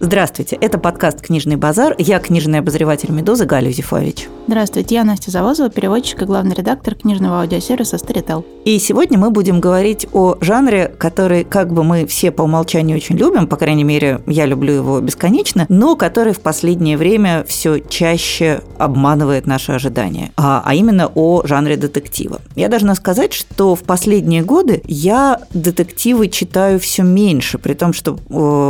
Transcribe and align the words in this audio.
Здравствуйте, 0.00 0.56
это 0.60 0.78
подкаст 0.78 1.22
«Книжный 1.22 1.56
базар». 1.56 1.96
Я 1.98 2.20
книжный 2.20 2.60
обозреватель 2.60 3.10
«Медузы» 3.10 3.46
Галя 3.46 3.66
Юзефович. 3.66 4.28
Здравствуйте, 4.46 4.94
я 4.94 5.02
Настя 5.02 5.32
Завозова, 5.32 5.70
переводчик 5.70 6.22
и 6.22 6.24
главный 6.24 6.54
редактор 6.54 6.94
книжного 6.94 7.40
аудиосервиса 7.40 7.96
Storytel. 7.96 8.44
И 8.64 8.78
сегодня 8.78 9.18
мы 9.18 9.30
будем 9.30 9.60
говорить 9.60 10.06
о 10.12 10.36
жанре, 10.40 10.86
который 10.98 11.42
как 11.42 11.72
бы 11.72 11.82
мы 11.82 12.06
все 12.06 12.30
по 12.30 12.42
умолчанию 12.42 12.96
очень 12.96 13.16
любим, 13.16 13.48
по 13.48 13.56
крайней 13.56 13.82
мере, 13.82 14.20
я 14.26 14.46
люблю 14.46 14.72
его 14.72 15.00
бесконечно, 15.00 15.66
но 15.68 15.96
который 15.96 16.32
в 16.32 16.40
последнее 16.40 16.96
время 16.96 17.44
все 17.48 17.80
чаще 17.80 18.62
обманывает 18.78 19.46
наши 19.48 19.72
ожидания, 19.72 20.30
а, 20.36 20.62
а 20.64 20.74
именно 20.74 21.10
о 21.12 21.42
жанре 21.44 21.76
детектива. 21.76 22.40
Я 22.54 22.68
должна 22.68 22.94
сказать, 22.94 23.32
что 23.32 23.74
в 23.74 23.82
последние 23.82 24.42
годы 24.42 24.80
я 24.86 25.40
детективы 25.52 26.28
читаю 26.28 26.78
все 26.78 27.02
меньше, 27.02 27.58
при 27.58 27.74
том, 27.74 27.92
что 27.92 28.16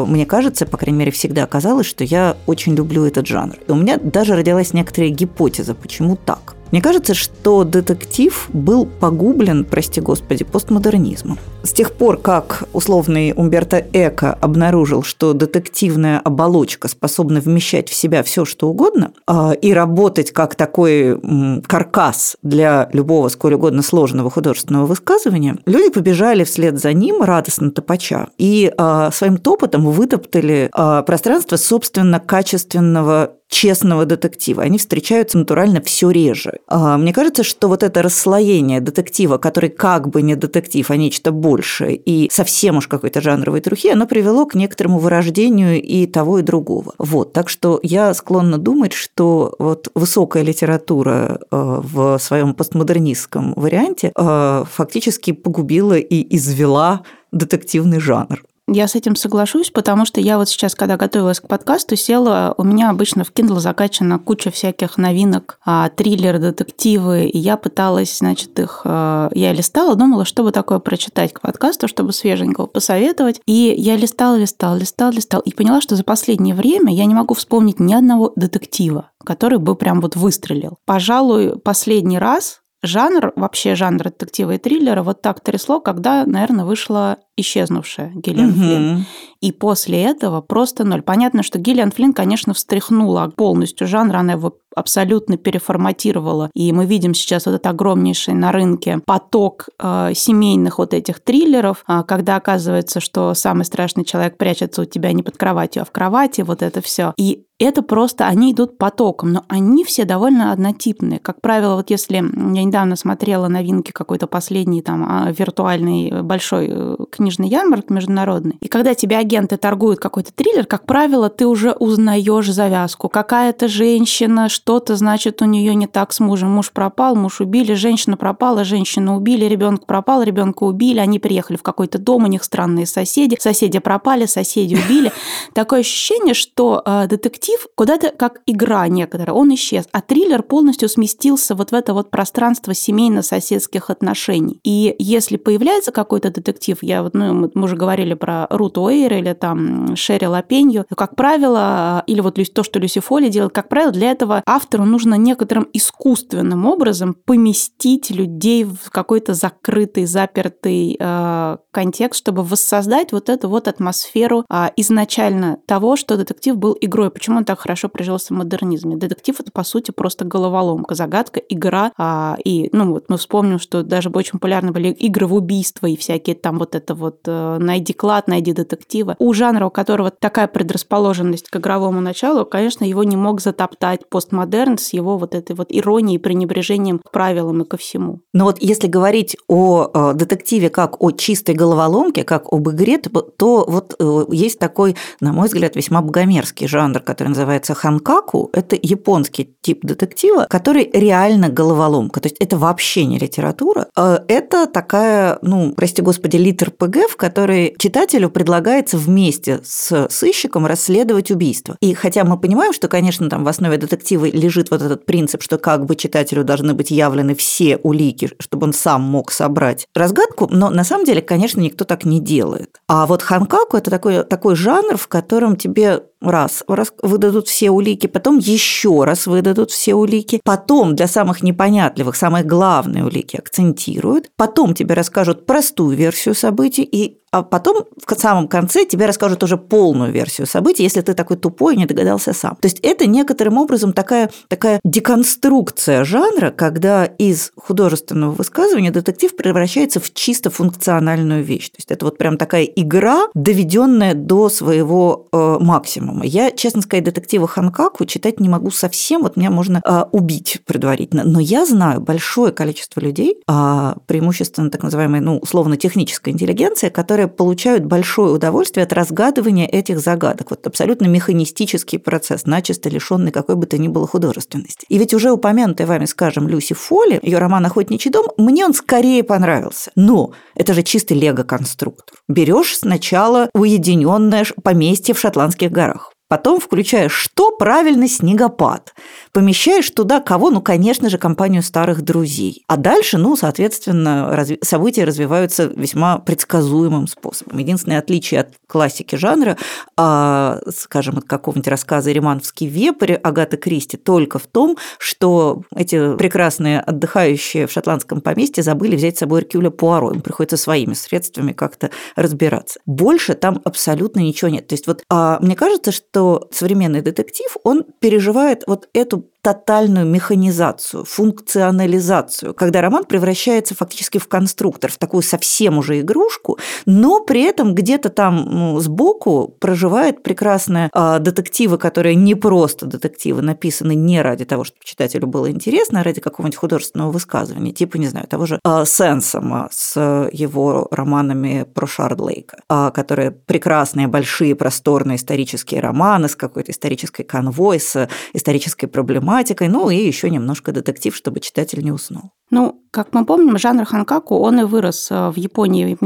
мне 0.09 0.25
кажется, 0.25 0.65
по 0.65 0.79
крайней 0.79 0.99
мере, 0.99 1.13
всегда 1.19 1.47
казалось, 1.47 1.87
что 1.87 2.05
я 2.05 2.37
очень 2.47 2.75
люблю 2.77 3.05
этот 3.05 3.27
жанр. 3.27 3.57
И 3.67 3.73
у 3.73 3.75
меня 3.75 3.99
даже 3.99 4.37
родилась 4.37 4.73
некоторая 4.73 5.11
гипотеза, 5.11 5.75
почему 5.75 6.17
так. 6.17 6.55
Мне 6.71 6.83
кажется, 6.83 7.15
что 7.15 7.65
детектив 7.65 8.49
был 8.53 8.87
погублен, 8.87 9.65
прости 9.65 10.01
господи, 10.01 10.45
постмодернизмом. 10.45 11.39
С 11.63 11.73
тех 11.73 11.93
пор, 11.93 12.19
как 12.19 12.65
условный 12.73 13.33
Умберто 13.35 13.85
Эко 13.93 14.33
обнаружил, 14.33 15.03
что 15.03 15.33
детективная 15.33 16.21
оболочка 16.21 16.89
способна 16.89 17.41
вмещать 17.41 17.89
в 17.89 17.95
себя 17.95 18.23
все, 18.23 18.45
что 18.45 18.69
угодно, 18.69 19.13
а, 19.27 19.53
и 19.53 19.73
работать 19.73 20.33
как 20.33 20.55
такой 20.55 21.21
каркас 21.67 22.37
для 22.43 22.89
любого 22.93 23.29
сколь 23.29 23.55
угодно 23.55 23.83
сложного 23.83 24.31
художественного 24.31 24.87
высказывания, 24.87 25.59
люди 25.67 25.91
побежали 25.91 26.45
вслед 26.45 26.79
за 26.79 26.93
ним 26.93 27.23
радостно 27.23 27.71
топача 27.71 28.29
и 28.39 28.73
а, 28.77 29.11
своим 29.11 29.37
топотом 29.39 29.85
вытоптали 29.87 30.69
а, 30.73 31.03
пространство 31.03 31.57
собственно 31.57 32.21
качественного 32.21 33.33
честного 33.49 34.05
детектива. 34.05 34.63
Они 34.63 34.79
встречаются 34.79 35.39
натурально 35.39 35.81
все 35.81 36.11
реже. 36.11 36.59
А, 36.67 36.99
мне 36.99 37.13
кажется, 37.13 37.43
что 37.43 37.69
вот 37.69 37.83
это 37.83 38.03
расслоение 38.03 38.81
детектива, 38.81 39.39
который 39.39 39.71
как 39.71 40.09
бы 40.09 40.23
не 40.23 40.37
детектив, 40.37 40.91
а 40.91 40.97
нечто 40.97 41.33
большее, 41.33 41.97
и 41.97 42.29
совсем 42.31 42.77
уж 42.77 42.89
какой-то 42.89 43.21
жанровой 43.21 43.61
трухи, 43.61 43.89
оно 43.89 44.07
привело 44.07 44.47
к 44.47 44.55
некоторому 44.55 44.99
вырождению 44.99 45.83
и 45.83 46.07
того, 46.07 46.39
и 46.39 46.43
другого. 46.43 46.95
Вот, 46.99 47.33
так 47.33 47.49
что 47.49 47.81
я 47.83 48.13
склонна 48.15 48.59
думать, 48.59 48.93
что 48.93 49.55
вот 49.59 49.89
высокая 49.95 50.43
литература 50.43 51.41
а, 51.51 51.81
в 51.83 52.19
своем 52.19 52.55
постмодернистском 52.55 53.55
варианте 53.57 54.13
а, 54.15 54.65
фактически 54.71 55.33
погубила 55.33 55.97
и 55.97 56.37
извела 56.37 57.03
детективный 57.33 58.01
жанр. 58.01 58.43
Я 58.71 58.87
с 58.87 58.95
этим 58.95 59.17
соглашусь, 59.17 59.71
потому 59.71 60.05
что 60.05 60.21
я 60.21 60.37
вот 60.37 60.49
сейчас, 60.51 60.75
когда 60.75 60.99
готовилась 60.99 61.41
к 61.41 61.49
подкасту, 61.49 61.97
села, 61.97 62.55
у 62.59 62.65
меня 62.65 62.91
обычно 62.91 63.25
в 63.25 63.33
Kindle 63.33 63.61
закачана 63.61 64.19
куча 64.19 64.51
всяких 64.51 64.99
новинок, 64.99 65.59
а, 65.65 65.89
триллеры, 65.89 66.39
детективы, 66.39 67.25
и 67.25 67.39
я 67.39 67.57
пыталась, 67.57 68.19
значит, 68.19 68.59
их... 68.61 68.83
А, 68.85 69.31
я 69.35 69.55
листала, 69.55 69.95
думала, 69.95 70.27
что 70.27 70.43
бы 70.43 70.53
такое 70.53 70.81
прочитать 70.81 71.33
к 71.33 71.41
подкасту, 71.41 71.89
чтобы 71.89 72.13
свеженького 72.13 72.67
посоветовать. 72.67 73.41
И 73.47 73.75
я 73.79 73.97
листала, 73.97 74.37
листала, 74.37 74.77
листала, 74.77 75.13
листала, 75.13 75.41
и 75.41 75.55
поняла, 75.55 75.81
что 75.81 75.97
за 75.97 76.05
последнее 76.05 76.55
время 76.55 76.93
я 76.93 77.07
не 77.07 77.15
могу 77.15 77.33
вспомнить 77.33 77.81
ни 77.81 77.95
одного 77.95 78.35
детектива, 78.37 79.13
который 79.25 79.59
бы 79.59 79.77
прям 79.77 80.03
вот 80.03 80.15
выстрелил. 80.15 80.77
Пожалуй, 80.85 81.59
последний 81.59 82.19
раз 82.19 82.61
жанр, 82.83 83.33
вообще 83.35 83.75
жанр 83.75 84.05
детектива 84.05 84.53
и 84.53 84.59
триллера 84.59 85.03
вот 85.03 85.23
так 85.23 85.41
трясло, 85.41 85.81
когда, 85.81 86.25
наверное, 86.27 86.65
вышла 86.65 87.19
исчезнувшая 87.39 88.13
Гиллиан 88.15 88.51
угу. 88.51 88.59
Флинн. 88.59 89.07
И 89.41 89.53
после 89.53 90.03
этого 90.03 90.41
просто 90.41 90.85
ноль. 90.85 91.03
Понятно, 91.03 91.43
что 91.43 91.59
Гиллиан 91.59 91.93
Флинн, 91.93 92.13
конечно, 92.13 92.55
встряхнула 92.55 93.33
полностью 93.35 93.87
жанр, 93.87 94.17
она 94.17 94.33
его 94.33 94.59
абсолютно 94.75 95.37
переформатировала. 95.37 96.51
И 96.55 96.73
мы 96.73 96.87
видим 96.87 97.15
сейчас 97.15 97.47
вот 97.47 97.53
этот 97.53 97.67
огромнейший 97.67 98.35
на 98.35 98.53
рынке 98.53 99.01
поток 99.05 99.69
э, 99.79 100.13
семейных 100.15 100.79
вот 100.79 100.95
этих 100.95 101.21
триллеров, 101.21 101.85
э, 101.89 102.03
когда 102.07 102.37
оказывается, 102.37 103.01
что 103.01 103.35
самый 103.35 103.65
страшный 103.65 104.05
человек 104.05 104.37
прячется 104.37 104.83
у 104.83 104.85
тебя 104.85 105.13
не 105.13 105.23
под 105.23 105.37
кроватью, 105.37 105.83
а 105.83 105.85
в 105.85 105.91
кровати, 105.91 106.43
вот 106.43 106.63
это 106.63 106.81
все. 106.81 107.13
И 107.17 107.45
это 107.61 107.83
просто, 107.83 108.27
они 108.29 108.53
идут 108.53 108.79
потоком, 108.79 109.33
но 109.33 109.45
они 109.49 109.83
все 109.83 110.05
довольно 110.05 110.53
однотипные. 110.53 111.19
Как 111.19 111.41
правило, 111.41 111.75
вот 111.75 111.91
если 111.91 112.17
я 112.17 112.23
недавно 112.23 112.95
смотрела 112.95 113.49
новинки 113.49 113.91
какой-то 113.91 114.29
последний 114.29 114.81
там 114.81 115.05
а, 115.05 115.33
виртуальный 115.33 116.23
большой 116.23 116.69
э, 116.71 116.97
книжный 117.29 117.49
ярмарк 117.49 117.91
международный, 117.91 118.57
и 118.61 118.69
когда 118.69 118.95
тебе 118.95 119.19
агенты 119.19 119.59
торгуют 119.59 120.01
какой-то 120.01 120.33
триллер, 120.33 120.65
как 120.65 120.87
правило, 120.87 121.29
ты 121.29 121.47
уже 121.47 121.73
узнаешь 121.73 122.51
завязку. 122.51 123.11
Какая-то 123.11 123.69
женщина, 123.69 124.49
что-то, 124.49 124.97
значит, 124.97 125.43
у 125.43 125.45
нее 125.45 125.75
не 125.75 125.87
так 125.87 126.15
с 126.15 126.21
мужем. 126.21 126.51
Муж 126.51 126.73
пропал, 126.73 127.17
муж 127.17 127.43
убили, 127.43 127.75
женщина 127.75 128.17
пропала, 128.17 128.65
женщину 128.65 129.17
убили, 129.17 129.45
ребенок 129.45 129.85
пропал, 129.85 130.23
ребенка 130.23 130.63
убили, 130.65 131.01
они 131.01 131.19
приехали 131.19 131.59
в 131.59 131.63
какой-то 131.63 131.99
дом, 131.99 132.25
у 132.25 132.29
них 132.29 132.45
странные 132.45 132.87
соседи, 132.87 133.37
соседи 133.39 133.79
пропали, 133.79 134.25
соседи 134.25 134.75
убили. 134.75 135.13
Такое 135.53 135.81
ощущение, 135.81 136.33
что 136.33 136.83
э, 136.83 137.07
детектив 137.09 137.67
куда-то 137.75 138.09
как 138.09 138.41
игра 138.47 138.89
некоторая, 138.89 139.37
он 139.37 139.53
исчез, 139.55 139.85
а 139.93 140.01
триллер 140.01 140.43
полностью 140.43 140.89
сместился 140.89 141.55
вот 141.55 141.73
в 141.73 141.75
это 141.75 141.93
вот 141.93 142.11
пространство 142.11 142.73
семейно-соседских 142.73 143.91
отношений. 143.91 144.61
И 144.65 144.97
если 144.99 145.37
появляется 145.37 145.93
какой-то 145.93 146.31
детектив, 146.31 146.79
я 146.81 147.03
вот, 147.03 147.18
ну, 147.19 147.51
мы 147.55 147.65
уже 147.65 147.77
говорили 147.77 148.15
про 148.15 148.47
Рут 148.51 148.79
Уэйр 148.79 149.15
или 149.15 149.33
там 149.33 149.97
Шерри 149.97 150.27
Лапенью, 150.27 150.87
как 150.97 151.17
правило, 151.17 152.03
или 152.07 152.21
вот 152.21 152.39
то, 152.55 152.63
что 152.63 152.79
Люси 152.79 153.01
Фоли 153.01 153.29
делает, 153.29 153.53
как 153.53 153.69
правило, 153.69 153.93
для 153.93 154.11
этого 154.11 154.43
автору 154.47 154.85
нужно 154.85 155.15
некоторым 155.15 155.67
искусственным 155.73 156.67
образом 156.67 157.15
поместить 157.25 158.11
людей 158.11 158.65
в 158.65 158.91
какой-то 158.91 159.35
закрытый, 159.35 160.07
запертый 160.07 160.97
э, 160.99 161.57
контекст, 161.71 162.21
чтобы 162.21 162.43
воссоздать 162.43 163.13
вот 163.13 163.29
эту 163.29 163.49
вот 163.49 163.69
атмосферу 163.69 164.45
э, 164.49 164.69
изначально 164.77 165.59
того, 165.67 165.97
что 165.97 166.17
детектив 166.17 166.57
был 166.57 166.77
игрой. 166.81 167.11
Почему 167.11 167.39
он 167.39 167.45
так 167.45 167.61
хорошо 167.61 167.89
прижился 167.89 168.35
в 168.35 168.37
модернизме? 168.37 168.97
Детектив 168.97 169.39
это 169.41 169.51
по 169.51 169.65
сути 169.65 169.91
просто 169.91 170.25
головоломка, 170.25 170.95
загадка, 170.95 171.41
игра. 171.41 171.93
Э, 171.99 172.35
и 172.45 172.69
ну 172.73 172.93
вот 172.93 173.07
мы 173.09 173.17
вспомним, 173.17 173.59
что 173.59 173.83
даже 173.83 174.11
очень 174.11 174.33
популярны 174.33 174.73
были 174.73 174.89
игры 174.91 175.27
в 175.27 175.35
убийство 175.35 175.87
и 175.87 175.97
всякие 175.97 176.37
там 176.37 176.59
вот 176.59 176.75
это 176.75 176.95
вот 176.95 177.08
э, 177.27 177.59
найди 177.59 177.93
клад, 177.93 178.29
найди 178.29 178.53
детектива. 178.53 179.17
У 179.19 179.33
жанра, 179.33 179.67
у 179.67 179.71
которого 179.71 180.11
такая 180.11 180.47
предрасположенность 180.47 181.49
к 181.49 181.57
игровому 181.57 182.01
началу, 182.01 182.45
конечно, 182.45 182.85
его 182.85 183.03
не 183.05 183.17
мог 183.17 183.41
затоптать 183.41 184.09
пост 184.09 184.29
постмодерн 184.29 184.79
с 184.79 184.93
его 184.93 185.17
вот 185.17 185.35
этой 185.35 185.57
вот 185.57 185.69
иронией, 185.71 186.19
пренебрежением 186.19 186.99
к 186.99 187.11
правилам 187.11 187.63
и 187.63 187.65
ко 187.65 187.77
всему. 187.77 188.21
Но 188.33 188.45
вот 188.45 188.59
если 188.61 188.87
говорить 188.87 189.37
о 189.49 189.91
э, 189.93 190.15
детективе 190.15 190.69
как 190.71 191.03
о 191.03 191.11
чистой 191.13 191.55
головоломке, 191.55 192.25
как 192.25 192.53
об 192.53 192.69
игре, 192.69 192.99
то, 192.99 193.65
вот 193.67 193.95
э, 193.99 194.25
есть 194.31 194.59
такой, 194.59 194.97
на 195.21 195.33
мой 195.33 195.49
взгляд, 195.49 195.77
весьма 195.77 196.03
богомерзкий 196.03 196.69
жанр, 196.69 197.01
который 197.01 197.29
называется 197.29 197.75
ханкаку. 197.75 198.51
Это 198.53 198.77
японский 198.81 199.55
тип 199.63 199.81
детектива, 199.83 200.47
который 200.51 200.91
реально 200.93 201.49
головоломка. 201.49 202.21
То 202.21 202.27
есть 202.27 202.37
это 202.41 202.59
вообще 202.59 203.07
не 203.07 203.19
литература. 203.19 203.87
Это 203.97 204.67
такая, 204.67 205.39
ну, 205.43 205.73
прости 205.75 206.03
господи, 206.03 206.37
литр 206.37 206.71
ПГ, 206.71 206.98
в 207.07 207.17
которой 207.17 207.77
читателю 207.79 208.31
предлагается 208.31 208.97
вместе 208.97 209.61
с 209.63 210.09
сыщиком 210.09 210.67
расследовать 210.67 211.31
убийство. 211.31 211.77
И 211.81 211.95
хотя 211.95 212.25
мы 212.25 212.39
понимаем, 212.39 212.73
что, 212.73 212.89
конечно, 212.89 213.29
там 213.29 213.45
в 213.45 213.49
основе 213.49 213.77
детектива 213.77 214.25
лежит 214.25 214.71
вот 214.71 214.83
этот 214.83 215.07
принцип, 215.07 215.43
что 215.43 215.59
как 215.59 215.85
бы 215.85 215.95
читателю 215.97 216.45
должны 216.45 216.75
быть 216.75 216.91
явлены 216.91 217.35
все 217.35 217.77
улики, 217.77 218.31
чтобы 218.41 218.67
он 218.67 218.73
сам 218.73 219.03
мог 219.03 219.31
собрать 219.31 219.87
разгадку, 219.95 220.49
но 220.51 220.71
на 220.71 220.85
самом 220.85 221.05
деле, 221.05 221.23
конечно, 221.23 221.61
никто 221.61 221.85
так 221.85 222.05
не 222.05 222.21
делает. 222.21 222.81
А 222.89 223.07
вот 223.07 223.23
ханкаку– 223.23 223.77
это 223.79 223.91
такой, 223.91 224.25
такой 224.25 224.57
жанр, 224.57 224.97
в 224.97 225.09
котором 225.09 225.57
тебе 225.57 226.03
раз, 226.21 226.65
раз 226.67 226.93
выдадут 227.03 227.49
все 227.49 227.71
улики, 227.71 228.07
потом 228.07 228.39
еще 228.39 229.05
раз 229.05 229.27
выдадут 229.27 229.71
все 229.71 229.95
улики, 229.95 230.41
потом 230.45 230.97
для 230.97 231.07
самых 231.07 231.43
непонятливых 231.43 232.17
самые 232.17 232.45
главные 232.45 233.05
улики 233.05 233.37
акцентируют, 233.37 234.31
потом 234.37 234.75
тебе 234.75 234.95
расскажут 234.95 235.47
простую 235.47 235.97
версию 235.97 236.35
событий, 236.35 236.83
и 236.83 237.19
а 237.31 237.43
потом 237.43 237.85
в 238.07 238.19
самом 238.19 238.49
конце 238.49 238.85
тебе 238.85 239.07
расскажут 239.07 239.43
уже 239.43 239.57
полную 239.57 240.13
версию 240.13 240.47
событий, 240.47 240.83
если 240.83 241.01
ты 241.01 241.15
такой 241.15 241.37
тупой 241.37 241.75
и 241.75 241.79
не 241.79 241.87
догадался 241.87 242.33
сам. 242.33 242.57
То 242.57 242.67
есть 242.67 242.81
это 242.81 243.07
некоторым 243.07 243.59
образом 243.59 243.93
такая, 243.93 244.31
такая 244.49 244.81
деконструкция 244.85 246.05
жанра, 246.05 246.51
когда 246.51 247.05
из 247.05 247.53
художественного 247.57 248.33
высказывания 248.33 248.91
детектив 248.91 249.37
превращается 249.37 250.01
в 250.01 250.13
чисто 250.13 250.51
функциональную 250.51 251.43
вещь. 251.45 251.69
То 251.71 251.77
есть 251.79 251.91
это 251.91 252.05
вот 252.05 252.19
прям 252.19 252.37
такая 252.37 252.65
игра, 252.65 253.27
доведенная 253.35 254.15
до 254.15 254.49
своего 254.49 255.29
э, 255.33 255.57
максимума. 255.61 256.25
Я, 256.25 256.51
честно 256.51 256.83
сказать, 256.83 257.05
детектива 257.05 257.47
Ханкаку 257.47 258.05
читать 258.07 258.41
не 258.41 258.49
могу 258.49 258.71
совсем, 258.71 259.23
вот 259.23 259.37
меня 259.37 259.51
можно 259.51 259.81
а, 259.85 260.09
убить 260.13 260.61
предварительно. 260.65 261.25
Но 261.25 261.41
я 261.41 261.67
знаю 261.67 262.01
большое 262.01 262.53
количество 262.53 263.01
людей, 263.01 263.43
а, 263.47 263.97
преимущественно 264.07 264.71
так 264.71 264.83
называемой, 264.83 265.21
ну, 265.21 265.39
условно, 265.39 265.77
технической 265.77 266.33
интеллигенции, 266.33 266.89
которые 266.89 267.18
которые 267.19 267.37
получают 267.37 267.85
большое 267.85 268.33
удовольствие 268.33 268.85
от 268.85 268.93
разгадывания 268.93 269.67
этих 269.67 269.99
загадок. 269.99 270.51
Вот 270.51 270.65
абсолютно 270.69 271.07
механистический 271.07 271.99
процесс, 271.99 272.47
начисто 272.47 272.89
лишенный 272.89 273.33
какой 273.33 273.57
бы 273.57 273.67
то 273.67 273.77
ни 273.77 273.89
было 273.89 274.07
художественности. 274.07 274.87
И 274.89 274.99
ведь 274.99 275.15
уже 275.15 275.33
упомянутая 275.33 275.89
вами, 275.89 276.05
скажем, 276.05 276.47
Люси 276.47 276.75
Фолли, 276.75 277.19
ее 277.23 277.39
роман 277.39 277.67
«Охотничий 277.67 278.13
дом», 278.13 278.27
мне 278.37 278.65
он 278.65 278.73
скорее 278.73 279.25
понравился. 279.25 279.91
Но 279.97 280.31
это 280.55 280.75
же 280.75 280.85
чистый 280.85 281.15
лего-конструктор. 281.15 282.19
Берешь 282.29 282.77
сначала 282.77 283.51
уединенное 283.53 284.47
поместье 284.63 285.13
в 285.13 285.19
шотландских 285.19 285.73
горах. 285.73 286.13
Потом 286.29 286.61
включаешь 286.61 287.13
что? 287.13 287.53
Правильно, 287.53 288.07
снегопад. 288.07 288.95
Помещаешь 289.33 289.91
туда 289.91 290.21
кого? 290.21 290.51
Ну, 290.51 290.61
конечно 290.61 291.11
же, 291.11 291.19
компанию 291.19 291.63
старых 291.63 292.03
друзей. 292.03 292.65
А 292.67 292.77
дальше, 292.77 293.19
ну, 293.19 293.37
соответственно, 293.37 294.31
разви- 294.33 294.65
события 294.65 295.05
развиваются 295.05 295.65
весьма 295.75 296.19
предсказуемым 296.19 297.07
способом. 297.07 297.59
Единственное 297.59 297.99
отличие 297.99 298.41
от 298.41 298.55
классики 298.67 299.17
жанра, 299.17 299.57
а, 299.97 300.61
скажем, 300.75 301.19
от 301.19 301.25
какого-нибудь 301.25 301.69
рассказа 301.69 302.13
«Римановский 302.13 302.67
вепрь» 302.67 303.15
Агаты 303.15 303.57
Кристи 303.57 303.97
только 303.97 304.39
в 304.39 304.47
том, 304.47 304.77
что 304.99 305.63
эти 305.75 306.17
прекрасные 306.17 306.81
отдыхающие 306.81 307.67
в 307.67 307.73
шотландском 307.73 308.21
поместье 308.21 308.63
забыли 308.63 308.97
взять 308.97 309.17
с 309.17 309.21
собой 309.21 309.41
Эркюля 309.41 309.71
Пуаро. 309.71 310.13
Им 310.13 310.21
приходится 310.21 310.57
своими 310.57 310.95
средствами 310.95 311.53
как-то 311.53 311.91
разбираться. 312.17 312.81
Больше 312.87 313.35
там 313.35 313.61
абсолютно 313.65 314.21
ничего 314.21 314.49
нет. 314.49 314.67
То 314.67 314.75
есть 314.75 314.87
вот 314.87 315.03
а, 315.11 315.39
мне 315.41 315.57
кажется, 315.57 315.93
что 315.93 316.49
современный 316.53 317.03
детектив, 317.03 317.57
он 317.65 317.85
переживает 318.01 318.65
вот 318.67 318.89
эту 318.93 319.18
to 319.21 319.38
тотальную 319.43 320.07
механизацию, 320.07 321.05
функционализацию, 321.05 322.55
когда 322.55 322.81
роман 322.81 323.05
превращается 323.05 323.75
фактически 323.75 324.19
в 324.19 324.29
конструктор, 324.29 324.91
в 324.91 324.99
такую 324.99 325.23
совсем 325.23 325.79
уже 325.79 326.01
игрушку, 326.01 326.59
но 326.87 327.21
при 327.21 327.43
этом 327.43 327.75
где-то 327.75 328.09
там 328.09 328.37
ну, 328.37 328.81
сбоку 328.81 329.55
проживает 329.61 330.23
прекрасная 330.23 330.91
э, 330.93 331.19
детективы, 331.21 331.79
которые 331.79 332.15
не 332.15 332.35
просто 332.35 332.87
детективы, 332.87 333.43
написаны 333.43 333.95
не 333.95 334.23
ради 334.23 334.45
того, 334.45 334.65
чтобы 334.65 334.81
читателю 334.85 335.27
было 335.27 335.51
интересно, 335.51 336.01
а 336.01 336.03
ради 336.03 336.21
какого-нибудь 336.21 336.59
художественного 336.59 337.11
высказывания, 337.11 337.73
типа, 337.73 337.97
не 337.97 338.09
знаю, 338.09 338.27
того 338.27 338.47
же 338.47 338.59
э, 338.65 338.85
Сенсома 338.87 339.69
с 339.71 340.29
его 340.33 340.89
романами 340.91 341.65
про 341.73 341.87
Шардлейка, 341.87 342.59
э, 342.69 342.91
которые 342.95 343.31
прекрасные, 343.31 344.09
большие, 344.09 344.55
просторные 344.55 345.17
исторические 345.17 345.81
романы 345.81 346.29
с 346.29 346.37
какой-то 346.37 346.73
исторической 346.73 347.23
конвой, 347.23 347.81
с 347.81 348.09
исторической 348.33 348.87
проблематикой, 348.87 349.38
тематикой, 349.39 349.69
ну 349.69 349.91
и 349.91 349.97
еще 349.97 350.31
немножко 350.31 350.73
детектив, 350.73 351.15
чтобы 351.15 351.41
читатель 351.41 351.83
не 351.83 351.93
уснул. 351.93 352.33
Ну, 352.51 352.81
как 352.91 353.13
мы 353.13 353.25
помним, 353.27 353.59
жанр 353.59 353.85
ханкаку, 353.85 354.39
он 354.39 354.61
и 354.61 354.65
вырос 354.65 355.09
э, 355.11 355.31
в 355.31 355.37
Японии. 355.37 355.97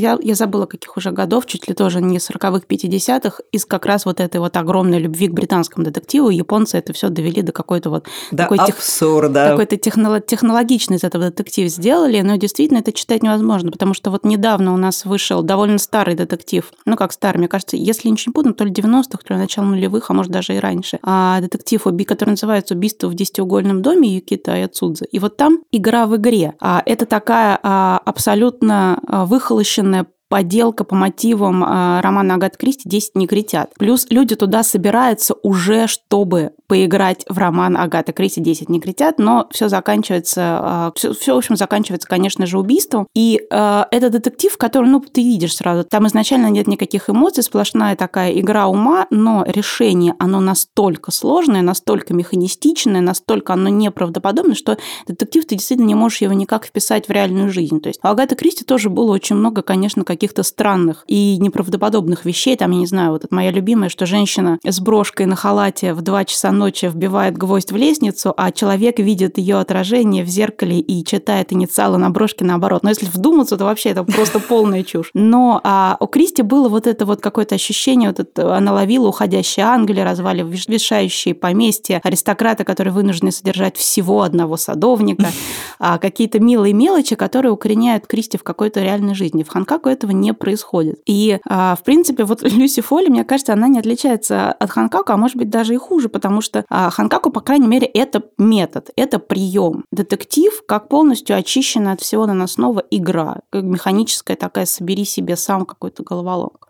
Я, 0.00 0.18
я 0.20 0.34
забыла, 0.34 0.66
каких 0.66 0.96
уже 0.96 1.12
годов, 1.12 1.46
чуть 1.46 1.68
ли 1.68 1.74
тоже 1.74 2.00
не 2.00 2.18
40-х, 2.18 2.64
50-х, 2.68 3.42
из 3.52 3.64
как 3.64 3.86
раз 3.86 4.04
вот 4.04 4.20
этой 4.20 4.40
вот 4.40 4.56
огромной 4.56 4.98
любви 4.98 5.28
к 5.28 5.32
британскому 5.32 5.84
детективу. 5.84 6.30
Японцы 6.30 6.78
это 6.78 6.92
все 6.92 7.08
довели 7.08 7.42
до 7.42 7.52
какой-то 7.52 7.90
вот... 7.90 8.08
До 8.32 8.38
такой 8.38 8.58
абсурда. 8.58 9.44
Тех, 9.44 9.50
какой-то 9.50 9.76
техноло, 9.76 10.20
технологичный 10.20 10.96
из 10.96 11.04
этого 11.04 11.26
детектив 11.26 11.70
сделали, 11.70 12.20
но 12.22 12.36
действительно 12.36 12.78
это 12.78 12.92
читать 12.92 13.22
невозможно, 13.22 13.70
потому 13.70 13.94
что 13.94 14.10
вот 14.10 14.24
недавно 14.24 14.74
у 14.74 14.76
нас 14.76 15.04
вышел 15.04 15.42
довольно 15.42 15.78
старый 15.78 16.16
детектив, 16.16 16.72
ну 16.84 16.96
как 16.96 17.12
старый, 17.12 17.38
мне 17.38 17.48
кажется, 17.48 17.76
если 17.76 18.08
ничего 18.08 18.30
не 18.30 18.34
путаю, 18.34 18.54
то 18.54 18.64
ли 18.64 18.72
90-х, 18.72 19.18
то 19.24 19.34
ли 19.34 19.40
начало 19.40 19.66
нулевых, 19.66 20.10
а 20.10 20.12
может 20.12 20.32
даже 20.32 20.56
и 20.56 20.58
раньше, 20.58 20.98
а 21.02 21.40
детектив, 21.40 21.82
который 22.06 22.30
называется 22.30 22.74
«Убийство 22.74 23.08
в 23.08 23.14
десятиугольном 23.14 23.80
доме» 23.82 24.14
Юкита 24.16 24.54
Аяцудзе. 24.54 25.06
И 25.10 25.18
вот 25.18 25.36
там 25.36 25.60
игра 25.92 26.06
в 26.06 26.16
игре. 26.16 26.54
А 26.60 26.82
это 26.86 27.06
такая 27.06 27.58
а, 27.62 28.00
абсолютно 28.04 28.98
а, 29.06 29.26
выхолощенная 29.26 30.06
поделка 30.32 30.84
по 30.84 30.94
мотивам 30.94 31.62
э, 31.62 32.00
романа 32.00 32.36
Агат 32.36 32.56
Кристи 32.56 32.88
«10 32.88 33.10
негритят». 33.16 33.74
Плюс 33.78 34.06
люди 34.08 34.34
туда 34.34 34.62
собираются 34.62 35.34
уже, 35.42 35.86
чтобы 35.86 36.52
поиграть 36.68 37.26
в 37.28 37.36
роман 37.36 37.76
Агата 37.76 38.14
Кристи 38.14 38.40
«10 38.40 38.64
негритят», 38.68 39.18
но 39.18 39.46
все 39.50 39.68
заканчивается, 39.68 40.92
все, 40.94 41.10
а, 41.10 41.12
все, 41.12 41.34
в 41.34 41.36
общем, 41.36 41.56
заканчивается, 41.56 42.08
конечно 42.08 42.46
же, 42.46 42.58
убийством. 42.58 43.06
И 43.14 43.42
э, 43.50 43.84
это 43.90 44.08
детектив, 44.08 44.56
который, 44.56 44.88
ну, 44.88 45.00
ты 45.00 45.22
видишь 45.22 45.54
сразу, 45.54 45.84
там 45.84 46.06
изначально 46.06 46.46
нет 46.46 46.66
никаких 46.66 47.10
эмоций, 47.10 47.42
сплошная 47.42 47.94
такая 47.94 48.32
игра 48.32 48.68
ума, 48.68 49.06
но 49.10 49.44
решение, 49.46 50.14
оно 50.18 50.40
настолько 50.40 51.10
сложное, 51.10 51.60
настолько 51.60 52.14
механистичное, 52.14 53.02
настолько 53.02 53.52
оно 53.52 53.68
неправдоподобное, 53.68 54.54
что 54.54 54.78
детектив 55.06 55.44
ты 55.44 55.56
действительно 55.56 55.88
не 55.88 55.94
можешь 55.94 56.22
его 56.22 56.32
никак 56.32 56.64
вписать 56.64 57.06
в 57.06 57.10
реальную 57.10 57.50
жизнь. 57.50 57.82
То 57.82 57.90
есть 57.90 58.00
у 58.02 58.08
Агаты 58.08 58.34
Кристи 58.34 58.64
тоже 58.64 58.88
было 58.88 59.12
очень 59.12 59.36
много, 59.36 59.60
конечно, 59.60 60.04
каких 60.04 60.21
каких-то 60.22 60.44
странных 60.44 61.02
и 61.08 61.36
неправдоподобных 61.40 62.24
вещей. 62.24 62.56
Там, 62.56 62.70
я 62.70 62.78
не 62.78 62.86
знаю, 62.86 63.10
вот 63.10 63.24
это 63.24 63.34
моя 63.34 63.50
любимая, 63.50 63.88
что 63.88 64.06
женщина 64.06 64.60
с 64.64 64.78
брошкой 64.78 65.26
на 65.26 65.34
халате 65.34 65.94
в 65.94 66.02
2 66.02 66.24
часа 66.26 66.52
ночи 66.52 66.86
вбивает 66.86 67.36
гвоздь 67.36 67.72
в 67.72 67.76
лестницу, 67.76 68.32
а 68.36 68.52
человек 68.52 69.00
видит 69.00 69.36
ее 69.36 69.56
отражение 69.56 70.22
в 70.22 70.28
зеркале 70.28 70.78
и 70.78 71.04
читает 71.04 71.52
инициалы 71.52 71.98
на 71.98 72.10
брошке 72.10 72.44
наоборот. 72.44 72.84
Но 72.84 72.90
если 72.90 73.06
вдуматься, 73.06 73.56
то 73.56 73.64
вообще 73.64 73.88
это 73.88 74.04
просто 74.04 74.38
полная 74.48 74.84
чушь. 74.84 75.10
Но 75.12 75.60
а 75.64 75.96
у 75.98 76.06
Кристи 76.06 76.42
было 76.42 76.68
вот 76.68 76.86
это 76.86 77.04
вот 77.04 77.20
какое-то 77.20 77.56
ощущение, 77.56 78.10
вот 78.10 78.20
это, 78.20 78.56
она 78.56 78.72
ловила 78.72 79.08
уходящие 79.08 79.66
ангели, 79.66 79.98
развали 79.98 80.44
вешающие 80.44 81.34
поместья, 81.34 82.00
аристократы, 82.04 82.62
которые 82.62 82.94
вынуждены 82.94 83.32
содержать 83.32 83.76
всего 83.76 84.22
одного 84.22 84.56
садовника, 84.56 85.32
а 85.80 85.98
какие-то 85.98 86.38
милые 86.38 86.74
мелочи, 86.74 87.16
которые 87.16 87.50
укореняют 87.50 88.06
Кристи 88.06 88.38
в 88.38 88.44
какой-то 88.44 88.80
реальной 88.80 89.16
жизни. 89.16 89.42
В 89.42 89.48
Ханкаку 89.48 89.88
этого 89.88 90.11
не 90.12 90.34
происходит. 90.34 91.00
И, 91.06 91.38
а, 91.48 91.76
в 91.76 91.82
принципе, 91.82 92.24
вот 92.24 92.42
Люси 92.50 92.82
Фолли, 92.82 93.08
мне 93.08 93.24
кажется, 93.24 93.52
она 93.52 93.68
не 93.68 93.78
отличается 93.78 94.52
от 94.52 94.70
Ханкаку, 94.70 95.12
а 95.12 95.16
может 95.16 95.36
быть 95.36 95.50
даже 95.50 95.74
и 95.74 95.78
хуже, 95.78 96.08
потому 96.08 96.40
что 96.40 96.64
а, 96.68 96.90
Ханкаку, 96.90 97.30
по 97.30 97.40
крайней 97.40 97.68
мере, 97.68 97.86
это 97.86 98.22
метод, 98.38 98.90
это 98.96 99.18
прием. 99.18 99.84
Детектив 99.90 100.52
как 100.66 100.88
полностью 100.88 101.36
очищенная 101.36 101.94
от 101.94 102.00
всего 102.00 102.26
наносного 102.26 102.82
игра, 102.90 103.40
как 103.50 103.62
механическая 103.64 104.36
такая 104.36 104.66
«собери 104.66 105.04
себе 105.04 105.36
сам 105.36 105.64
какой-то 105.64 106.02
головоломка». 106.02 106.68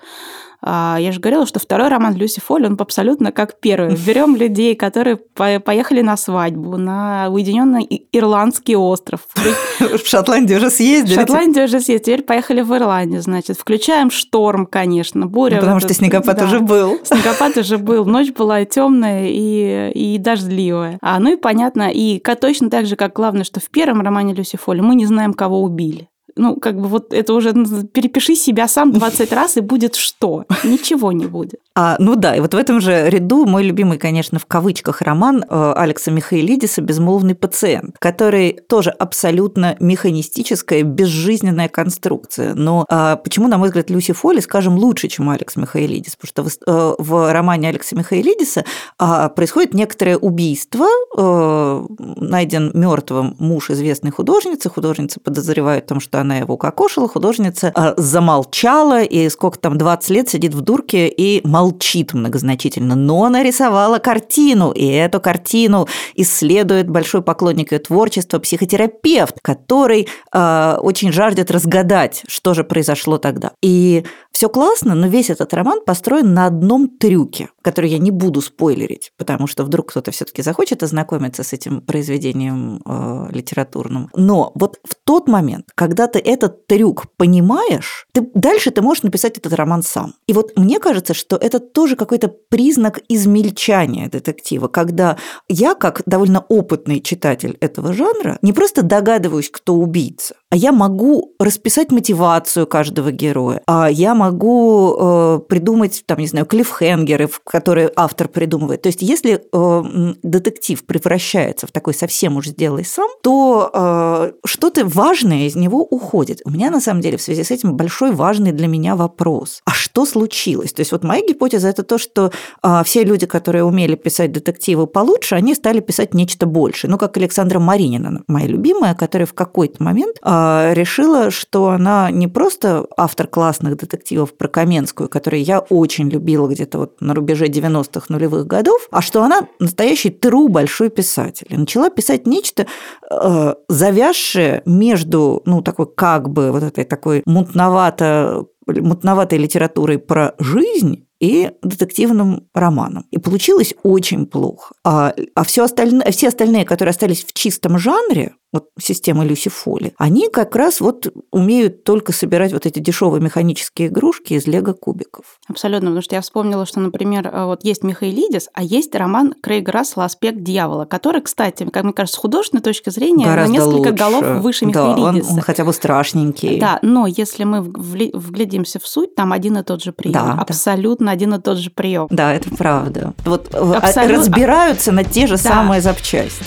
А, 0.65 0.97
я 1.01 1.11
же 1.11 1.21
говорила, 1.21 1.45
что 1.45 1.59
второй 1.59 1.89
роман 1.89 2.15
Люси 2.15 2.41
Фолли, 2.41 2.67
он 2.67 2.77
абсолютно 2.79 3.33
как 3.33 3.59
первый. 3.59 3.97
Берем 4.07 4.37
людей, 4.37 4.77
которые 4.77 5.17
поехали 5.17 6.03
на 6.03 6.17
свадьбу, 6.17 6.77
на 6.77 7.29
уединенный 7.31 8.07
ирландский 8.13 8.77
остров. 8.77 9.27
В 9.81 10.07
Шотландию 10.07 10.59
уже 10.59 10.71
съездили. 10.71 11.17
В 11.17 11.21
Шотландию 11.21 11.65
уже 11.65 11.81
съездили. 11.81 12.03
Теперь 12.03 12.23
поехали 12.23 12.63
в 12.63 12.75
Ирландию, 12.75 13.23
значит. 13.23 13.59
Включаем 13.59 14.11
шторм, 14.11 14.67
конечно, 14.67 15.27
буря. 15.27 15.57
Ну, 15.57 15.61
потому 15.61 15.81
что 15.81 15.93
снегопад 15.95 16.41
уже 16.43 16.61
был. 16.61 16.99
Снегопад 17.05 17.57
уже 17.57 17.79
был. 17.79 18.05
Ночь 18.05 18.33
была 18.33 18.65
темная 18.65 19.27
и, 19.29 19.91
и 19.93 20.19
дождливая. 20.19 20.99
А, 21.03 21.19
ну 21.19 21.33
и 21.33 21.37
понятно, 21.37 21.91
и 21.93 22.19
точно 22.19 22.71
так 22.71 22.87
же, 22.87 22.97
как 22.97 23.13
главное, 23.13 23.45
что 23.45 23.61
в 23.61 23.69
первом 23.71 24.01
романе 24.01 24.35
Люси 24.35 24.57
Фолли 24.57 24.81
мы 24.81 24.95
не 24.95 25.07
знаем, 25.07 25.35
кого 25.35 25.63
убили 25.63 26.09
ну, 26.37 26.57
как 26.57 26.81
бы 26.81 26.89
вот 26.89 27.13
это 27.13 27.35
уже 27.35 27.53
ну, 27.53 27.85
перепиши 27.85 28.35
себя 28.35 28.69
сам 28.69 28.93
20 28.93 29.33
раз, 29.33 29.57
и 29.57 29.61
будет 29.61 29.95
что? 29.95 30.45
Ничего 30.65 31.13
не 31.13 31.27
будет. 31.27 31.61
А, 31.75 31.97
ну 31.99 32.17
да, 32.17 32.37
и 32.37 32.41
вот 32.41 32.55
в 32.55 32.57
этом 32.57 32.81
же 32.81 33.09
ряду 33.09 33.47
мой 33.47 33.65
любимый, 33.65 33.99
конечно, 33.99 34.39
в 34.39 34.47
кавычках 34.47 35.01
роман 35.01 35.45
э, 35.49 35.73
Алекса 35.77 36.11
Михаилидиса 36.11 36.83
«Безмолвный 36.83 37.35
пациент», 37.35 37.97
который 37.99 38.59
тоже 38.69 38.91
абсолютно 38.91 39.77
механистическая, 39.81 40.83
безжизненная 40.83 41.69
конструкция. 41.69 42.55
Но 42.55 42.85
а, 42.89 43.17
почему, 43.17 43.49
на 43.49 43.59
мой 43.59 43.69
взгляд, 43.69 43.91
Люси 43.91 44.13
Фолли, 44.13 44.41
скажем, 44.41 44.77
лучше, 44.77 45.09
чем 45.09 45.31
Алекс 45.31 45.57
Михаилидис? 45.57 46.17
Потому 46.17 46.51
что 46.51 46.65
в, 46.67 46.69
э, 46.71 46.95
в 46.99 47.33
романе 47.33 47.71
Алекса 47.71 47.97
Михаилидиса 47.97 48.65
а, 48.99 49.29
происходит 49.31 49.75
некоторое 49.75 50.19
убийство, 50.19 50.87
э, 51.17 51.87
найден 51.99 52.71
мертвым 52.75 53.37
муж 53.39 53.71
известной 53.71 54.11
художницы, 54.11 54.69
художница 54.69 55.21
подозревает 55.21 55.85
в 55.85 55.89
том, 55.89 56.01
что 56.01 56.22
она 56.23 56.39
его 56.39 56.55
укокошила, 56.55 57.09
художница 57.09 57.71
а, 57.75 57.95
замолчала, 57.97 59.03
и 59.03 59.29
сколько 59.29 59.59
там, 59.59 59.79
20 59.79 60.11
лет 60.11 60.29
сидит 60.29 60.55
в 60.55 60.61
дурке 60.63 61.09
и 61.09 61.47
молчит 61.47 62.15
многозначительно. 62.15 62.95
Но 62.95 63.29
нарисовала 63.29 63.99
картину, 63.99 64.73
и 64.73 64.87
эту 64.87 65.21
картину 65.21 65.87
исследует 66.15 66.89
большой 66.89 67.23
поклонник 67.23 67.73
ее 67.73 67.79
творчества, 67.79 68.39
психотерапевт, 68.39 69.37
который 69.43 70.09
э, 70.33 70.77
очень 70.81 71.13
жаждет 71.13 71.51
разгадать, 71.51 72.23
что 72.27 72.55
же 72.55 72.65
произошло 72.65 73.19
тогда. 73.19 73.53
И 73.63 74.05
все 74.33 74.49
классно, 74.49 74.95
но 74.95 75.07
весь 75.07 75.31
этот 75.31 75.53
роман 75.55 75.81
построен 75.85 76.35
на 76.35 76.47
одном 76.47 76.89
трюке, 76.89 77.51
который 77.63 77.91
я 77.91 77.99
не 77.99 78.11
буду 78.11 78.41
спойлерить, 78.41 79.13
потому 79.19 79.47
что 79.47 79.63
вдруг 79.65 79.91
кто-то 79.91 80.11
все-таки 80.11 80.43
захочет 80.43 80.83
ознакомиться 80.83 81.43
с 81.43 81.53
этим 81.53 81.83
произведением 81.83 82.83
э, 82.85 83.29
литературным. 83.31 84.11
Но 84.15 84.51
вот 84.55 84.81
в 84.85 84.95
тот 85.05 85.29
момент, 85.29 85.67
когда 85.75 86.07
ты 86.07 86.19
этот 86.19 86.67
трюк 86.67 87.05
понимаешь, 87.17 88.07
ты, 88.13 88.27
дальше 88.35 88.71
ты 88.71 88.81
можешь 88.81 89.03
написать 89.03 89.39
этот 89.39 89.53
роман 89.53 89.83
сам. 89.83 90.15
И 90.27 90.33
вот 90.33 90.57
мне 90.57 90.81
кажется, 90.81 91.15
что 91.15 91.37
это 91.37 91.61
тоже 91.61 91.95
какой-то 91.95 92.29
признак 92.29 93.01
измельчания 93.09 94.09
детектива, 94.09 94.69
когда 94.69 95.19
я, 95.49 95.75
как 95.75 96.03
довольно 96.07 96.41
опытный 96.49 97.01
читатель 97.01 97.59
этого 97.61 97.93
жанра, 97.93 98.39
не 98.43 98.53
просто 98.53 98.83
догадываюсь, 98.83 99.51
кто 99.51 99.75
убийца, 99.75 100.37
А 100.53 100.57
я 100.57 100.71
могу 100.71 101.33
расписать 101.39 101.91
мотивацию 101.91 102.67
каждого 102.67 103.11
героя, 103.11 103.63
а 103.67 103.91
я 103.91 104.15
могу 104.15 104.95
э, 105.01 105.41
придумать, 105.49 106.03
там, 106.05 106.19
не 106.19 106.27
знаю, 106.27 106.45
клиффхенгеры, 106.45 107.31
которые 107.47 107.91
автор 107.97 108.29
придумывает. 108.29 108.83
То 108.83 108.89
есть, 108.89 109.01
если 109.01 109.41
э, 109.51 110.15
детектив 110.23 110.85
превращается 110.85 111.67
в 111.67 111.73
такой 111.73 111.95
совсем 111.95 112.37
уж 112.37 112.49
сделай 112.49 112.85
сам, 112.85 113.09
то 113.23 113.71
э, 113.73 114.33
что-то 114.45 114.85
важное 114.85 115.47
из 115.47 115.57
него 115.57 115.83
уходит. 115.83 116.43
У 116.45 116.51
меня, 116.51 116.71
на 116.71 116.83
самом 116.83 117.01
деле, 117.01 117.17
в 117.17 117.23
связи 117.23 117.45
с 117.45 117.51
этим 117.51 117.75
большой 117.75 118.13
важный 118.13 118.53
для 118.53 118.67
меня 118.67 118.95
вопрос. 118.95 119.63
А 119.65 119.71
что 119.71 120.05
случилось? 120.05 120.75
То 120.75 120.81
есть, 120.81 120.93
вот 120.93 121.03
моя 121.03 121.27
гипотеза– 121.27 121.69
это 121.71 121.83
то, 121.83 121.97
что 121.97 122.31
э, 122.63 122.83
все 122.85 123.05
люди, 123.05 123.25
которые 123.25 123.65
умели 123.65 123.95
писать 123.95 124.33
детективы 124.33 124.87
получше, 124.87 125.35
они 125.35 125.55
стали 125.55 125.81
писать 125.81 126.13
нечто 126.13 126.45
большее. 126.45 126.91
Ну, 126.91 126.99
как 126.99 127.17
Александра 127.17 127.59
Маринина, 127.59 128.23
моя 128.29 128.49
любимая, 128.49 128.95
которая 128.95 129.25
в 129.25 129.33
какой-то 129.33 129.83
момент 129.83 130.19
э, 130.23 130.42
решила, 130.73 131.31
что 131.31 131.71
она 131.71 132.11
не 132.11 132.29
просто 132.29 132.87
автор 132.97 133.27
классных 133.27 133.77
детективов 133.77 134.37
про 134.37 134.49
Каменскую, 134.49 135.09
которые 135.09 135.43
я 135.43 135.61
очень 135.61 136.09
любила 136.09 136.49
где-то 136.49 136.79
вот 136.79 137.01
на 137.01 137.15
рубеже 137.15 137.47
90-х 137.47 138.07
нулевых 138.09 138.47
годов, 138.47 138.89
а 138.91 139.03
что 139.03 139.23
она 139.23 139.49
настоящий 139.59 140.11
тру 140.11 140.49
большой 140.49 140.91
писатель. 140.91 141.47
И 141.51 141.57
начала 141.57 141.91
писать 141.91 142.27
нечто 142.27 142.67
э, 143.11 143.55
завязшее 143.69 144.63
между, 144.67 145.43
ну, 145.47 145.63
такой 145.63 145.87
как 145.87 146.29
бы 146.29 146.53
вот 146.53 146.63
этой 146.63 146.85
такой 146.85 147.23
мутновато 147.27 148.47
мутноватой 148.67 149.39
литературой 149.39 149.99
про 149.99 150.35
жизнь 150.39 151.07
и 151.21 151.53
детективным 151.63 152.49
романом. 152.55 153.07
И 153.11 153.19
получилось 153.19 153.75
очень 153.83 154.27
плохо. 154.27 154.75
А, 154.85 155.15
а 155.35 155.45
все, 155.45 155.65
остальное, 155.65 156.11
все 156.11 156.29
остальные, 156.29 156.65
которые 156.65 156.91
остались 156.91 157.25
в 157.25 157.33
чистом 157.33 157.79
жанре, 157.79 158.35
вот 158.53 158.69
системы 158.79 159.25
Люси 159.25 159.49
Фоли, 159.49 159.95
они 159.97 160.29
как 160.29 160.55
раз 160.57 160.81
вот 160.81 161.07
умеют 161.31 161.85
только 161.85 162.13
собирать 162.13 162.53
вот 162.53 162.67
эти 162.67 162.81
дешевые 162.81 163.23
механические 163.23 163.89
игрушки 163.89 164.35
из 164.35 164.47
лего-кубиков. 164.47 165.25
Абсолютно, 165.49 165.89
потому 165.89 166.03
что 166.03 166.15
я 166.15 166.21
вспомнила, 166.21 166.67
что, 166.67 166.81
например, 166.81 167.29
э, 167.29 167.45
вот 167.47 167.65
есть 167.65 167.83
Михаилидис, 167.83 168.51
а 168.53 168.63
есть 168.63 168.95
роман 168.95 169.35
Крейга 169.43 169.73
Рассела 169.73 170.05
«Аспект 170.05 170.43
дьявола», 170.43 170.85
который, 170.85 171.23
кстати, 171.23 171.65
как 171.65 171.85
мне 171.85 171.93
кажется, 171.95 172.19
с 172.19 172.21
художественной 172.21 172.63
точки 172.63 172.91
зрения 172.91 173.25
Гораздо 173.25 173.53
на 173.53 173.57
несколько 173.57 173.89
лучше. 173.89 173.93
голов 173.93 174.43
выше 174.43 174.67
да, 174.67 174.69
Михаилидиса. 174.69 175.31
Он, 175.31 175.37
он 175.37 175.41
хотя 175.41 175.65
бы 175.65 175.73
страшненький. 175.73 176.61
Да, 176.61 176.79
но 176.83 177.07
если 177.07 177.45
мы 177.45 177.63
вглядимся 177.63 178.79
в 178.79 178.87
суть, 178.87 179.15
там 179.15 179.33
один 179.33 179.57
и 179.57 179.63
тот 179.63 179.83
же 179.83 179.93
прием. 179.93 180.13
Да, 180.13 180.33
Абсолютно 180.39 181.07
да. 181.07 181.13
один 181.13 181.35
и 181.35 181.41
тот 181.41 181.57
же 181.57 181.71
прием. 181.71 182.09
Да, 182.11 182.35
это 182.35 182.51
правда. 182.51 183.15
Вот 183.25 183.49
э, 183.55 183.57
Абсолютно. 183.57 184.19
разбираются 184.19 184.93
на 184.93 185.05
те 185.05 185.27
же 185.27 185.35
да. 185.35 185.43
самые 185.43 185.81
запчасти. 185.81 186.45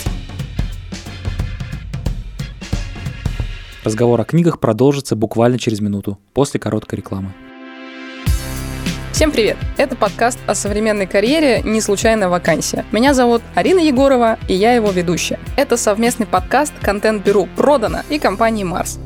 Разговор 3.86 4.20
о 4.20 4.24
книгах 4.24 4.58
продолжится 4.58 5.14
буквально 5.14 5.60
через 5.60 5.78
минуту, 5.78 6.18
после 6.34 6.58
короткой 6.58 6.96
рекламы. 6.96 7.32
Всем 9.12 9.30
привет! 9.30 9.56
Это 9.76 9.94
подкаст 9.94 10.40
о 10.48 10.56
современной 10.56 11.06
карьере 11.06 11.62
«Не 11.62 11.80
случайная 11.80 12.28
вакансия». 12.28 12.84
Меня 12.90 13.14
зовут 13.14 13.42
Арина 13.54 13.78
Егорова, 13.78 14.40
и 14.48 14.54
я 14.54 14.72
его 14.72 14.90
ведущая. 14.90 15.38
Это 15.56 15.76
совместный 15.76 16.26
подкаст 16.26 16.72
контент-бюро 16.82 17.46
«Продано» 17.54 18.00
и 18.10 18.18
компании 18.18 18.64
«Марс». 18.64 18.98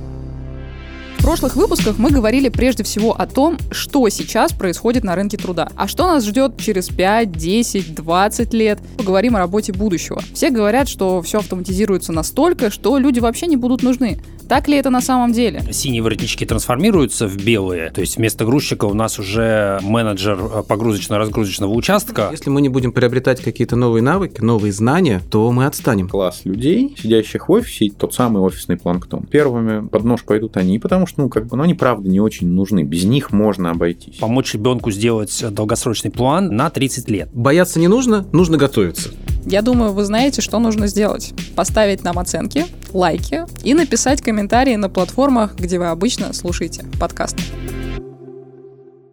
В 1.20 1.22
прошлых 1.22 1.54
выпусках 1.54 1.98
мы 1.98 2.10
говорили 2.10 2.48
прежде 2.48 2.82
всего 2.82 3.12
о 3.12 3.26
том, 3.26 3.58
что 3.70 4.08
сейчас 4.08 4.54
происходит 4.54 5.04
на 5.04 5.14
рынке 5.14 5.36
труда, 5.36 5.68
а 5.76 5.86
что 5.86 6.08
нас 6.08 6.24
ждет 6.24 6.56
через 6.56 6.88
5, 6.88 7.30
10, 7.30 7.94
20 7.94 8.54
лет. 8.54 8.78
Поговорим 8.96 9.36
о 9.36 9.38
работе 9.38 9.74
будущего. 9.74 10.22
Все 10.32 10.48
говорят, 10.48 10.88
что 10.88 11.20
все 11.20 11.40
автоматизируется 11.40 12.12
настолько, 12.12 12.70
что 12.70 12.96
люди 12.96 13.20
вообще 13.20 13.48
не 13.48 13.56
будут 13.56 13.82
нужны. 13.82 14.18
Так 14.50 14.66
ли 14.66 14.78
это 14.78 14.90
на 14.90 15.00
самом 15.00 15.32
деле? 15.32 15.62
Синие 15.70 16.02
воротнички 16.02 16.44
трансформируются 16.44 17.28
в 17.28 17.36
белые, 17.36 17.90
то 17.90 18.00
есть 18.00 18.16
вместо 18.16 18.44
грузчика 18.44 18.86
у 18.86 18.94
нас 18.94 19.16
уже 19.20 19.78
менеджер 19.80 20.40
э, 20.40 20.62
погрузочно-разгрузочного 20.66 21.72
участка. 21.72 22.30
Если 22.32 22.50
мы 22.50 22.60
не 22.60 22.68
будем 22.68 22.90
приобретать 22.90 23.40
какие-то 23.40 23.76
новые 23.76 24.02
навыки, 24.02 24.40
новые 24.40 24.72
знания, 24.72 25.22
то 25.30 25.52
мы 25.52 25.66
отстанем. 25.66 26.08
Класс 26.08 26.40
людей, 26.42 26.96
сидящих 27.00 27.48
в 27.48 27.52
офисе, 27.52 27.92
тот 27.96 28.12
самый 28.12 28.42
офисный 28.42 28.76
планктон. 28.76 29.22
Первыми 29.22 29.86
под 29.86 30.02
нож 30.02 30.24
пойдут 30.24 30.56
они, 30.56 30.80
потому 30.80 31.06
что, 31.10 31.22
ну, 31.22 31.28
как 31.28 31.46
бы, 31.46 31.56
ну, 31.56 31.64
они 31.64 31.74
правда 31.74 32.08
не 32.08 32.20
очень 32.20 32.48
нужны. 32.48 32.84
Без 32.84 33.04
них 33.04 33.32
можно 33.32 33.70
обойтись. 33.70 34.16
Помочь 34.16 34.54
ребенку 34.54 34.90
сделать 34.90 35.44
долгосрочный 35.50 36.10
план 36.10 36.54
на 36.54 36.70
30 36.70 37.10
лет. 37.10 37.28
Бояться 37.32 37.78
не 37.78 37.88
нужно, 37.88 38.26
нужно 38.32 38.56
готовиться. 38.56 39.10
Я 39.44 39.62
думаю, 39.62 39.92
вы 39.92 40.04
знаете, 40.04 40.40
что 40.40 40.58
нужно 40.58 40.86
сделать. 40.86 41.32
Поставить 41.56 42.04
нам 42.04 42.18
оценки, 42.18 42.66
лайки 42.92 43.44
и 43.64 43.74
написать 43.74 44.22
комментарии 44.22 44.76
на 44.76 44.88
платформах, 44.88 45.56
где 45.56 45.78
вы 45.78 45.86
обычно 45.86 46.32
слушаете 46.32 46.84
подкасты. 46.98 47.42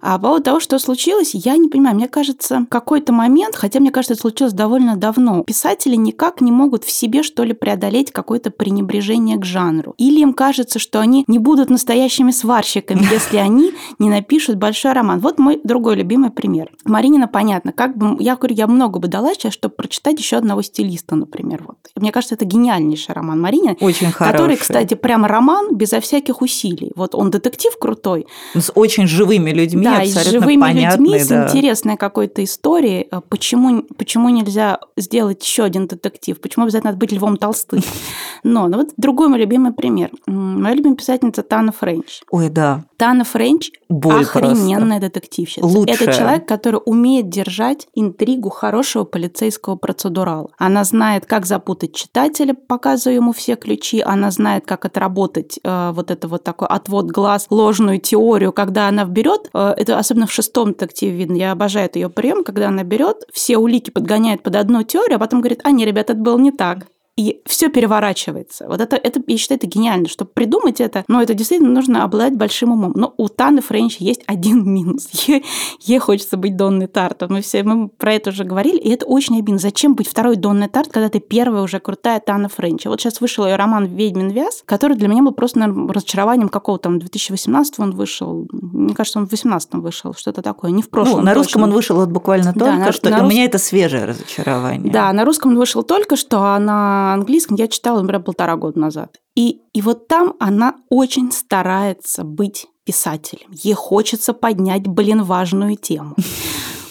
А 0.02 0.18
по 0.18 0.28
поводу 0.28 0.44
того, 0.44 0.60
что 0.60 0.80
случилось, 0.80 1.32
я 1.34 1.58
не 1.58 1.70
понимаю. 1.70 1.96
Мне 1.96 2.08
кажется, 2.08 2.66
какой-то 2.70 3.14
момент, 3.14 3.56
хотя 3.56 3.80
мне 3.80 3.92
кажется, 3.92 4.14
это 4.14 4.22
случилось 4.22 4.54
довольно 4.54 4.96
давно, 4.96 5.44
писатели 5.44 5.96
никак 5.96 6.42
не 6.42 6.52
могут 6.52 6.84
в 6.84 6.92
себе, 6.92 7.24
что 7.24 7.44
ли, 7.44 7.54
преодолеть 7.54 8.12
какое-то 8.12 8.52
пренебрежение 8.52 9.38
к 9.38 9.46
жанру. 9.46 9.96
Или 9.98 10.20
им 10.20 10.34
кажется, 10.34 10.80
что 10.80 11.00
они 11.00 11.24
не 11.28 11.40
будут 11.40 11.70
настоящими 11.70 12.32
сварщиками, 12.32 13.08
если 13.12 13.38
они 13.38 13.74
не 14.00 14.10
напишут 14.10 14.58
большой 14.58 14.94
роман. 14.94 15.20
Вот 15.20 15.40
мой 15.40 15.60
другой 15.64 15.96
любимый 15.96 16.30
пример. 16.30 16.72
Маринина, 16.86 17.28
понятно, 17.28 17.72
как 17.72 17.98
бы, 17.98 18.22
я 18.22 18.36
говорю, 18.36 18.56
я 18.56 18.68
много 18.68 19.00
бы 19.00 19.08
дала 19.08 19.34
сейчас, 19.34 19.54
чтобы 19.54 19.76
прочитать 19.76 20.20
еще 20.20 20.38
одного 20.38 20.62
стилиста, 20.62 21.16
например. 21.16 21.64
Вот. 21.68 21.78
Мне 21.96 22.12
кажется, 22.12 22.36
это 22.36 22.46
гениальнейший 22.46 23.16
роман 23.16 23.42
Маринина. 23.42 23.76
Очень 23.80 24.12
который, 24.12 24.40
хороший. 24.40 24.58
кстати, 24.58 24.94
прям 24.94 25.26
роман 25.26 25.76
безо 25.76 26.00
всяких 26.00 26.42
усилий. 26.42 26.92
Вот 26.96 27.16
он 27.16 27.32
детектив 27.32 27.76
крутой. 27.80 28.28
С 28.54 28.72
очень 28.76 29.08
живыми 29.08 29.52
людьми 29.52 29.88
да, 29.88 29.97
абсолютно 30.04 30.32
с 30.32 30.34
живыми 30.34 30.62
понятный, 30.62 31.06
людьми, 31.06 31.20
с 31.20 31.28
да. 31.28 31.48
интересной 31.48 31.98
какой-то 31.98 32.44
историей. 32.44 33.08
А 33.12 33.22
Почему, 33.22 33.84
почему 33.98 34.30
нельзя 34.30 34.80
сделать 34.96 35.44
еще 35.44 35.64
один 35.64 35.88
детектив? 35.88 36.40
Почему 36.40 36.66
обязательно 36.66 36.92
надо 36.92 37.00
быть 37.00 37.12
Львом 37.12 37.38
Толстым? 37.38 37.82
Но, 38.44 38.68
ну 38.68 38.78
вот 38.78 38.90
другой 38.98 39.28
мой 39.28 39.40
любимый 39.40 39.74
пример. 39.74 40.12
Моя 40.26 40.76
любимая 40.76 40.98
писательница 40.98 41.44
Тана 41.44 41.72
Френч. 41.72 42.22
Ой, 42.32 42.50
да. 42.50 42.86
Тана 42.98 43.24
Френч 43.24 43.72
Боль 43.90 44.24
охрененная 44.24 45.00
детективщица. 45.00 45.66
Лучшая. 45.66 45.96
Это 45.96 46.14
человек, 46.14 46.48
который 46.48 46.82
умеет 46.86 47.30
держать 47.30 47.88
интригу 47.96 48.50
хорошего 48.50 49.06
полицейского 49.06 49.76
процедурала. 49.76 50.50
Она 50.58 50.84
знает, 50.84 51.26
как 51.26 51.46
запутать 51.46 51.94
читателя, 51.94 52.54
показывая 52.54 53.16
ему 53.16 53.32
все 53.34 53.56
ключи. 53.56 54.02
Она 54.02 54.32
знает, 54.32 54.66
как 54.66 54.86
отработать 54.86 55.60
э, 55.64 55.92
вот 55.94 56.12
это 56.12 56.28
вот 56.28 56.44
такой 56.44 56.68
отвод 56.68 57.06
глаз, 57.06 57.48
ложную 57.50 58.00
теорию, 58.00 58.52
когда 58.52 58.88
она 58.88 59.06
берет, 59.06 59.50
э, 59.54 59.74
это 59.78 59.98
особенно 59.98 60.28
в 60.28 60.32
шестом 60.32 60.74
детективе 60.74 61.18
видно, 61.18 61.36
я 61.36 61.52
обожаю 61.52 61.90
ее 61.94 62.10
прием, 62.10 62.44
когда 62.44 62.68
она 62.68 62.84
берет, 62.84 63.26
все 63.32 63.58
улики 63.58 63.90
подгоняет 63.90 64.44
под 64.44 64.56
одну 64.56 64.84
теорию, 64.84 65.18
а 65.18 65.20
потом 65.20 65.42
говорит, 65.42 65.62
а 65.64 65.72
не, 65.72 65.86
ребята, 65.86 66.14
это 66.14 66.22
было 66.22 66.38
не 66.38 66.52
так 66.52 66.88
и 67.18 67.42
все 67.46 67.70
переворачивается. 67.70 68.68
Вот 68.68 68.80
это, 68.80 68.96
это, 68.96 69.20
я 69.28 69.38
считаю, 69.38 69.58
это 69.58 69.68
гениально. 69.68 70.08
Чтобы 70.08 70.32
придумать 70.34 70.80
это, 70.80 71.04
но 71.08 71.22
это 71.22 71.34
действительно 71.34 71.72
нужно 71.72 72.04
обладать 72.04 72.36
большим 72.38 72.72
умом. 72.72 72.94
Но 72.96 73.14
у 73.18 73.28
Таны 73.28 73.62
Френч 73.62 73.98
есть 73.98 74.22
один 74.28 74.64
минус. 74.72 75.08
Ей, 75.28 75.44
ей 75.82 76.00
хочется 76.00 76.38
быть 76.38 76.56
Донной 76.56 76.88
Тарт. 76.88 77.24
Мы 77.30 77.42
все 77.42 77.64
мы 77.64 77.90
про 77.90 78.14
это 78.14 78.30
уже 78.30 78.44
говорили, 78.44 78.78
и 78.78 78.90
это 78.90 79.06
очень 79.06 79.40
обидно. 79.40 79.58
Зачем 79.60 79.96
быть 79.96 80.08
второй 80.08 80.36
Донной 80.36 80.68
Тарт, 80.70 80.92
когда 80.92 81.10
ты 81.10 81.20
первая 81.20 81.64
уже 81.64 81.80
крутая 81.80 82.20
Тана 82.20 82.50
Френч? 82.50 82.86
Вот 82.86 83.02
сейчас 83.02 83.20
вышел 83.20 83.46
ее 83.48 83.56
роман 83.56 83.86
«Ведьмин 83.86 84.30
вяз», 84.30 84.62
который 84.66 84.96
для 84.96 85.08
меня 85.08 85.24
был 85.24 85.32
просто, 85.32 85.60
наверное, 85.60 85.92
разочарованием 85.92 86.50
какого 86.50 86.78
там 86.78 87.00
2018 87.00 87.80
он 87.80 87.92
вышел. 87.96 88.48
Мне 88.52 88.94
кажется, 88.94 89.18
он 89.20 89.26
в 89.26 89.30
2018 89.30 89.74
вышел, 89.76 90.14
что-то 90.14 90.42
такое. 90.44 90.72
Не 90.72 90.84
в 90.84 90.90
прошлом. 90.92 91.20
Ну, 91.22 91.26
на 91.26 91.34
русском 91.34 91.62
точно. 91.62 91.64
он 91.64 91.74
вышел 91.74 91.96
вот 91.96 92.10
буквально 92.10 92.54
Да, 92.54 92.66
только 92.66 92.78
на- 92.78 92.92
что. 92.92 93.10
на 93.10 93.16
и 93.16 93.20
У 93.20 93.24
рус- 93.24 93.30
меня 93.34 93.46
это 93.46 93.58
свежее 93.58 94.06
разочарование. 94.06 94.92
Да, 94.94 95.12
на 95.14 95.26
русском 95.26 95.52
он 95.52 95.58
вышел 95.58 95.82
только 95.84 96.16
что, 96.16 96.44
а 96.44 96.60
на 96.60 97.07
английском 97.14 97.56
я 97.58 97.68
читала, 97.68 98.02
например, 98.02 98.24
полтора 98.24 98.56
года 98.56 98.80
назад. 98.80 99.18
И, 99.36 99.62
и 99.74 99.82
вот 99.82 100.08
там 100.08 100.36
она 100.40 100.76
очень 100.90 101.32
старается 101.32 102.24
быть 102.24 102.68
писателем. 102.84 103.52
Ей 103.52 103.74
хочется 103.74 104.34
поднять, 104.34 104.88
блин, 104.88 105.24
важную 105.24 105.76
тему. 105.76 106.16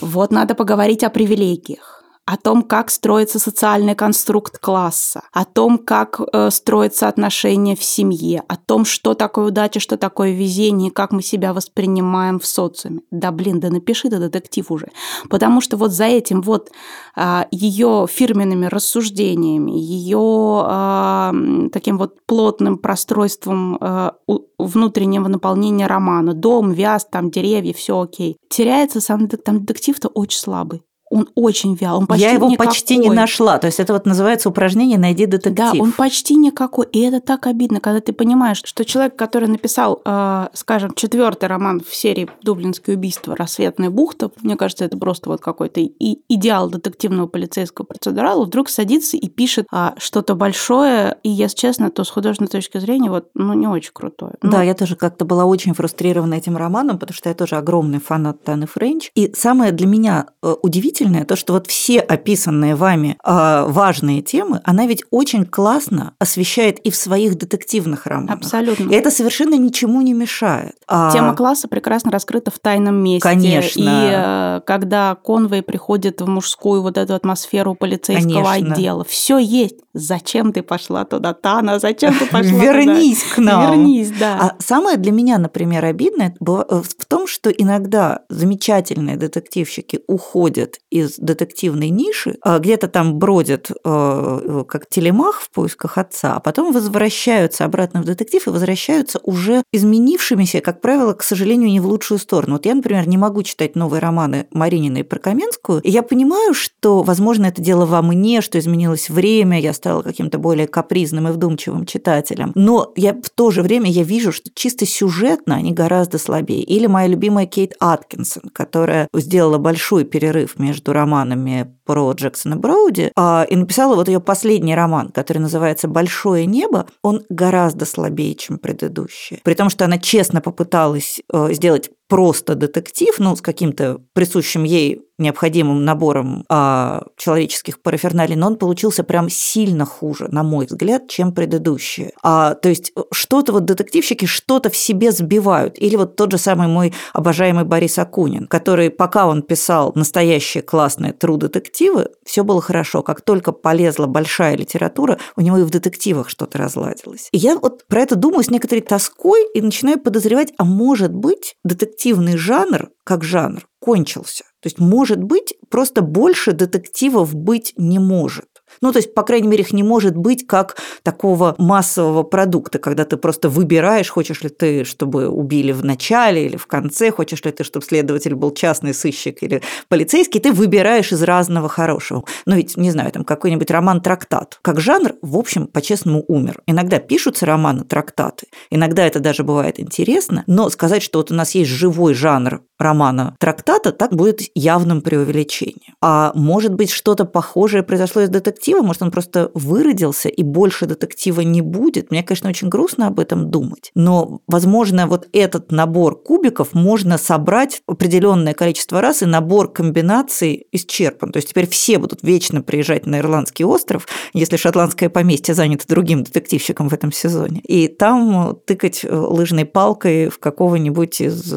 Вот 0.03 0.31
надо 0.31 0.55
поговорить 0.55 1.03
о 1.05 1.11
привилегиях 1.11 1.96
о 2.27 2.37
том, 2.37 2.63
как 2.63 2.91
строится 2.91 3.39
социальный 3.39 3.95
конструкт 3.95 4.59
класса, 4.59 5.23
о 5.33 5.45
том, 5.45 5.79
как 5.79 6.21
э, 6.21 6.51
строятся 6.51 7.07
отношения 7.07 7.77
в 7.77 7.85
семье, 7.85 8.43
о 8.49 8.57
том, 8.57 8.85
что 8.85 9.15
такое 9.15 9.47
удача, 9.47 9.79
что 9.79 9.97
такое 9.97 10.33
везение, 10.33 10.91
как 10.91 11.13
мы 11.13 11.23
себя 11.23 11.55
воспринимаем 11.55 12.41
в 12.41 12.47
социуме. 12.47 13.01
Да 13.13 13.31
блин, 13.31 13.61
да 13.61 13.71
напиши 13.71 14.11
ты 14.11 14.19
детектив 14.19 14.69
уже. 14.73 14.89
Потому 15.31 15.61
что 15.61 15.77
вот 15.77 15.93
за 15.93 16.05
этим 16.07 16.43
вот 16.43 16.71
а, 17.15 17.47
ее 17.53 18.07
фирменными 18.11 18.67
рассуждениями, 18.67 19.71
ее 19.71 20.19
а, 20.19 21.31
м, 21.31 21.71
таким 21.71 21.97
вот 21.97 22.27
плотным 22.27 22.79
простройством 22.79 23.79
а, 23.81 24.15
у- 24.27 24.47
внутреннего 24.59 25.29
наполнения 25.29 25.87
романа, 25.87 26.35
дом, 26.35 26.73
вяз, 26.73 27.07
там 27.07 27.31
деревья, 27.31 27.73
все 27.73 28.01
окей, 28.01 28.37
теряется 28.51 29.01
сам 29.01 29.29
там 29.29 29.61
детектив-то 29.61 30.09
очень 30.09 30.41
слабый. 30.41 30.83
Он 31.11 31.29
очень 31.35 31.75
вял, 31.75 31.99
он 31.99 32.07
почти 32.07 32.25
Я 32.25 32.33
его 32.33 32.49
никакой. 32.49 32.67
почти 32.67 32.99
не 32.99 33.11
нашла. 33.11 33.59
То 33.59 33.67
есть 33.67 33.79
это 33.79 33.93
вот 33.93 34.07
называется 34.07 34.49
упражнение 34.49 34.99
«Найди 34.99 35.27
детектив». 35.27 35.73
Да, 35.73 35.73
он 35.79 35.93
почти 35.93 36.35
никакой. 36.35 36.87
И 36.87 37.01
это 37.01 37.21
так 37.21 37.47
обидно, 37.47 37.81
когда 37.81 38.01
ты 38.01 38.13
понимаешь, 38.13 38.61
что 38.65 38.85
человек, 38.85 39.15
который 39.15 39.49
написал, 39.49 40.03
э, 40.05 40.49
скажем, 40.53 40.95
четвертый 40.95 41.49
роман 41.49 41.81
в 41.81 41.95
серии 41.95 42.29
«Дублинские 42.43 42.97
убийства. 42.97 43.37
Рассветная 43.37 43.91
бухта», 43.91 44.31
мне 44.43 44.57
кажется, 44.57 44.85
это 44.85 44.97
просто 44.97 45.31
вот 45.31 45.41
какой-то 45.41 45.81
и 45.81 46.19
идеал 46.29 46.69
детективного 46.71 47.27
полицейского 47.29 47.85
процедурала, 47.87 48.45
вдруг 48.45 48.69
садится 48.69 49.17
и 49.17 49.29
пишет 49.29 49.67
а, 49.71 49.95
что-то 49.99 50.35
большое, 50.35 51.19
и, 51.23 51.31
если 51.31 51.57
честно, 51.57 51.91
то 51.91 52.03
с 52.05 52.11
художественной 52.11 52.49
точки 52.49 52.79
зрения 52.79 53.11
вот, 53.11 53.29
ну, 53.35 53.55
не 53.55 53.69
очень 53.69 53.93
крутое. 53.93 54.35
Ну, 54.43 54.51
Да, 54.51 54.63
я 54.63 54.75
тоже 54.75 54.97
как-то 54.97 55.25
была 55.25 55.45
очень 55.45 55.75
фрустрирована 55.75 56.35
этим 56.35 56.57
романом, 56.57 56.99
потому 56.99 57.15
что 57.15 57.29
я 57.29 57.35
тоже 57.35 57.57
огромный 57.57 58.01
фанат 58.01 58.43
Таны 58.43 58.67
Френч. 58.67 59.11
И 59.15 59.33
самое 59.35 59.73
для 59.73 59.87
меня 59.87 60.27
э, 60.43 60.55
удивительное 60.97 61.25
то, 61.25 61.37
что 61.37 61.53
вот 61.53 61.67
все 61.67 62.01
описанные 62.01 62.75
вами 62.75 63.17
э, 63.25 63.65
важные 63.69 64.23
темы, 64.23 64.61
она 64.65 64.87
ведь 64.87 65.05
очень 65.11 65.45
классно 65.45 66.15
освещает 66.19 66.79
и 66.81 66.91
в 66.91 66.97
своих 66.97 67.37
детективных 67.37 68.07
романах. 68.07 68.37
Абсолютно. 68.37 68.91
И 68.91 68.95
это 68.95 69.11
совершенно 69.11 69.55
ничему 69.55 70.01
не 70.01 70.13
мешает. 70.13 70.75
А, 70.87 71.11
Тема 71.13 71.35
класса 71.35 71.69
прекрасно 71.69 72.11
раскрыта 72.11 72.51
в 72.51 72.59
тайном 72.59 72.97
месте. 72.97 73.29
Конечно. 73.29 73.81
И 73.81 73.87
э, 73.87 74.61
когда 74.67 75.15
Конвей 75.15 75.63
приходит 75.63 76.21
в 76.21 76.29
мужскую 76.29 76.83
вот 76.83 76.99
эту 76.99 77.15
атмосферу 77.15 77.75
полицейского 77.75 78.45
Конечно. 78.45 78.75
отдела, 78.75 79.05
все 79.05 79.39
есть. 79.39 79.77
Зачем 79.93 80.53
ты 80.53 80.63
пошла 80.63 81.05
туда, 81.05 81.33
Тана? 81.33 81.79
Зачем 81.79 82.15
ты 82.15 82.27
пошла 82.27 82.51
туда? 82.51 82.63
Вернись 82.63 83.23
к 83.23 83.39
нам. 83.39 83.71
Вернись, 83.71 84.13
да. 84.19 84.39
А 84.41 84.63
самое 84.63 84.97
для 84.97 85.13
меня, 85.13 85.39
например, 85.39 85.85
обидное 85.85 86.35
э, 86.39 86.83
в 86.83 87.05
том, 87.07 87.27
что 87.27 87.51
иногда 87.51 88.21
замечательные 88.29 89.17
детективщики 89.17 90.01
уходят 90.07 90.79
из 90.91 91.17
детективной 91.19 91.91
ниши, 91.91 92.37
а 92.43 92.59
где-то 92.59 92.89
там 92.89 93.19
бродят 93.19 93.71
э, 93.71 94.65
как 94.69 94.89
телемах 94.89 95.41
в 95.41 95.51
поисках 95.51 95.99
отца, 95.99 96.35
а 96.35 96.41
потом 96.41 96.73
возвращаются 96.73 97.65
обратно 97.65 98.03
в 98.03 98.05
детектив 98.05 98.47
и 98.47 98.51
возвращаются 98.51 99.19
уже 99.23 99.63
изменившимися, 99.73 100.61
как 100.61 100.81
правило, 100.81 101.13
к 101.13 101.23
сожалению, 101.23 101.71
не 101.71 101.81
в 101.81 101.87
лучшую 101.87 102.19
сторону. 102.19 102.55
Вот 102.55 102.67
я, 102.67 102.75
например, 102.75 103.09
не 103.09 103.19
могу 103.19 103.43
читать 103.43 103.75
новые 103.75 104.01
романы 104.01 104.47
Марининой 104.53 105.05
про 105.05 105.19
Каменскую, 105.19 105.81
и 105.83 105.91
я 105.91 106.03
понимаю, 106.03 106.55
что, 106.55 107.03
возможно, 107.03 107.47
это 107.47 107.61
дело 107.61 107.85
во 107.85 108.01
мне, 108.03 108.41
что 108.41 108.59
изменилось 108.59 109.11
время, 109.11 109.61
я 109.61 109.73
стала 109.73 110.03
каким-то 110.03 110.39
более 110.39 110.69
капризным 110.69 111.29
и 111.29 111.33
вдумчивым 111.33 111.85
читателем. 111.87 112.53
Но 112.55 112.93
я 112.97 113.13
в 113.13 113.31
то 113.31 113.51
же 113.51 113.63
время 113.63 113.91
я 113.91 114.03
вижу, 114.03 114.33
что 114.33 114.51
чисто 114.55 114.87
сюжетно 114.87 115.57
они 115.57 115.73
гораздо 115.73 116.19
слабее. 116.19 116.63
Или 116.63 116.87
моя 116.87 117.09
любимая 117.09 117.47
Кейт 117.47 117.75
Аткинсон, 117.81 118.51
которая 118.53 119.09
сделала 119.13 119.59
большой 119.59 120.05
перерыв 120.05 120.59
между 120.59 120.76
романами 120.93 121.75
про 121.85 122.13
Джексона 122.13 122.57
Броуди 122.57 123.13
а, 123.17 123.47
и 123.49 123.57
написала 123.57 123.95
вот 123.95 124.09
ее 124.09 124.21
последний 124.21 124.75
роман, 124.75 125.11
который 125.11 125.39
называется 125.39 125.89
«Большое 125.89 126.47
небо». 126.47 126.87
Он 127.03 127.23
гораздо 127.29 127.85
слабее, 127.87 128.35
чем 128.35 128.59
предыдущий. 128.59 129.41
При 129.45 129.55
том, 129.55 129.71
что 129.71 129.85
она 129.85 129.99
честно 129.99 130.41
попыталась 130.41 131.21
э, 131.33 131.49
сделать 131.53 131.91
просто 132.09 132.55
детектив, 132.55 133.15
ну, 133.19 133.35
с 133.37 133.41
каким-то 133.41 134.01
присущим 134.13 134.65
ей 134.65 135.07
необходимым 135.19 135.85
набором 135.85 136.45
а, 136.49 137.05
человеческих 137.17 137.81
параферналей, 137.81 138.37
но 138.37 138.49
он 138.49 138.57
получился 138.57 139.03
прям 139.03 139.31
сильно 139.31 139.87
хуже, 139.87 140.29
на 140.31 140.43
мой 140.43 140.67
взгляд, 140.67 141.09
чем 141.09 141.33
предыдущие. 141.33 142.13
А, 142.23 142.55
то 142.55 142.69
есть 142.69 142.93
что-то 143.13 143.53
вот 143.53 143.65
детективщики 143.65 144.27
что-то 144.27 144.69
в 144.69 144.77
себе 144.77 145.13
сбивают. 145.13 145.79
Или 145.79 145.97
вот 145.97 146.17
тот 146.17 146.33
же 146.33 146.39
самый 146.39 146.69
мой 146.69 146.93
обожаемый 147.15 147.65
Борис 147.65 147.99
Акунин, 147.99 148.47
который, 148.47 148.91
пока 148.91 149.27
он 149.27 149.43
писал 149.43 149.93
настоящие 149.95 150.63
классные 150.63 151.13
true 151.13 151.39
детективы, 151.39 152.11
все 152.25 152.45
было 152.45 152.61
хорошо. 152.61 153.03
Как 153.03 153.23
только 153.23 153.53
полезла 153.53 154.07
большая 154.07 154.57
литература, 154.57 155.19
у 155.37 155.41
него 155.41 155.57
и 155.59 155.63
в 155.63 155.71
детективах 155.71 156.29
что-то 156.29 156.59
разладилось. 156.59 157.29
И 157.33 157.39
я 157.39 157.57
вот 157.57 157.87
про 157.87 158.03
это 158.03 158.17
думаю 158.17 158.45
с 158.45 158.51
некоторой 158.51 158.83
тоской 158.83 159.47
и 159.55 159.63
начинаю 159.63 159.99
подозревать, 159.99 160.53
а 160.59 160.65
может 160.65 161.15
быть, 161.15 161.57
детективный 161.97 162.37
жанр, 162.37 162.91
как 163.05 163.25
жанр, 163.25 163.67
кончился. 163.81 164.45
То 164.61 164.67
есть, 164.67 164.79
может 164.79 165.23
быть, 165.23 165.55
просто 165.71 166.03
больше 166.03 166.53
детективов 166.53 167.35
быть 167.35 167.73
не 167.77 167.99
может. 167.99 168.47
Ну, 168.81 168.93
то 168.93 168.99
есть, 168.99 169.15
по 169.15 169.23
крайней 169.23 169.49
мере, 169.49 169.63
их 169.63 169.73
не 169.73 169.83
может 169.83 170.17
быть 170.17 170.47
как 170.47 170.77
такого 171.03 171.55
массового 171.59 172.23
продукта, 172.23 172.79
когда 172.79 173.05
ты 173.05 173.17
просто 173.17 173.49
выбираешь, 173.49 174.09
хочешь 174.09 174.43
ли 174.43 174.49
ты, 174.49 174.85
чтобы 174.85 175.29
убили 175.29 175.73
в 175.73 175.85
начале 175.85 176.47
или 176.47 176.57
в 176.57 176.67
конце, 176.67 177.11
хочешь 177.11 177.45
ли 177.45 177.53
ты, 177.53 177.65
чтобы 177.65 177.85
следователь 177.85 178.35
был 178.35 178.53
частный 178.53 178.95
сыщик 178.95 179.43
или 179.43 179.63
полицейский, 179.89 180.41
ты 180.41 180.53
выбираешь 180.53 181.13
из 181.13 181.23
разного 181.23 181.69
хорошего. 181.69 182.25
Ну, 182.45 182.57
ведь, 182.57 182.77
не 182.77 182.91
знаю, 182.91 183.13
там 183.13 183.25
какой-нибудь 183.25 183.71
роман-трактат. 183.71 184.59
Как 184.63 184.81
жанр, 184.81 185.15
в 185.23 185.37
общем, 185.37 185.67
по-честному 185.67 186.25
умер. 186.29 186.63
Иногда 186.67 186.99
пишутся 186.99 187.47
романы-трактаты, 187.47 188.47
иногда 188.71 189.07
это 189.07 189.21
даже 189.21 189.45
бывает 189.45 189.81
интересно, 189.81 190.45
но 190.47 190.69
сказать, 190.71 191.03
что 191.03 191.19
вот 191.19 191.31
у 191.31 191.35
нас 191.35 191.55
есть 191.55 191.71
живой 191.71 192.15
жанр 192.15 192.63
романа-трактата, 192.79 193.93
так 193.93 194.15
будет 194.15 194.41
явным 194.55 195.01
преувеличением. 195.01 195.95
А 196.01 196.33
может 196.35 196.75
быть, 196.75 196.91
что-то 196.91 197.25
похожее 197.25 197.83
произошло 197.83 198.23
из 198.23 198.29
детектива, 198.29 198.83
может, 198.83 199.03
он 199.03 199.11
просто 199.11 199.51
выродился, 199.55 200.29
и 200.29 200.43
больше 200.43 200.87
детектива 200.87 201.41
не 201.41 201.63
будет. 201.63 202.11
Мне, 202.11 202.23
конечно, 202.23 202.51
очень 202.51 202.69
грустно 202.69 203.07
об 203.07 203.21
этом 203.21 203.51
думать. 203.51 203.91
Но, 203.95 204.41
возможно, 204.47 205.07
вот 205.07 205.29
этот 205.33 205.73
набор 205.73 206.23
кубиков 206.23 206.75
можно 206.75 207.19
собрать 207.19 207.83
определенное 207.87 208.55
количество 208.55 209.01
раз, 209.01 209.23
и 209.23 209.27
набор 209.27 209.73
комбинаций 209.73 210.67
исчерпан. 210.73 211.33
То 211.33 211.39
есть 211.39 211.51
теперь 211.51 211.69
все 211.69 211.99
будут 211.99 212.23
вечно 212.23 212.63
приезжать 212.63 213.07
на 213.07 213.19
Ирландский 213.19 213.65
остров, 213.65 214.07
если 214.33 214.57
шотландское 214.57 215.09
поместье 215.09 215.55
занято 215.55 215.87
другим 215.89 216.25
детективщиком 216.25 216.89
в 216.89 216.93
этом 216.93 217.13
сезоне. 217.13 217.61
И 217.61 217.89
там 217.89 218.57
тыкать 218.67 219.05
лыжной 219.09 219.65
палкой 219.65 220.29
в 220.29 220.39
какого-нибудь 220.39 221.21
из 221.21 221.55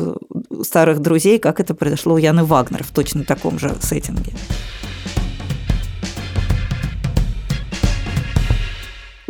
старых 0.64 1.00
друзей, 1.10 1.40
как 1.40 1.60
это 1.60 1.74
произошло 1.74 2.14
у 2.14 2.18
Яны 2.18 2.44
Вагнер 2.44 2.84
в 2.84 2.92
точно 2.92 3.24
таком 3.24 3.58
же 3.58 3.76
сеттинге. 3.82 4.32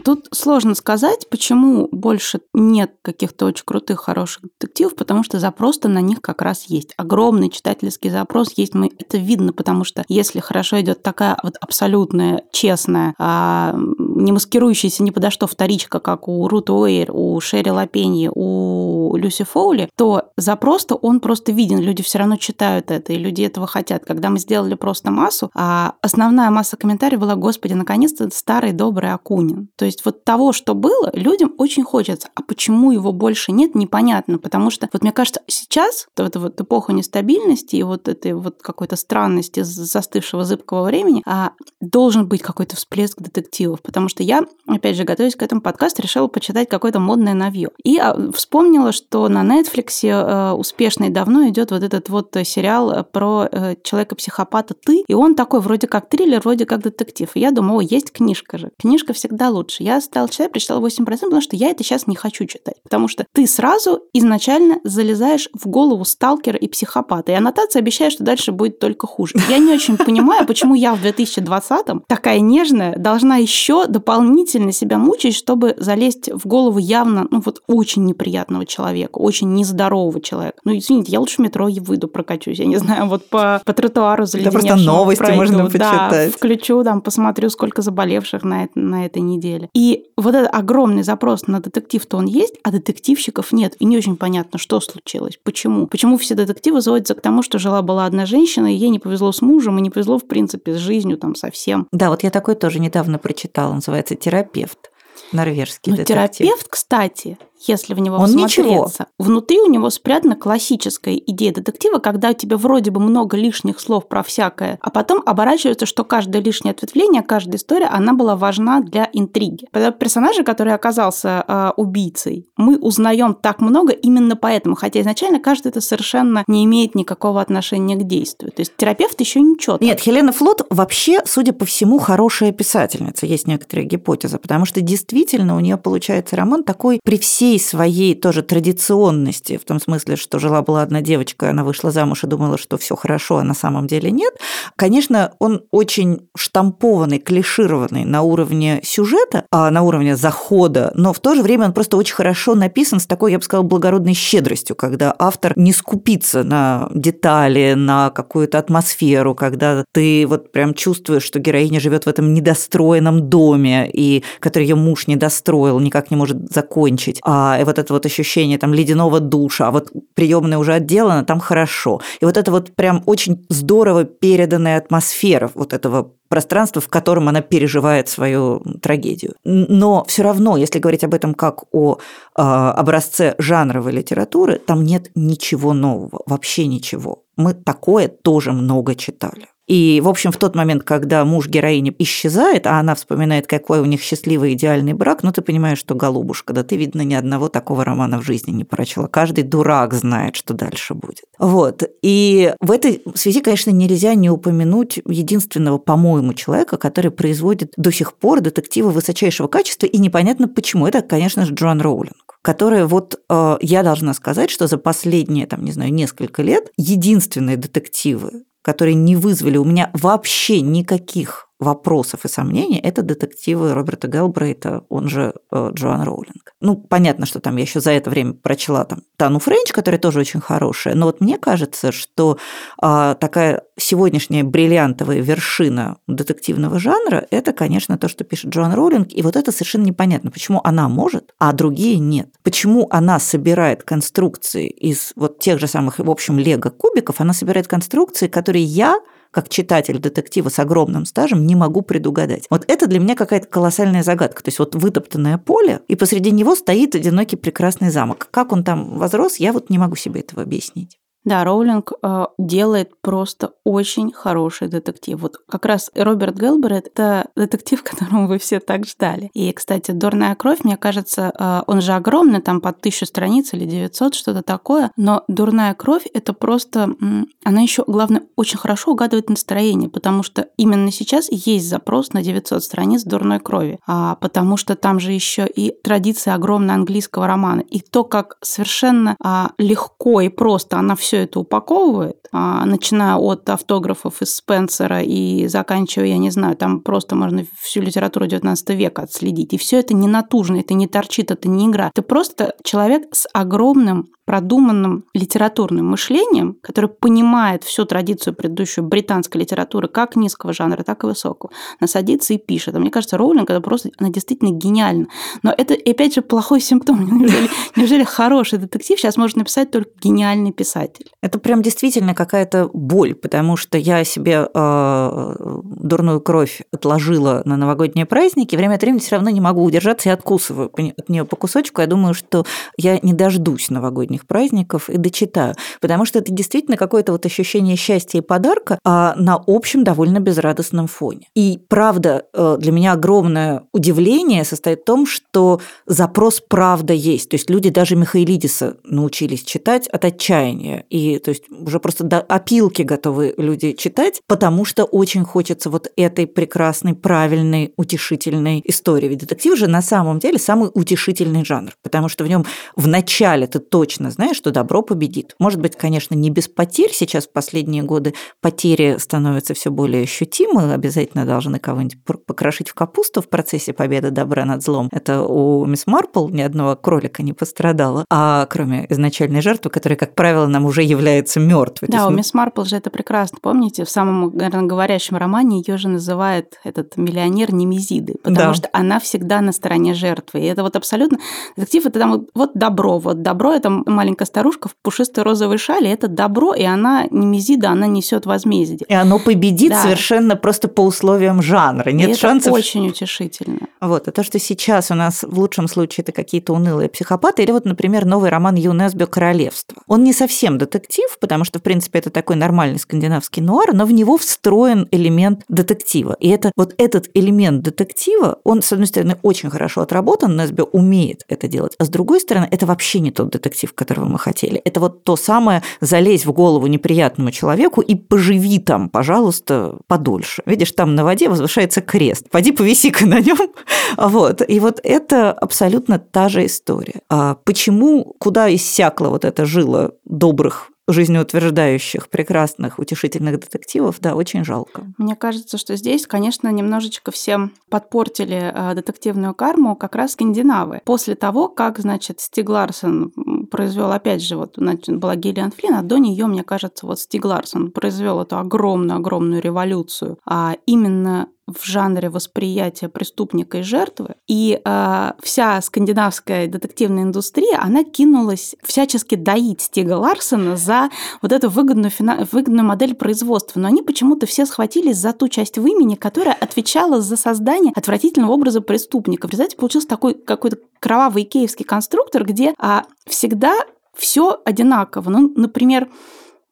Тут 0.04 0.28
сложно 0.32 0.76
сказать, 0.76 1.30
почему 1.30 1.88
больше 1.92 2.42
нет 2.54 2.94
каких-то 3.02 3.46
очень 3.46 3.64
крутых, 3.66 4.02
хороших 4.02 4.44
детективов, 4.44 4.96
потому 4.96 5.24
что 5.24 5.40
запрос-то 5.40 5.88
на 5.88 6.00
них 6.00 6.22
как 6.22 6.42
раз 6.42 6.66
есть. 6.66 6.94
Огромный 6.98 7.50
читательский 7.50 8.10
запрос 8.10 8.54
есть. 8.56 8.74
Мы 8.74 8.92
это 8.98 9.18
видно, 9.18 9.54
потому 9.54 9.84
что 9.84 10.04
если 10.08 10.40
хорошо 10.40 10.80
идет 10.82 11.04
такая 11.04 11.38
вот 11.44 11.56
абсолютная, 11.60 12.44
честная, 12.52 13.14
а, 13.18 13.76
не 13.76 14.32
маскирующаяся 14.32 15.04
ни 15.04 15.12
подо 15.12 15.30
что 15.30 15.48
вторичка, 15.48 16.00
как 16.00 16.28
у 16.28 16.48
Рут 16.48 16.70
Уэйр, 16.70 17.12
у 17.12 17.40
Шерри 17.40 17.72
Лапеньи, 17.72 18.30
у 18.34 19.16
Люси 19.16 19.44
Фоули, 19.44 19.90
то 19.96 20.32
запрос-то 20.38 20.96
он 20.96 21.20
просто 21.20 21.52
виден. 21.52 21.80
Люди 21.80 22.04
все 22.04 22.20
равно 22.20 22.38
читают 22.38 22.92
это, 22.92 23.14
и 23.14 23.18
люди 23.18 23.42
этого 23.42 23.68
хотят. 23.68 24.06
Когда 24.06 24.30
мы 24.30 24.40
сделали 24.40 24.76
просто 24.76 25.12
массу, 25.12 25.52
а 25.54 25.94
основная 26.02 26.50
масса 26.50 26.78
комментариев 26.78 27.20
была, 27.20 27.36
господи, 27.36 27.74
наконец-то 27.74 28.30
старый 28.32 28.72
добрый 28.72 29.14
Акунин. 29.14 29.70
То 29.76 29.86
есть 29.90 30.06
вот 30.06 30.24
того, 30.24 30.54
что 30.54 30.74
было, 30.74 31.10
людям 31.14 31.54
очень 31.58 31.84
хочется. 31.84 32.30
А 32.36 32.42
почему 32.42 32.92
его 32.92 33.12
больше 33.12 33.52
нет, 33.52 33.76
непонятно. 33.76 34.38
Потому 34.38 34.70
что, 34.70 34.88
вот 34.92 35.02
мне 35.02 35.12
кажется, 35.12 35.42
сейчас, 35.48 36.08
в 36.16 36.22
эту 36.22 36.40
вот 36.40 36.60
эпоху 36.62 36.92
нестабильности 36.92 37.76
и 37.76 37.84
вот 37.84 38.08
этой 38.08 38.34
вот 38.34 38.62
какой-то 38.62 38.96
странности 38.96 39.62
застывшего 39.62 40.44
зыбкого 40.44 40.84
времени, 40.84 41.22
а, 41.26 41.52
должен 41.82 42.28
быть 42.28 42.42
какой-то 42.42 42.76
всплеск 42.76 43.20
детективов. 43.20 43.82
Потому 43.82 44.10
что 44.10 44.24
я, 44.24 44.46
опять 44.68 44.96
же, 44.96 45.04
готовясь 45.04 45.36
к 45.36 45.44
этому 45.44 45.62
подкасту, 45.62 46.02
решила 46.02 46.28
почитать 46.28 46.70
какое-то 46.70 47.00
модное 47.00 47.34
навье. 47.34 47.70
И 47.84 47.98
а, 47.98 48.32
вспомнила, 48.32 48.92
что 48.92 49.28
на 49.28 49.44
Netflix 49.44 49.90
э, 50.04 50.52
успешно 50.54 51.06
и 51.06 51.10
давно 51.10 51.48
идет 51.50 51.72
вот 51.72 51.84
этот 51.84 52.10
вот 52.10 52.36
сериал 52.44 53.04
про 53.04 53.48
э, 53.52 53.76
человека-психопата 53.84 54.74
«Ты», 54.74 55.04
и 55.08 55.14
он 55.14 55.36
такой 55.36 55.60
вроде 55.60 55.88
как 55.88 56.10
триллер, 56.10 56.42
вроде 56.42 56.66
как 56.66 56.82
детектив. 56.82 57.30
И 57.34 57.40
я 57.40 57.52
думаю, 57.52 57.80
о, 57.80 57.82
есть 57.82 58.12
книжка 58.12 58.58
же. 58.58 58.72
Книжка 58.78 59.14
всегда 59.14 59.50
лучше. 59.50 59.79
Я 59.82 60.02
стала 60.02 60.30
читать, 60.30 60.52
прочитала 60.52 60.86
8%, 60.86 61.06
потому 61.06 61.42
что 61.42 61.56
я 61.56 61.70
это 61.70 61.84
сейчас 61.84 62.08
не 62.08 62.16
хочу 62.16 62.46
читать. 62.46 62.76
Потому 62.84 63.08
что 63.08 63.26
ты 63.34 63.48
сразу 63.48 64.02
изначально 64.14 64.80
залезаешь 64.84 65.50
в 65.54 65.68
голову 65.68 66.06
сталкера 66.06 66.58
и 66.58 66.68
психопата. 66.68 67.32
И 67.32 67.36
аннотация 67.36 67.80
обещает, 67.80 68.14
что 68.14 68.24
дальше 68.24 68.52
будет 68.52 68.80
только 68.80 69.08
хуже. 69.08 69.36
Я 69.50 69.58
не 69.58 69.72
очень 69.72 69.98
понимаю, 69.98 70.46
почему 70.46 70.76
я 70.76 70.94
в 70.94 71.04
2020-м 71.04 72.04
такая 72.08 72.40
нежная 72.40 72.96
должна 72.98 73.38
еще 73.38 73.88
дополнительно 73.88 74.72
себя 74.72 74.98
мучить, 74.98 75.36
чтобы 75.36 75.76
залезть 75.78 76.30
в 76.32 76.48
голову 76.48 76.78
явно, 76.78 77.28
ну 77.32 77.42
вот 77.44 77.62
очень 77.68 78.06
неприятного 78.06 78.66
человека, 78.66 79.18
очень 79.18 79.54
нездорового 79.54 80.22
человека. 80.22 80.58
Ну, 80.64 80.78
извините, 80.78 81.12
я 81.12 81.20
лучше 81.20 81.38
в 81.38 81.40
метро 81.40 81.70
выйду, 81.80 82.08
прокачусь, 82.08 82.60
я 82.60 82.66
не 82.66 82.78
знаю, 82.78 83.06
вот 83.08 83.30
по, 83.30 83.62
по 83.66 83.74
тротуару 83.74 84.26
заледеневшему 84.26 84.68
просто 84.68 84.86
новости 84.86 85.20
пройду, 85.20 85.38
можно 85.38 85.58
да, 85.58 85.64
почитать. 85.66 86.34
включу, 86.36 86.84
там, 86.84 87.02
посмотрю, 87.02 87.50
сколько 87.50 87.82
заболевших 87.82 88.44
на, 88.44 88.68
на 88.76 89.06
этой 89.06 89.22
неделе. 89.22 89.69
И 89.74 90.08
вот 90.18 90.36
этот 90.36 90.54
огромный 90.54 91.04
запрос 91.04 91.48
на 91.48 91.60
детектив-то 91.60 92.18
он 92.18 92.26
есть, 92.26 92.56
а 92.64 92.72
детективщиков 92.72 93.52
нет. 93.52 93.76
И 93.80 93.86
не 93.86 93.98
очень 93.98 94.18
понятно, 94.18 94.60
что 94.60 94.80
случилось, 94.80 95.40
почему. 95.44 95.88
Почему 95.88 96.18
все 96.18 96.36
детективы 96.36 96.82
сводятся 96.82 97.16
к 97.16 97.22
тому, 97.22 97.44
что 97.44 97.60
жила-была 97.60 98.06
одна 98.06 98.26
женщина, 98.26 98.74
и 98.74 98.78
ей 98.78 98.90
не 98.90 99.00
повезло 99.00 99.32
с 99.32 99.42
мужем, 99.42 99.78
и 99.78 99.82
не 99.82 99.90
повезло, 99.90 100.18
в 100.18 100.28
принципе, 100.28 100.74
с 100.74 100.78
жизнью 100.78 101.18
там 101.18 101.36
совсем. 101.36 101.88
Да, 101.92 102.10
вот 102.10 102.24
я 102.24 102.30
такой 102.30 102.56
тоже 102.56 102.80
недавно 102.80 103.18
прочитала, 103.20 103.74
называется 103.74 104.16
«Терапевт». 104.16 104.92
Норвежский 105.32 105.92
Но 105.92 105.98
детектив. 105.98 106.48
терапевт, 106.48 106.68
кстати, 106.70 107.38
если 107.68 107.94
в 107.94 108.00
него 108.00 108.18
Он 108.18 108.28
всмотреться, 108.28 108.64
ничего. 108.64 108.88
внутри 109.18 109.60
у 109.60 109.70
него 109.70 109.90
спрятана 109.90 110.36
классическая 110.36 111.16
идея 111.16 111.54
детектива, 111.54 112.00
когда 112.00 112.30
у 112.30 112.34
тебя 112.34 112.58
вроде 112.58 112.92
бы 112.92 113.00
много 113.00 113.38
лишних 113.38 113.80
слов 113.80 114.08
про 114.08 114.24
всякое, 114.24 114.80
а 114.82 114.90
потом 114.90 115.22
оборачивается, 115.26 115.86
что 115.86 116.04
каждое 116.04 116.42
лишнее 116.42 116.72
ответвление, 116.72 117.22
каждая 117.22 117.58
история, 117.58 117.88
она 117.88 118.14
была 118.14 118.36
важна 118.36 118.82
для 118.82 119.10
интриги. 119.14 119.68
Персонажа, 120.00 120.44
который 120.44 120.74
оказался 120.74 121.44
э, 121.48 121.72
убийцей, 121.78 122.48
мы 122.58 122.78
узнаем 122.78 123.34
так 123.34 123.60
много 123.60 123.94
именно 123.94 124.36
поэтому, 124.36 124.76
хотя 124.76 125.02
изначально 125.02 125.40
кажется, 125.40 125.70
это 125.70 125.82
совершенно 125.82 126.44
не 126.48 126.64
имеет 126.66 126.96
никакого 126.96 127.42
отношения 127.42 127.96
к 127.96 128.04
действию. 128.04 128.52
То 128.52 128.62
есть 128.62 128.74
терапевт 128.78 129.20
еще 129.20 129.42
ничего. 129.42 129.78
Нет, 129.82 130.00
Хелена 130.00 130.32
Флот 130.32 130.66
вообще, 130.70 131.20
судя 131.26 131.54
по 131.54 131.66
всему, 131.66 132.00
хорошая 132.00 132.52
писательница. 132.52 133.26
Есть 133.26 133.48
некоторые 133.48 133.86
гипотезы, 133.86 134.38
потому 134.38 134.66
что 134.66 134.82
действительно 134.82 135.56
у 135.56 135.60
нее 135.60 135.78
получается 135.78 136.36
роман 136.36 136.64
такой 136.64 137.00
при 137.04 137.18
всей 137.18 137.49
своей 137.58 138.14
тоже 138.14 138.44
традиционности, 138.44 139.58
в 139.58 139.66
том 139.66 139.80
смысле, 139.80 140.16
что 140.16 140.38
жила-была 140.40 140.82
одна 140.84 141.02
девочка, 141.02 141.50
она 141.50 141.64
вышла 141.64 141.90
замуж 141.92 142.24
и 142.24 142.28
думала, 142.28 142.58
что 142.58 142.78
все 142.78 142.96
хорошо, 142.96 143.38
а 143.38 143.44
на 143.44 143.54
самом 143.54 143.88
деле 143.88 144.12
нет. 144.12 144.34
Конечно, 144.76 145.34
он 145.40 145.64
очень 145.72 146.28
штампованный, 146.38 147.20
клишированный 147.20 148.06
на 148.06 148.22
уровне 148.22 148.82
сюжета, 148.84 149.46
а 149.52 149.72
на 149.72 149.82
уровне 149.82 150.16
захода, 150.16 150.92
но 150.96 151.14
в 151.14 151.20
то 151.20 151.36
же 151.36 151.42
время 151.42 151.66
он 151.66 151.74
просто 151.74 151.98
очень 151.98 152.16
хорошо 152.16 152.56
написан 152.56 153.00
с 153.00 153.06
такой, 153.06 153.32
я 153.32 153.38
бы 153.38 153.44
сказала, 153.44 153.66
благородной 153.66 154.14
щедростью, 154.14 154.76
когда 154.76 155.16
автор 155.18 155.54
не 155.56 155.74
скупится 155.74 156.44
на 156.44 156.90
детали, 156.94 157.74
на 157.76 158.10
какую-то 158.10 158.60
атмосферу, 158.60 159.36
когда 159.36 159.86
ты 159.94 160.28
вот 160.28 160.52
прям 160.52 160.74
чувствуешь, 160.74 161.24
что 161.24 161.40
героиня 161.40 161.80
живет 161.80 162.06
в 162.06 162.10
этом 162.10 162.34
недостроенном 162.34 163.30
доме, 163.30 163.90
и 163.92 164.24
который 164.40 164.64
ее 164.64 164.76
муж 164.76 165.08
не 165.08 165.16
достроил, 165.16 165.80
никак 165.80 166.12
не 166.12 166.18
может 166.18 166.52
закончить. 166.52 167.20
А 167.24 167.39
и 167.60 167.64
вот 167.64 167.80
это 167.80 167.94
вот 167.94 168.06
ощущение 168.06 168.58
там 168.58 168.74
ледяного 168.74 169.20
душа, 169.20 169.68
а 169.68 169.72
вот 169.72 169.92
приемная 170.16 170.58
уже 170.58 170.74
отделана, 170.74 171.24
там 171.24 171.40
хорошо. 171.40 172.02
И 172.22 172.26
вот 172.26 172.38
это 172.38 172.52
вот 172.52 172.76
прям 172.76 173.04
очень 173.06 173.46
здорово 173.50 174.04
переданная 174.04 174.78
атмосфера 174.78 175.50
вот 175.56 175.74
этого 175.74 176.12
пространства, 176.30 176.82
в 176.82 176.88
котором 176.88 177.28
она 177.28 177.42
переживает 177.42 178.08
свою 178.08 178.60
трагедию. 178.82 179.34
Но 179.44 180.06
все 180.08 180.24
равно, 180.24 180.58
если 180.58 180.80
говорить 180.80 181.04
об 181.04 181.14
этом 181.14 181.34
как 181.34 181.64
о 181.74 181.96
э, 181.96 182.42
образце 182.42 183.36
жанровой 183.40 183.92
литературы, 183.92 184.60
там 184.60 184.84
нет 184.84 185.12
ничего 185.16 185.74
нового, 185.74 186.22
вообще 186.26 186.68
ничего. 186.68 187.24
Мы 187.36 187.54
такое 187.54 188.08
тоже 188.08 188.52
много 188.54 188.96
читали. 188.96 189.48
И, 189.70 190.02
в 190.04 190.10
общем, 190.10 190.32
в 190.32 190.38
тот 190.38 190.56
момент, 190.56 190.84
когда 190.84 191.24
муж 191.24 191.48
героини 191.48 191.96
исчезает, 192.00 192.66
а 192.66 192.80
она 192.80 192.96
вспоминает, 192.96 193.46
какой 193.46 193.80
у 193.80 193.86
них 193.86 194.02
счастливый 194.02 194.54
идеальный 194.54 194.94
брак, 194.94 195.22
ну, 195.22 195.32
ты 195.32 195.44
понимаешь, 195.44 195.78
что, 195.78 195.94
голубушка, 195.94 196.54
да 196.54 196.64
ты, 196.64 196.76
видно, 196.76 197.02
ни 197.02 197.14
одного 197.14 197.50
такого 197.50 197.86
романа 197.86 198.20
в 198.20 198.26
жизни 198.26 198.50
не 198.50 198.64
прочла. 198.64 199.08
Каждый 199.08 199.44
дурак 199.44 199.94
знает, 199.94 200.36
что 200.36 200.56
дальше 200.56 200.96
будет. 200.96 201.26
Вот. 201.38 201.84
И 202.02 202.52
в 202.60 202.72
этой 202.72 203.04
связи, 203.14 203.42
конечно, 203.42 203.70
нельзя 203.70 204.16
не 204.16 204.32
упомянуть 204.32 205.00
единственного, 205.06 205.78
по-моему, 205.78 206.34
человека, 206.34 206.78
который 206.78 207.12
производит 207.12 207.74
до 207.78 207.92
сих 207.92 208.16
пор 208.16 208.42
детективы 208.42 208.90
высочайшего 208.90 209.48
качества, 209.48 209.86
и 209.86 210.00
непонятно 210.00 210.48
почему. 210.48 210.88
Это, 210.88 211.04
конечно 211.04 211.46
же, 211.46 211.54
Джоан 211.54 211.80
Роулинг 211.80 212.30
которая 212.42 212.88
вот 212.88 213.20
э, 213.30 213.58
я 213.60 213.84
должна 213.84 214.14
сказать, 214.14 214.50
что 214.50 214.68
за 214.68 214.78
последние, 214.78 215.46
там, 215.46 215.66
не 215.66 215.74
знаю, 215.74 215.94
несколько 215.94 216.42
лет 216.42 216.72
единственные 216.78 217.58
детективы, 217.58 218.44
которые 218.62 218.96
не 218.96 219.16
вызвали 219.16 219.58
у 219.58 219.66
меня 219.66 219.90
вообще 219.94 220.62
никаких 220.62 221.49
вопросов 221.60 222.24
и 222.24 222.30
сомнений, 222.30 222.80
это 222.80 223.02
детективы 223.02 223.74
Роберта 223.74 224.08
Гелбрейта, 224.08 224.86
он 224.88 225.10
же 225.10 225.34
э, 225.52 225.72
Джоан 225.74 226.04
Роулинг. 226.04 226.54
Ну, 226.62 226.78
понятно, 226.78 227.26
что 227.26 227.42
там 227.42 227.58
я 227.58 227.64
еще 227.64 227.82
за 227.82 227.92
это 227.92 228.10
время 228.10 228.34
прочла 228.34 228.86
там 228.86 229.02
Тану 229.18 229.40
Френч, 229.40 229.74
которая 229.74 230.00
тоже 230.00 230.20
очень 230.20 230.40
хорошая, 230.40 230.96
но 230.96 231.08
вот 231.08 231.20
мне 231.20 231.38
кажется, 231.38 231.92
что 231.92 232.38
э, 232.82 233.16
такая 233.20 233.64
сегодняшняя 233.78 234.44
бриллиантовая 234.44 235.20
вершина 235.20 235.98
детективного 236.08 236.80
жанра– 236.80 237.28
это, 237.32 237.52
конечно, 237.52 237.98
то, 237.98 238.08
что 238.08 238.24
пишет 238.24 238.52
Джоан 238.52 238.74
Роулинг, 238.74 239.10
и 239.12 239.22
вот 239.22 239.36
это 239.36 239.52
совершенно 239.52 239.84
непонятно, 239.84 240.32
почему 240.32 240.62
она 240.64 240.88
может, 240.88 241.34
а 241.40 241.52
другие 241.52 242.00
нет. 242.00 242.30
Почему 242.42 242.88
она 242.90 243.20
собирает 243.20 243.84
конструкции 243.84 244.68
из 244.68 245.12
вот 245.18 245.40
тех 245.40 245.60
же 245.60 245.68
самых, 245.68 246.00
в 246.00 246.10
общем, 246.10 246.40
лего-кубиков, 246.40 247.20
она 247.20 247.34
собирает 247.34 247.68
конструкции, 247.68 248.28
которые 248.28 248.64
я 248.64 248.98
как 249.32 249.50
читатель 249.50 250.00
детектива 250.00 250.50
с 250.50 250.60
огромным 250.60 251.06
стажем 251.06 251.46
не 251.46 251.56
могу 251.56 251.82
предугадать. 251.82 252.46
Вот 252.50 252.66
это 252.68 252.88
для 252.88 253.00
меня 253.00 253.16
какая-то 253.16 253.48
колоссальная 253.48 254.04
загадка. 254.04 254.44
То 254.44 254.50
есть 254.50 254.60
вот 254.60 254.76
вытоптанное 254.76 255.38
поле, 255.38 255.82
и 255.88 255.96
посреди 255.96 256.32
него 256.32 256.56
стоит 256.56 256.96
одинокий 256.96 257.36
прекрасный 257.36 257.90
замок. 257.90 258.28
Как 258.32 258.52
он 258.52 258.64
там 258.64 258.98
возрос, 258.98 259.38
я 259.38 259.54
вот 259.54 259.70
не 259.70 259.78
могу 259.78 259.96
себе 259.96 260.22
этого 260.22 260.44
объяснить. 260.44 261.00
Да, 261.30 261.44
Роулинг 261.44 261.92
э, 262.02 262.26
делает 262.40 263.00
просто 263.02 263.52
очень 263.64 264.12
хороший 264.12 264.68
детектив. 264.68 265.22
Вот 265.22 265.38
как 265.48 265.66
раз 265.66 265.92
Роберт 265.94 266.36
Гелберт– 266.36 266.88
это 266.96 267.28
детектив, 267.36 267.84
которого 267.84 268.26
вы 268.26 268.40
все 268.40 268.60
так 268.60 268.88
ждали. 268.88 269.30
И, 269.36 269.52
кстати, 269.52 269.92
«Дурная 269.92 270.34
кровь», 270.34 270.64
мне 270.64 270.76
кажется, 270.76 271.32
э, 271.38 271.62
он 271.68 271.82
же 271.82 271.92
огромный, 271.92 272.42
там 272.42 272.62
под 272.62 272.82
тысячу 272.82 273.06
страниц 273.06 273.54
или 273.54 273.66
900, 273.66 274.16
что-то 274.16 274.42
такое, 274.42 274.92
но 274.98 275.24
«Дурная 275.28 275.76
кровь»– 275.76 276.08
это 276.16 276.34
просто… 276.34 276.96
Она 277.44 277.62
еще, 277.62 277.84
главное, 277.86 278.24
очень 278.36 278.58
хорошо 278.58 278.94
угадывает 278.94 279.30
настроение, 279.30 279.88
потому 279.88 280.24
что 280.24 280.48
именно 280.58 280.92
сейчас 280.92 281.28
есть 281.30 281.70
запрос 281.70 282.12
на 282.14 282.24
900 282.24 282.64
страниц 282.64 283.04
«Дурной 283.04 283.40
крови», 283.40 283.78
а 283.86 284.16
потому 284.16 284.58
что 284.58 284.76
там 284.76 285.00
же 285.00 285.12
еще 285.12 285.46
и 285.46 285.76
традиция 285.84 286.34
огромная 286.34 286.74
английского 286.74 287.28
романа, 287.28 287.62
и 287.62 287.82
то, 287.82 288.04
как 288.04 288.38
совершенно 288.42 289.16
а, 289.24 289.52
легко 289.60 290.22
и 290.22 290.30
просто 290.30 290.80
она 290.80 290.96
все 290.96 291.19
это 291.24 291.40
упаковывает, 291.40 292.18
а, 292.32 292.66
начиная 292.66 293.16
от 293.16 293.50
автографов 293.50 294.22
из 294.22 294.36
Спенсера 294.36 295.02
и 295.02 295.48
заканчивая, 295.48 296.08
я 296.08 296.18
не 296.18 296.30
знаю, 296.30 296.56
там 296.56 296.82
просто 296.82 297.16
можно 297.16 297.46
всю 297.60 297.82
литературу 297.82 298.28
19 298.28 298.76
века 298.76 299.04
отследить. 299.04 299.54
И 299.54 299.58
все 299.58 299.80
это 299.80 299.94
не 299.94 300.08
натужно, 300.08 300.58
это 300.58 300.74
не 300.74 300.88
торчит, 300.88 301.32
это 301.32 301.48
не 301.50 301.68
игра. 301.68 301.92
Ты 301.94 302.02
просто 302.02 302.56
человек 302.64 303.04
с 303.14 303.28
огромным 303.34 304.10
продуманным 304.30 305.06
литературным 305.16 305.88
мышлением, 305.88 306.56
который 306.62 306.88
понимает 306.88 307.64
всю 307.64 307.86
традицию 307.86 308.36
предыдущую 308.36 308.86
британской 308.86 309.42
литературы, 309.42 309.88
как 309.88 310.16
низкого 310.16 310.54
жанра, 310.54 310.84
так 310.84 311.04
и 311.04 311.08
высокого, 311.08 311.52
она 311.80 311.88
садится 311.88 312.36
и 312.36 312.38
пишет. 312.38 312.76
А 312.76 312.80
мне 312.80 312.92
кажется, 312.92 313.18
Роулинг 313.18 313.50
это 313.50 313.60
просто, 313.60 313.90
она 313.98 314.12
действительно 314.12 314.52
гениальна. 314.52 315.08
Но 315.42 315.52
это, 315.58 315.74
опять 315.74 316.14
же, 316.14 316.22
плохой 316.22 316.62
симптом. 316.62 317.04
Неужели, 317.20 317.50
неужели 317.76 318.04
хороший 318.04 318.60
детектив 318.60 319.00
сейчас 319.00 319.18
может 319.18 319.36
написать 319.36 319.72
только 319.72 319.90
гениальный 320.00 320.52
писатель? 320.52 321.08
Это 321.24 321.40
прям 321.40 321.64
действительно 321.64 322.14
какая-то 322.14 322.70
боль, 322.72 323.16
потому 323.16 323.58
что 323.58 323.80
я 323.80 324.04
себе 324.04 324.48
э, 324.54 325.36
дурную 325.40 326.22
кровь 326.22 326.62
отложила 326.72 327.42
на 327.46 327.58
новогодние 327.58 328.06
праздники, 328.06 328.56
время 328.56 328.76
от 328.76 328.82
времени 328.84 329.00
все 329.00 329.16
равно 329.16 329.32
не 329.32 329.42
могу 329.42 329.64
удержаться 329.64 330.10
и 330.10 330.12
откусываю 330.12 330.72
от 330.76 331.10
нее 331.10 331.26
по 331.26 331.36
кусочку. 331.36 331.82
Я 331.82 331.88
думаю, 331.88 332.14
что 332.14 332.46
я 332.78 333.00
не 333.02 333.14
дождусь 333.14 333.72
новогодних 333.72 334.19
праздников 334.26 334.90
и 334.90 334.98
дочитаю, 334.98 335.56
потому 335.82 336.06
что 336.06 336.20
это 336.20 336.32
действительно 336.32 336.78
какое-то 336.78 337.12
вот 337.12 337.26
ощущение 337.26 337.76
счастья 337.76 338.20
и 338.20 338.22
подарка 338.22 338.80
а 338.84 339.14
на 339.16 339.42
общем 339.48 339.84
довольно 339.84 340.20
безрадостном 340.20 340.88
фоне. 340.88 341.28
И 341.36 341.60
правда, 341.68 342.26
э, 342.34 342.58
для 342.60 342.72
меня 342.72 342.94
огромное 342.94 343.64
удивление 343.74 344.44
состоит 344.44 344.82
в 344.82 344.86
том, 344.86 345.06
что 345.06 345.62
запрос 345.86 346.42
правда 346.48 346.94
есть. 346.94 347.30
То 347.30 347.36
есть 347.36 347.50
люди 347.50 347.70
даже 347.70 347.96
Михаилидиса 347.96 348.78
научились 348.84 349.44
читать 349.44 349.88
от 349.88 350.06
отчаяния. 350.06 350.86
И 350.90 351.20
то 351.20 351.30
есть 351.30 351.44
уже 351.50 351.80
просто 351.80 352.04
до 352.04 352.20
опилки 352.20 352.82
готовы 352.82 353.34
люди 353.38 353.74
читать, 353.74 354.22
потому 354.28 354.66
что 354.66 354.84
очень 354.84 355.26
хочется 355.26 355.70
вот 355.70 355.92
этой 355.96 356.28
прекрасной, 356.28 356.94
правильной, 356.94 357.74
утешительной 357.78 358.62
истории. 358.66 359.08
Ведь 359.08 359.20
детектив 359.20 359.58
же 359.58 359.68
на 359.68 359.82
самом 359.82 360.20
деле 360.20 360.40
самый 360.40 360.70
утешительный 360.74 361.46
жанр, 361.46 361.72
потому 361.84 362.10
что 362.10 362.24
в 362.24 362.28
нем 362.28 362.46
в 362.76 362.88
начале 362.88 363.48
ты 363.48 363.60
точно 363.60 364.09
точно 364.10 364.12
знаешь, 364.12 364.38
что 364.38 364.52
добро 364.52 364.82
победит. 364.82 365.36
Может 365.40 365.60
быть, 365.60 365.76
конечно, 365.76 366.16
не 366.16 366.30
без 366.30 366.48
потерь. 366.48 366.92
Сейчас 366.92 367.28
в 367.28 367.32
последние 367.32 367.84
годы 367.84 368.14
потери 368.42 368.98
становятся 369.00 369.54
все 369.54 369.70
более 369.70 370.04
ощутимы. 370.04 370.74
Обязательно 370.74 371.26
должны 371.26 371.60
кого-нибудь 371.60 371.98
покрошить 372.26 372.70
в 372.70 372.74
капусту 372.74 373.22
в 373.22 373.30
процессе 373.30 373.74
победы 373.74 374.12
добра 374.12 374.46
над 374.46 374.64
злом. 374.64 374.90
Это 374.92 375.22
у 375.22 375.66
мисс 375.66 375.88
Марпл 375.88 376.28
ни 376.30 376.42
одного 376.42 376.76
кролика 376.76 377.24
не 377.24 377.34
пострадало. 377.34 378.06
А 378.10 378.46
кроме 378.48 378.86
изначальной 378.90 379.42
жертвы, 379.42 379.70
которая, 379.70 379.98
как 379.98 380.16
правило, 380.16 380.48
нам 380.48 380.66
уже 380.66 380.84
является 380.84 381.40
мертвой. 381.40 381.90
Да, 381.90 382.08
у 382.08 382.12
мисс 382.12 382.34
Марпл 382.34 382.64
же 382.64 382.76
это 382.76 382.90
прекрасно. 382.90 383.38
Помните, 383.42 383.86
в 383.86 383.90
самом, 383.90 384.36
наверное, 384.36 384.68
говорящем 384.68 385.18
романе 385.18 385.62
ее 385.66 385.78
же 385.78 385.88
называет 385.88 386.60
этот 386.64 386.98
миллионер 386.98 387.54
Немезиды, 387.54 388.16
потому 388.24 388.50
да. 388.50 388.54
что 388.54 388.70
она 388.74 389.00
всегда 389.00 389.42
на 389.42 389.52
стороне 389.52 389.94
жертвы. 389.94 390.42
И 390.42 390.46
это 390.46 390.64
вот 390.64 390.76
абсолютно... 390.76 391.20
Детектив– 391.56 391.86
это 391.86 392.00
там 392.00 392.26
вот 392.34 392.52
добро. 392.54 393.00
Вот 393.00 393.22
добро– 393.22 393.54
это 393.54 393.70
маленькая 393.90 394.26
старушка 394.26 394.70
в 394.70 394.76
пушистой 394.82 395.24
розовой 395.24 395.58
шале. 395.58 395.92
Это 395.92 396.08
добро, 396.08 396.54
и 396.54 396.64
она 396.64 397.08
Немезида, 397.10 397.70
она 397.70 397.88
несет 397.88 398.26
возмездие. 398.26 398.86
И 398.88 398.94
оно 398.94 399.20
победит 399.20 399.72
да. 399.72 399.82
совершенно 399.82 400.36
просто 400.36 400.68
по 400.68 400.82
условиям 400.82 401.42
жанра. 401.42 401.92
Нет 401.92 402.10
и 402.10 402.14
шансов... 402.16 402.48
это 402.48 402.58
очень 402.58 402.88
утешительно. 402.88 403.68
Вот. 403.82 404.08
А 404.08 404.12
то, 404.12 404.24
что 404.24 404.40
сейчас 404.40 404.92
у 404.92 404.96
нас 404.96 405.24
в 405.24 405.40
лучшем 405.40 405.68
случае 405.68 406.04
это 406.04 406.12
какие-то 406.12 406.54
унылые 406.54 406.90
психопаты, 406.90 407.44
или 407.44 407.52
вот, 407.52 407.66
например, 407.66 408.06
новый 408.06 408.30
роман 408.30 408.56
Юнесбио 408.56 409.08
«Королевство». 409.08 409.82
Он 409.88 410.04
не 410.04 410.14
совсем 410.14 410.58
детектив, 410.58 411.18
потому 411.20 411.46
что, 411.46 411.60
в 411.60 411.64
принципе, 411.64 412.00
это 412.00 412.10
такой 412.10 412.36
нормальный 412.36 412.80
скандинавский 412.80 413.42
нуар, 413.42 413.74
но 413.74 413.86
в 413.86 413.92
него 413.92 414.18
встроен 414.18 414.88
элемент 414.92 415.44
детектива. 415.48 416.16
И 416.20 416.30
это 416.30 416.52
вот 416.56 416.74
этот 416.78 417.10
элемент 417.14 417.64
детектива, 417.64 418.40
он, 418.44 418.62
с 418.62 418.72
одной 418.72 418.88
стороны, 418.88 419.18
очень 419.22 419.50
хорошо 419.50 419.82
отработан, 419.82 420.36
Несбио 420.36 420.66
умеет 420.66 421.24
это 421.28 421.48
делать, 421.48 421.76
а 421.78 421.86
с 421.86 421.90
другой 421.90 422.20
стороны, 422.20 422.48
это 422.52 422.66
вообще 422.66 423.00
не 423.00 423.12
тот 423.12 423.30
детектив, 423.30 423.74
которого 423.80 424.06
мы 424.06 424.20
хотели. 424.20 424.62
Это 424.66 424.80
вот 424.80 425.04
то 425.04 425.16
самое 425.16 425.64
залезь 425.82 426.26
в 426.26 426.32
голову 426.34 426.68
неприятному 426.68 427.32
человеку 427.32 427.82
и 427.82 427.96
поживи 427.96 428.60
там, 428.60 428.90
пожалуйста, 428.90 429.78
подольше. 429.88 430.44
Видишь, 430.46 430.74
там 430.74 430.96
на 430.96 431.04
воде 431.04 431.30
возвышается 431.30 431.82
крест. 431.82 432.30
Пойди 432.30 432.52
повиси-ка 432.52 433.06
на 433.06 433.20
нем. 433.20 433.38
Вот. 433.98 434.42
И 434.48 434.60
вот 434.60 434.80
это 434.84 435.32
абсолютно 435.32 436.00
та 436.00 436.30
же 436.30 436.46
история. 436.46 437.02
А 437.10 437.36
почему, 437.36 438.16
куда 438.20 438.54
иссякла 438.54 439.10
вот 439.10 439.26
эта 439.26 439.46
жила 439.46 439.92
добрых 440.06 440.70
жизнеутверждающих, 440.92 442.10
прекрасных, 442.10 442.80
утешительных 442.80 443.40
детективов, 443.40 443.98
да, 444.00 444.16
очень 444.16 444.44
жалко. 444.44 444.84
Мне 444.98 445.16
кажется, 445.16 445.58
что 445.58 445.76
здесь, 445.76 446.08
конечно, 446.08 446.52
немножечко 446.52 447.12
всем 447.12 447.54
подпортили 447.70 448.52
э, 448.54 448.76
детективную 448.76 449.34
карму 449.34 449.76
как 449.76 449.96
раз 449.96 450.14
скандинавы. 450.14 450.82
После 450.86 451.16
того, 451.16 451.48
как, 451.48 451.80
значит, 451.80 452.20
Стиг 452.20 452.50
Ларсон 452.50 453.12
произвел, 453.52 453.92
опять 453.92 454.24
же, 454.24 454.36
вот, 454.36 454.54
значит, 454.58 454.98
была 454.98 455.16
Гиллиан 455.16 455.52
Флинн, 455.52 455.76
а 455.76 455.82
до 455.82 455.98
нее, 455.98 456.28
мне 456.28 456.44
кажется, 456.44 456.86
вот 456.86 457.00
Стиг 457.00 457.26
Ларсон 457.26 457.72
произвел 457.72 458.22
эту 458.22 458.38
огромную-огромную 458.38 459.42
революцию, 459.42 460.18
а 460.26 460.56
именно 460.66 461.28
в 461.58 461.66
жанре 461.66 462.10
восприятия 462.10 462.90
преступника 462.90 463.60
и 463.60 463.62
жертвы. 463.62 464.16
И 464.28 464.60
э, 464.64 465.12
вся 465.22 465.62
скандинавская 465.62 466.48
детективная 466.48 467.04
индустрия, 467.04 467.60
она 467.62 467.84
кинулась 467.84 468.56
всячески 468.64 469.16
доить 469.16 469.62
Стига 469.62 469.94
Ларсона 469.94 470.58
за 470.58 470.90
вот 471.22 471.32
эту 471.32 471.50
выгодную, 471.50 471.92
фина... 471.92 472.28
выгодную 472.32 472.66
модель 472.66 472.96
производства. 472.96 473.60
Но 473.60 473.68
они 473.68 473.82
почему-то 473.82 474.26
все 474.26 474.46
схватились 474.46 474.98
за 474.98 475.14
ту 475.14 475.28
часть 475.28 475.58
в 475.58 475.66
имени, 475.66 475.96
которая 475.96 476.34
отвечала 476.34 477.02
за 477.02 477.18
создание 477.18 477.74
отвратительного 477.76 478.32
образа 478.32 478.62
преступника. 478.62 479.28
В 479.28 479.32
результате 479.32 479.58
получился 479.58 479.88
такой 479.88 480.14
какой-то 480.14 480.58
кровавый 480.80 481.24
киевский 481.24 481.66
конструктор, 481.66 482.26
где 482.26 482.54
а, 482.58 482.86
всегда 483.06 483.54
все 483.96 484.40
одинаково. 484.46 485.10
Ну, 485.10 485.34
например, 485.36 485.90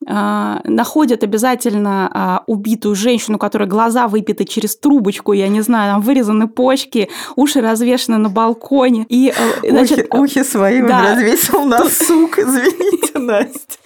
находят 0.06 1.24
обязательно 1.24 2.10
а, 2.14 2.44
убитую 2.46 2.96
женщину, 2.96 3.38
которая 3.38 3.68
глаза 3.68 4.08
выпиты 4.08 4.46
через 4.46 4.78
трубочку, 4.78 5.34
я 5.34 5.48
не 5.48 5.62
знаю, 5.62 5.98
там 5.98 6.02
вырезаны 6.02 6.48
почки, 6.48 7.10
уши 7.36 7.62
развешены 7.62 8.18
на 8.18 8.30
балконе. 8.30 9.06
И, 9.10 9.34
э, 9.36 9.72
значит, 9.72 10.08
ухи, 10.14 10.40
ухи 10.40 10.44
свои 10.44 10.82
да. 10.82 11.02
развесил 11.02 11.66
на 11.66 11.80
сук, 11.90 12.38
извините, 12.38 13.18
Настя. 13.18 13.78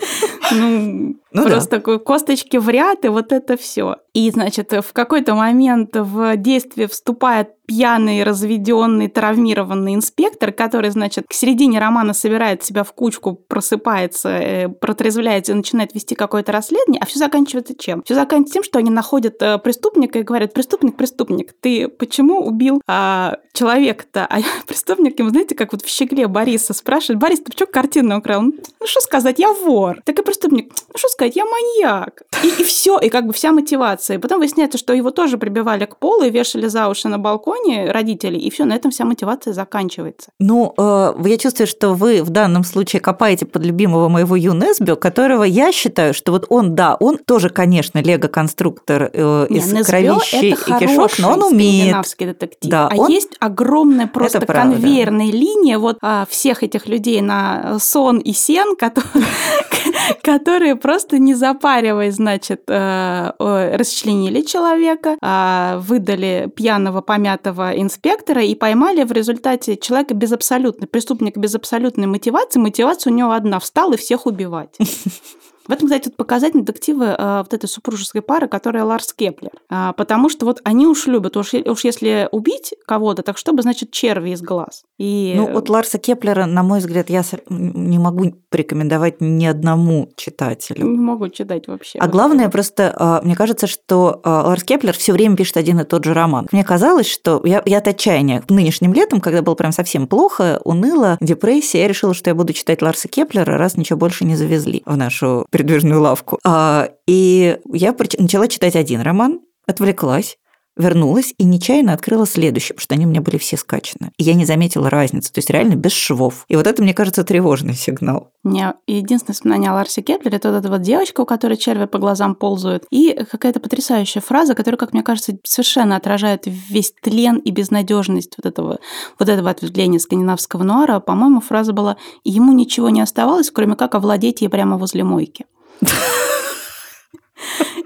Ну, 0.52 1.16
ну 1.34 1.44
просто 1.44 1.72
да. 1.72 1.78
такой 1.78 2.00
косточки 2.00 2.58
в 2.58 2.70
ряд, 2.70 3.06
и 3.06 3.10
вот 3.10 3.32
это 3.32 3.58
все. 3.58 3.98
И, 4.14 4.30
значит, 4.32 4.72
в 4.74 4.94
какой-то 4.94 5.36
момент 5.36 5.96
в 5.96 6.36
действие 6.36 6.88
вступает 6.88 7.50
пьяный, 7.72 8.24
разведенный, 8.24 9.08
травмированный 9.08 9.96
инспектор, 9.96 10.52
который, 10.52 10.90
значит, 10.90 11.26
к 11.30 11.34
середине 11.34 11.80
романа 11.80 12.14
собирает 12.14 12.64
себя 12.64 12.84
в 12.84 12.92
кучку, 12.92 13.34
просыпается, 13.48 14.28
э, 14.30 14.68
протрезвляется 14.68 15.54
и 15.54 15.56
начинает 15.56 15.96
вести 15.96 16.14
какое-то 16.14 16.52
расследование, 16.52 17.02
а 17.02 17.06
все 17.06 17.20
заканчивается 17.20 17.74
чем? 17.74 18.04
Все 18.04 18.16
заканчивается 18.16 18.54
тем, 18.56 18.64
что 18.66 18.80
они 18.80 18.90
находят 18.90 19.42
э, 19.42 19.58
преступника 19.58 20.20
и 20.20 20.24
говорят, 20.24 20.54
преступник, 20.54 20.98
преступник, 20.98 21.54
ты 21.62 21.88
почему 21.88 22.46
убил 22.46 22.82
а, 22.88 23.38
человека-то? 23.54 24.26
А 24.26 24.40
преступник 24.68 25.18
ему, 25.20 25.30
знаете, 25.30 25.56
как 25.56 25.72
вот 25.72 25.82
в 25.82 25.88
щегле 25.88 26.28
Бориса 26.28 26.74
спрашивает, 26.74 27.22
Борис, 27.22 27.40
ты 27.40 27.52
почему 27.52 27.70
картину 27.72 28.18
украл? 28.18 28.42
Ну, 28.42 28.54
что 28.84 29.00
сказать, 29.00 29.40
я 29.40 29.54
вор. 29.54 30.02
Так 30.04 30.20
и 30.20 30.24
преступник, 30.24 30.74
ну, 30.90 30.98
что 30.98 31.08
сказать, 31.08 31.21
я 31.26 31.46
маньяк. 31.46 32.24
И, 32.44 32.62
и 32.62 32.64
все, 32.64 33.00
и 33.00 33.10
как 33.10 33.28
бы 33.28 33.34
вся 33.34 33.52
мотивация. 33.52 34.18
И 34.18 34.20
потом 34.20 34.40
выясняется, 34.40 34.78
что 34.78 34.94
его 34.94 35.12
тоже 35.12 35.38
прибивали 35.38 35.86
к 35.86 35.98
полу 35.98 36.24
и 36.24 36.30
вешали 36.30 36.68
за 36.68 36.88
уши 36.88 37.08
на 37.08 37.18
балконе 37.18 37.92
родители, 37.92 38.38
и 38.38 38.50
все, 38.50 38.66
на 38.66 38.74
этом 38.74 38.92
вся 38.92 39.06
мотивация 39.06 39.54
заканчивается. 39.54 40.32
Ну, 40.40 40.74
э, 40.78 41.14
я 41.26 41.38
чувствую, 41.38 41.68
что 41.68 41.94
вы 41.94 42.24
в 42.24 42.30
данном 42.30 42.64
случае 42.64 43.00
копаете 43.00 43.46
под 43.46 43.64
любимого 43.66 44.08
моего 44.10 44.36
Юнесбио, 44.36 44.96
которого 44.96 45.44
я 45.44 45.72
считаю, 45.72 46.14
что 46.14 46.32
вот 46.32 46.46
он, 46.50 46.76
да, 46.76 46.96
он 47.00 47.18
тоже, 47.18 47.50
конечно, 47.50 48.00
лего-конструктор 48.00 49.10
э, 49.14 49.48
из 49.50 49.72
Нет, 49.72 49.86
кровищи 49.86 50.46
и 50.46 50.56
кишок, 50.80 51.12
но 51.20 51.34
он 51.34 51.44
умеет. 51.44 51.96
детектив. 52.18 52.72
Да, 52.72 52.90
а 52.92 52.96
он... 52.96 53.12
есть 53.12 53.36
огромная 53.40 54.08
просто 54.08 54.46
конвейерная 54.46 55.32
линия 55.32 55.78
вот 55.78 55.98
а, 56.02 56.26
всех 56.30 56.64
этих 56.64 56.88
людей 56.88 57.22
на 57.22 57.78
сон 57.80 58.20
и 58.20 58.34
сен, 58.34 58.76
которые, 58.76 59.26
которые 60.24 60.76
просто 60.76 61.18
не 61.18 61.34
запариваясь, 61.34 62.16
значит, 62.16 62.64
э, 62.68 63.32
расчленили 63.76 64.42
человека, 64.42 65.18
а, 65.22 65.80
выдали 65.80 66.52
пьяного, 66.56 67.02
помятого 67.02 67.80
инспектора 67.80 68.44
и 68.44 68.56
поймали 68.56 69.04
в 69.04 69.12
результате 69.12 69.78
человека 69.78 70.14
без 70.14 70.32
абсолютной, 70.32 70.88
преступника 70.88 71.40
без 71.40 71.56
абсолютной 71.56 72.08
мотивации. 72.08 72.60
Мотивация 72.60 73.12
у 73.12 73.16
него 73.16 73.32
одна– 73.32 73.60
встал 73.62 73.94
и 73.94 73.98
всех 73.98 74.26
убивать. 74.26 74.78
В 75.68 75.72
этом, 75.72 75.88
кстати, 75.88 76.08
вот 76.08 76.18
показательны 76.18 76.62
детективы 76.62 77.16
э, 77.18 77.38
вот 77.40 77.54
этой 77.54 77.68
супружеской 77.68 78.22
пары, 78.22 78.48
которая 78.48 78.84
Ларс 78.84 79.14
Кеплер. 79.14 79.52
А, 79.70 79.94
потому 79.94 80.30
что 80.30 80.46
вот 80.46 80.60
они 80.64 80.88
уж 80.88 81.08
любят, 81.08 81.38
уж, 81.38 81.54
уж 81.54 81.84
если 81.84 82.28
убить 82.32 82.74
кого-то, 82.86 83.22
так 83.22 83.38
чтобы, 83.38 83.62
значит, 83.62 83.92
черви 83.92 84.32
из 84.32 84.42
глаз. 84.42 84.84
И... 84.98 85.34
Ну, 85.36 85.52
вот 85.52 85.70
Ларса 85.70 85.98
Кеплера, 85.98 86.46
на 86.46 86.64
мой 86.64 86.80
взгляд, 86.80 87.10
я 87.10 87.24
не 87.50 88.00
могу 88.00 88.34
порекомендовать 88.50 89.22
ни 89.22 89.46
одному 89.46 90.10
читателю. 90.16 90.86
Не 90.86 91.00
могу 91.00 91.30
читать 91.30 91.68
вообще. 91.68 92.00
А 92.00 92.08
главное, 92.08 92.50
просто 92.50 92.94
а, 92.98 93.22
мне 93.22 93.36
кажется, 93.36 93.68
что 93.68 94.20
а, 94.24 94.48
Ларс 94.48 94.64
Кеплер 94.64 94.96
все 94.98 95.14
время 95.14 95.36
пишет 95.36 95.58
один 95.58 95.80
и 95.80 95.84
тот 95.84 96.04
же 96.04 96.14
роман. 96.14 96.48
Мне 96.52 96.64
казалось, 96.64 97.10
что 97.10 97.42
я, 97.46 97.62
я 97.66 97.78
от 97.78 97.88
отчаяния 97.88 98.44
нынешним 98.50 98.94
летом, 98.94 99.22
когда 99.22 99.42
было 99.42 99.56
прям 99.56 99.72
совсем 99.72 100.08
плохо, 100.08 100.60
уныло, 100.64 101.18
депрессия, 101.22 101.82
я 101.82 101.88
решила, 101.88 102.14
что 102.14 102.30
я 102.30 102.36
буду 102.36 102.54
читать 102.54 102.82
Ларса 102.82 103.08
Кеплера, 103.08 103.58
раз 103.58 103.78
ничего 103.78 103.98
больше 103.98 104.26
не 104.26 104.36
завезли 104.36 104.82
в 104.86 104.98
нашу 104.98 105.46
передвижную 105.52 106.02
лавку. 106.02 106.40
А, 106.44 106.90
и 107.08 107.60
я 107.72 107.96
начала 108.18 108.48
читать 108.48 108.76
один 108.76 109.02
роман, 109.02 109.42
отвлеклась, 109.68 110.38
вернулась 110.78 111.34
и 111.38 111.44
нечаянно 111.44 111.94
открыла 111.94 112.26
следующий, 112.26 112.74
потому 112.74 112.84
что 112.84 112.96
они 112.96 113.06
у 113.06 113.10
меня 113.10 113.22
были 113.22 113.38
все 113.38 113.58
скачаны. 113.58 114.12
И 114.18 114.24
я 114.24 114.34
не 114.34 114.46
заметила 114.46 114.90
разницы, 114.90 115.32
то 115.32 115.40
есть 115.40 115.50
реально 115.50 115.76
без 115.76 115.92
швов. 115.92 116.46
И 116.48 116.56
вот 116.56 116.68
это, 116.68 116.82
мне 116.82 116.94
кажется, 116.94 117.24
тревожный 117.24 117.74
сигнал. 117.74 118.32
Мне 118.44 118.74
единственное 118.88 119.34
воспоминание 119.34 119.72
о 119.72 119.74
Ларсе 119.76 120.02
Кеплере, 120.02 120.38
это 120.38 120.52
вот 120.52 120.58
эта 120.58 120.70
вот 120.70 120.82
девочка, 120.82 121.22
у 121.22 121.26
которой 121.26 121.58
черви 121.58 121.86
по 121.86 122.00
глазам 122.00 122.36
ползают, 122.36 122.86
и 122.90 123.26
какая-то 123.30 123.60
потрясающая 123.60 124.22
фраза, 124.22 124.56
которая, 124.56 124.78
как 124.78 124.94
мне 124.94 125.04
кажется, 125.04 125.38
совершенно 125.44 125.96
отражает 125.96 126.44
весь 126.46 126.94
тлен 127.02 127.38
и 127.38 127.52
безнадежность 127.52 128.34
вот 128.38 128.46
этого, 128.46 128.80
вот 129.20 129.30
этого 129.30 129.50
ответвления 129.50 130.00
скандинавского 130.00 130.64
нуара. 130.64 131.00
По-моему, 131.00 131.42
фраза 131.42 131.74
была 131.74 131.98
«Ему 132.24 132.54
ничего 132.54 132.90
не 132.90 133.02
оставалось, 133.02 133.52
кроме 133.52 133.76
как 133.76 133.96
овладеть 133.96 134.42
ей 134.42 134.48
прямо 134.48 134.78
возле 134.78 135.04
мойки». 135.04 135.46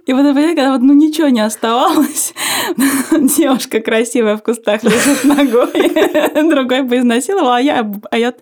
И 0.05 0.13
вот, 0.13 0.21
понимаете, 0.21 0.55
когда 0.55 0.71
вот 0.73 0.81
ну 0.81 0.93
ничего 0.93 1.29
не 1.29 1.39
оставалось, 1.41 2.33
девушка 3.37 3.79
красивая 3.79 4.37
в 4.37 4.43
кустах 4.43 4.83
лежит 4.83 5.23
ногой, 5.23 6.49
другой 6.49 6.83
бы 6.83 6.97
изнасиловал, 6.97 7.53
а 7.53 7.61
я, 7.61 7.91
а 8.11 8.17
я 8.17 8.33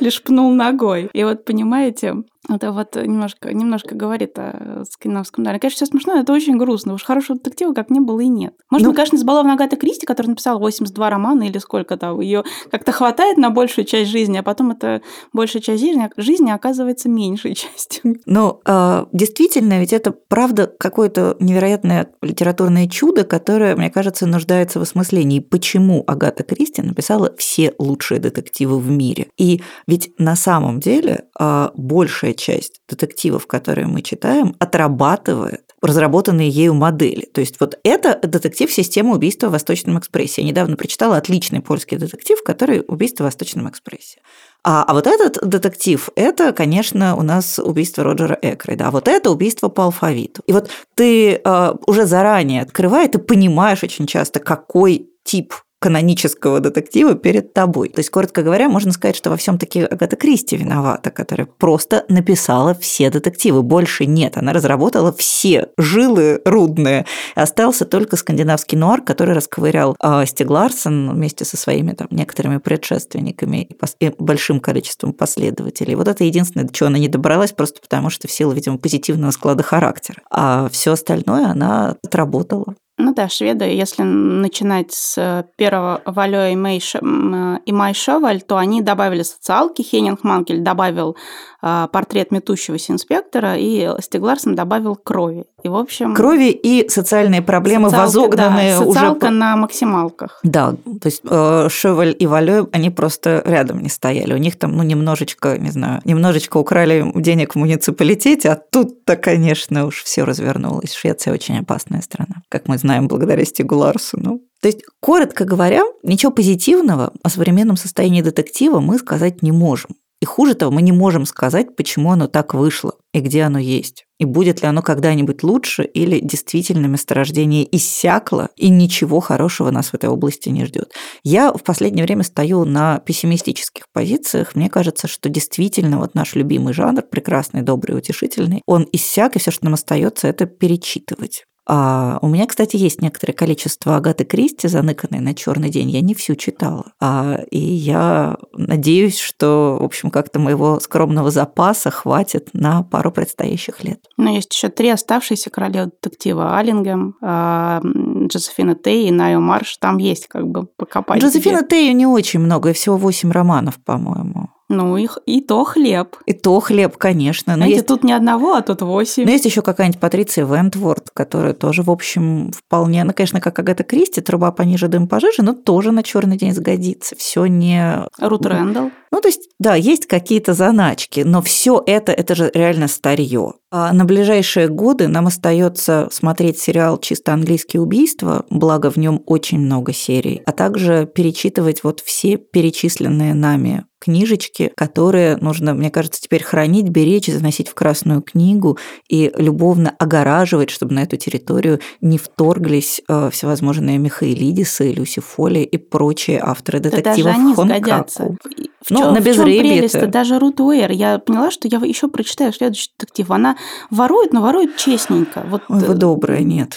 лишь 0.00 0.22
пнул 0.22 0.52
ногой. 0.52 1.10
И 1.12 1.22
вот, 1.22 1.44
понимаете, 1.44 2.16
это 2.48 2.72
вот 2.72 2.96
немножко, 2.96 3.52
немножко 3.52 3.94
говорит 3.94 4.36
о 4.36 4.84
скандинавском 4.90 5.44
даре. 5.44 5.60
Конечно, 5.60 5.76
все 5.76 5.86
смешно, 5.86 6.18
это 6.18 6.32
очень 6.32 6.58
грустно. 6.58 6.94
Уж 6.94 7.04
хорошего 7.04 7.38
детектива 7.38 7.72
как 7.72 7.90
не 7.90 8.00
было 8.00 8.20
и 8.20 8.26
нет. 8.26 8.54
Может, 8.68 8.88
ну, 8.88 8.94
конечно, 8.94 9.16
избалована 9.16 9.54
Агата 9.54 9.76
Кристи, 9.76 10.06
которая 10.06 10.30
написала 10.30 10.58
82 10.58 11.10
романа 11.10 11.44
или 11.44 11.58
сколько 11.58 11.96
там, 11.96 12.20
ее 12.20 12.42
как-то 12.70 12.90
хватает 12.90 13.36
на 13.36 13.50
большую 13.50 13.84
часть 13.84 14.10
жизни, 14.10 14.38
а 14.38 14.42
потом 14.42 14.72
это 14.72 15.02
большая 15.32 15.62
часть 15.62 15.80
жизни, 15.80 16.10
жизни 16.16 16.50
оказывается 16.50 17.08
меньшей 17.08 17.54
частью. 17.54 18.16
Ну, 18.26 18.60
а, 18.64 19.06
действительно, 19.12 19.78
ведь 19.78 19.92
это 19.92 20.10
правда 20.10 20.66
какое-то 20.66 21.36
невероятное 21.38 22.10
литературное 22.22 22.88
чудо, 22.88 23.22
которое, 23.24 23.76
мне 23.76 23.90
кажется, 23.90 24.26
нуждается 24.26 24.80
в 24.80 24.82
осмыслении. 24.82 25.38
Почему 25.38 26.02
Агата 26.08 26.42
Кристи 26.42 26.82
написала 26.82 27.32
все 27.36 27.72
лучшие 27.78 28.18
детективы 28.18 28.78
в 28.78 28.90
мире? 28.90 29.28
И 29.38 29.62
ведь 29.86 30.12
на 30.18 30.34
самом 30.34 30.80
деле 30.80 31.26
а, 31.38 31.70
большая 31.76 32.31
большая 32.32 32.34
часть 32.34 32.80
детективов, 32.88 33.46
которые 33.46 33.86
мы 33.86 34.02
читаем, 34.02 34.54
отрабатывает 34.58 35.62
разработанные 35.82 36.48
ею 36.48 36.74
модели. 36.74 37.24
То 37.32 37.40
есть 37.40 37.56
вот 37.60 37.78
это 37.82 38.18
детектив 38.22 38.70
системы 38.70 39.14
убийства 39.14 39.48
в 39.48 39.52
Восточном 39.52 39.98
экспрессе. 39.98 40.42
Я 40.42 40.48
недавно 40.48 40.76
прочитала 40.76 41.16
отличный 41.16 41.60
польский 41.60 41.96
детектив, 41.96 42.38
который 42.44 42.84
убийство 42.86 43.24
в 43.24 43.26
Восточном 43.26 43.68
экспрессе. 43.68 44.20
А, 44.64 44.84
а 44.86 44.94
вот 44.94 45.06
этот 45.06 45.38
детектив, 45.46 46.08
это, 46.14 46.52
конечно, 46.52 47.16
у 47.16 47.22
нас 47.22 47.58
убийство 47.58 48.04
Роджера 48.04 48.38
Экрейда, 48.40 48.88
а 48.88 48.90
вот 48.90 49.08
это 49.08 49.30
убийство 49.30 49.68
по 49.68 49.84
алфавиту. 49.84 50.42
И 50.46 50.52
вот 50.52 50.70
ты 50.94 51.40
э, 51.44 51.74
уже 51.86 52.06
заранее 52.06 52.62
открывая, 52.62 53.08
ты 53.08 53.18
понимаешь 53.18 53.82
очень 53.82 54.06
часто, 54.06 54.38
какой 54.38 55.10
тип 55.24 55.52
канонического 55.82 56.60
детектива 56.60 57.16
перед 57.16 57.52
тобой. 57.52 57.88
То 57.88 57.98
есть, 57.98 58.10
коротко 58.10 58.42
говоря, 58.42 58.68
можно 58.68 58.92
сказать, 58.92 59.16
что 59.16 59.30
во 59.30 59.36
всем 59.36 59.58
таки 59.58 59.80
Агата 59.82 60.14
Кристи 60.14 60.56
виновата, 60.56 61.10
которая 61.10 61.48
просто 61.58 62.04
написала 62.08 62.74
все 62.74 63.10
детективы. 63.10 63.62
Больше 63.62 64.06
нет. 64.06 64.36
Она 64.36 64.52
разработала 64.52 65.12
все 65.12 65.68
жилы 65.76 66.40
рудные. 66.44 67.04
Остался 67.34 67.84
только 67.84 68.16
скандинавский 68.16 68.78
нуар, 68.78 69.02
который 69.02 69.34
расковырял 69.34 69.96
э, 70.00 70.24
Стиг 70.26 70.50
Ларсон 70.50 71.10
вместе 71.12 71.44
со 71.44 71.56
своими 71.56 71.92
там, 71.92 72.06
некоторыми 72.10 72.58
предшественниками 72.58 73.64
и, 73.64 73.74
пос- 73.74 73.96
и 73.98 74.12
большим 74.18 74.60
количеством 74.60 75.12
последователей. 75.12 75.96
Вот 75.96 76.06
это 76.06 76.22
единственное, 76.22 76.66
до 76.66 76.72
чего 76.72 76.86
она 76.86 76.98
не 76.98 77.08
добралась, 77.08 77.50
просто 77.50 77.80
потому 77.80 78.08
что 78.08 78.28
в 78.28 78.30
силу, 78.30 78.52
видимо, 78.52 78.78
позитивного 78.78 79.32
склада 79.32 79.64
характера. 79.64 80.22
А 80.30 80.68
все 80.70 80.92
остальное 80.92 81.46
она 81.46 81.96
отработала. 82.04 82.76
Ну 83.04 83.12
да, 83.12 83.28
шведы, 83.28 83.64
если 83.64 84.04
начинать 84.04 84.92
с 84.92 85.44
первого 85.56 86.02
Валё 86.06 86.46
и, 86.52 86.54
Мэй, 86.54 86.78
и 86.78 87.72
Май 87.72 87.94
Шоваль, 87.94 88.42
то 88.42 88.58
они 88.58 88.80
добавили 88.80 89.24
социалки, 89.24 89.82
Хеннинг 89.82 90.22
Манкель 90.22 90.60
добавил 90.60 91.16
э, 91.16 91.16
портрет 91.62 92.32
метущегося 92.32 92.92
инспектора, 92.92 93.54
и 93.56 93.88
Стегларсон 94.00 94.54
добавил 94.54 94.96
крови. 94.96 95.44
И, 95.62 95.68
в 95.68 95.76
общем... 95.76 96.14
Крови 96.14 96.50
и 96.50 96.88
социальные 96.88 97.40
проблемы, 97.40 97.88
социалка, 97.88 98.06
возогнанные 98.06 98.78
да, 98.78 98.84
социалка 98.84 99.24
уже... 99.26 99.34
на 99.34 99.56
максималках. 99.56 100.40
Да, 100.42 100.72
то 100.72 101.06
есть 101.06 101.22
э, 101.24 101.68
Шеваль 101.70 102.16
и 102.18 102.26
Валё, 102.26 102.68
они 102.72 102.90
просто 102.90 103.42
рядом 103.46 103.80
не 103.80 103.88
стояли. 103.88 104.34
У 104.34 104.38
них 104.38 104.58
там, 104.58 104.76
ну, 104.76 104.82
немножечко, 104.82 105.56
не 105.56 105.70
знаю, 105.70 106.00
немножечко 106.04 106.56
украли 106.56 107.12
денег 107.14 107.54
в 107.54 107.58
муниципалитете, 107.58 108.50
а 108.50 108.56
тут-то, 108.56 109.14
конечно, 109.14 109.86
уж 109.86 110.02
все 110.02 110.24
развернулось. 110.24 110.94
Швеция 110.94 111.32
очень 111.32 111.58
опасная 111.58 112.02
страна, 112.02 112.42
как 112.48 112.66
мы 112.66 112.76
знаем 112.76 113.06
благодаря 113.06 113.44
Стигу 113.44 113.76
Ларсону. 113.76 114.40
То 114.60 114.68
есть, 114.68 114.82
коротко 115.00 115.44
говоря, 115.44 115.82
ничего 116.02 116.30
позитивного 116.30 117.12
о 117.22 117.28
современном 117.28 117.76
состоянии 117.76 118.22
детектива 118.22 118.78
мы 118.80 118.98
сказать 118.98 119.42
не 119.42 119.50
можем. 119.50 119.90
И 120.22 120.24
хуже 120.24 120.54
того, 120.54 120.70
мы 120.70 120.82
не 120.82 120.92
можем 120.92 121.26
сказать, 121.26 121.74
почему 121.74 122.12
оно 122.12 122.28
так 122.28 122.54
вышло 122.54 122.94
и 123.12 123.18
где 123.18 123.42
оно 123.42 123.58
есть. 123.58 124.04
И 124.20 124.24
будет 124.24 124.62
ли 124.62 124.68
оно 124.68 124.80
когда-нибудь 124.80 125.42
лучше, 125.42 125.82
или 125.82 126.20
действительно 126.20 126.86
месторождение 126.86 127.66
иссякло, 127.76 128.48
и 128.56 128.68
ничего 128.68 129.18
хорошего 129.18 129.72
нас 129.72 129.88
в 129.88 129.94
этой 129.94 130.08
области 130.08 130.48
не 130.48 130.64
ждет. 130.64 130.92
Я 131.24 131.52
в 131.52 131.64
последнее 131.64 132.04
время 132.04 132.22
стою 132.22 132.64
на 132.64 133.00
пессимистических 133.00 133.86
позициях. 133.92 134.54
Мне 134.54 134.70
кажется, 134.70 135.08
что 135.08 135.28
действительно 135.28 135.98
вот 135.98 136.14
наш 136.14 136.36
любимый 136.36 136.72
жанр, 136.72 137.02
прекрасный, 137.02 137.62
добрый, 137.62 137.98
утешительный, 137.98 138.62
он 138.64 138.86
иссяк, 138.92 139.34
и 139.34 139.40
все, 139.40 139.50
что 139.50 139.64
нам 139.64 139.74
остается, 139.74 140.28
это 140.28 140.46
перечитывать. 140.46 141.46
А 141.66 142.18
у 142.22 142.28
меня, 142.28 142.46
кстати, 142.46 142.76
есть 142.76 143.00
некоторое 143.02 143.34
количество 143.34 143.96
Агаты 143.96 144.24
Кристи, 144.24 144.66
заныканной 144.66 145.20
на 145.20 145.34
черный 145.34 145.70
день. 145.70 145.90
Я 145.90 146.00
не 146.00 146.14
всю 146.14 146.34
читала. 146.34 146.92
А, 147.00 147.40
и 147.50 147.58
я 147.58 148.36
надеюсь, 148.52 149.18
что, 149.18 149.78
в 149.80 149.84
общем, 149.84 150.10
как-то 150.10 150.40
моего 150.40 150.80
скромного 150.80 151.30
запаса 151.30 151.90
хватит 151.90 152.50
на 152.52 152.82
пару 152.82 153.12
предстоящих 153.12 153.84
лет. 153.84 154.00
Но 154.16 154.30
есть 154.30 154.52
еще 154.52 154.70
три 154.70 154.88
оставшиеся 154.88 155.50
королевы 155.50 155.92
детектива. 156.02 156.58
Аллингем, 156.58 157.14
а, 157.22 157.80
Джозефина 157.82 158.74
Тей 158.74 159.08
и 159.08 159.12
Найо 159.12 159.38
Марш. 159.38 159.76
Там 159.76 159.98
есть 159.98 160.26
как 160.26 160.48
бы 160.48 160.66
покопать. 160.66 161.22
Джозефина 161.22 161.62
Тей 161.62 161.92
не 161.92 162.06
очень 162.06 162.40
много, 162.40 162.70
и 162.70 162.72
всего 162.72 162.96
восемь 162.96 163.30
романов, 163.30 163.78
по-моему. 163.84 164.48
Ну, 164.72 164.96
их 164.96 165.18
и 165.26 165.42
то 165.42 165.64
хлеб. 165.64 166.16
И 166.24 166.32
то 166.32 166.58
хлеб, 166.60 166.96
конечно. 166.96 167.52
Но 167.52 167.58
Знаете, 167.58 167.74
есть... 167.74 167.86
тут 167.86 168.04
не 168.04 168.14
одного, 168.14 168.54
а 168.54 168.62
тут 168.62 168.80
восемь. 168.80 169.26
Но 169.26 169.30
есть 169.30 169.44
еще 169.44 169.60
какая-нибудь 169.60 170.00
Патриция 170.00 170.46
Вентворд, 170.46 171.10
которая 171.12 171.52
тоже, 171.52 171.82
в 171.82 171.90
общем, 171.90 172.50
вполне, 172.52 173.04
ну, 173.04 173.12
конечно, 173.12 173.42
как 173.42 173.58
Агата 173.58 173.84
Кристи, 173.84 174.22
труба 174.22 174.50
пониже, 174.50 174.88
дым 174.88 175.08
пожиже, 175.08 175.42
но 175.42 175.52
тоже 175.52 175.92
на 175.92 176.02
черный 176.02 176.38
день 176.38 176.54
сгодится. 176.54 177.14
Все 177.16 177.44
не... 177.44 178.06
Рут 178.18 178.46
Рэндалл. 178.46 178.90
Ну, 179.12 179.20
то 179.20 179.28
есть, 179.28 179.50
да, 179.58 179.74
есть 179.74 180.06
какие-то 180.06 180.54
заначки, 180.54 181.20
но 181.20 181.42
все 181.42 181.82
это, 181.86 182.12
это 182.12 182.34
же 182.34 182.50
реально 182.54 182.88
старье. 182.88 183.52
А 183.70 183.92
на 183.92 184.06
ближайшие 184.06 184.68
годы 184.68 185.06
нам 185.06 185.26
остается 185.26 186.08
смотреть 186.10 186.58
сериал 186.58 186.98
«Чисто 186.98 187.34
английские 187.34 187.82
убийства», 187.82 188.46
благо 188.48 188.90
в 188.90 188.96
нем 188.96 189.22
очень 189.26 189.58
много 189.58 189.92
серий, 189.92 190.42
а 190.46 190.52
также 190.52 191.06
перечитывать 191.06 191.84
вот 191.84 192.00
все 192.00 192.38
перечисленные 192.38 193.34
нами 193.34 193.84
книжечки, 194.02 194.72
которые 194.76 195.36
нужно, 195.36 195.74
мне 195.74 195.88
кажется, 195.88 196.20
теперь 196.20 196.42
хранить, 196.42 196.88
беречь, 196.88 197.28
заносить 197.28 197.68
в 197.68 197.74
Красную 197.74 198.20
книгу 198.20 198.76
и 199.08 199.32
любовно 199.36 199.94
огораживать, 199.96 200.70
чтобы 200.70 200.94
на 200.94 201.04
эту 201.04 201.16
территорию 201.16 201.78
не 202.00 202.18
вторглись 202.18 203.00
э, 203.08 203.30
всевозможные 203.30 203.98
Михаилидисы, 203.98 204.90
Люси 204.90 205.20
Фоли 205.20 205.60
и 205.60 205.76
прочие 205.76 206.40
авторы 206.42 206.80
детективов 206.80 207.16
да 207.16 207.30
даже 207.32 207.40
они 207.40 207.54
сгодятся. 207.54 208.36
В 208.84 208.90
ну, 208.90 209.01
на 209.10 209.20
прелесть 209.20 210.10
даже 210.10 210.38
Рут 210.38 210.60
Уэйр. 210.60 210.92
Я 210.92 211.18
поняла, 211.18 211.50
что 211.50 211.68
я 211.68 211.78
еще 211.78 212.08
прочитаю 212.08 212.52
следующий 212.52 212.90
детектив. 212.98 213.30
Она 213.30 213.56
ворует, 213.90 214.32
но 214.32 214.42
ворует 214.42 214.76
честненько. 214.76 215.44
Вот... 215.48 215.62
Ой, 215.68 215.80
вы 215.80 215.94
добрая, 215.94 216.42
нет. 216.42 216.76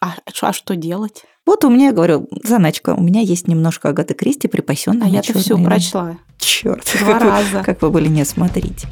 А, 0.00 0.14
а 0.24 0.52
что 0.52 0.76
делать? 0.76 1.24
Вот 1.44 1.64
у 1.64 1.70
меня, 1.70 1.92
говорю, 1.92 2.28
заначка, 2.44 2.94
у 2.94 3.00
меня 3.00 3.20
есть 3.20 3.48
немножко 3.48 3.88
Агаты 3.88 4.14
Кристи, 4.14 4.48
припасенная. 4.48 5.06
А 5.06 5.10
я-то 5.10 5.36
все 5.38 5.56
прочла. 5.56 6.18
Черт. 6.38 6.94
Два 7.00 7.18
раза. 7.18 7.62
Как 7.64 7.82
вы 7.82 7.90
были 7.90 8.08
не 8.08 8.24
смотреть. 8.24 8.84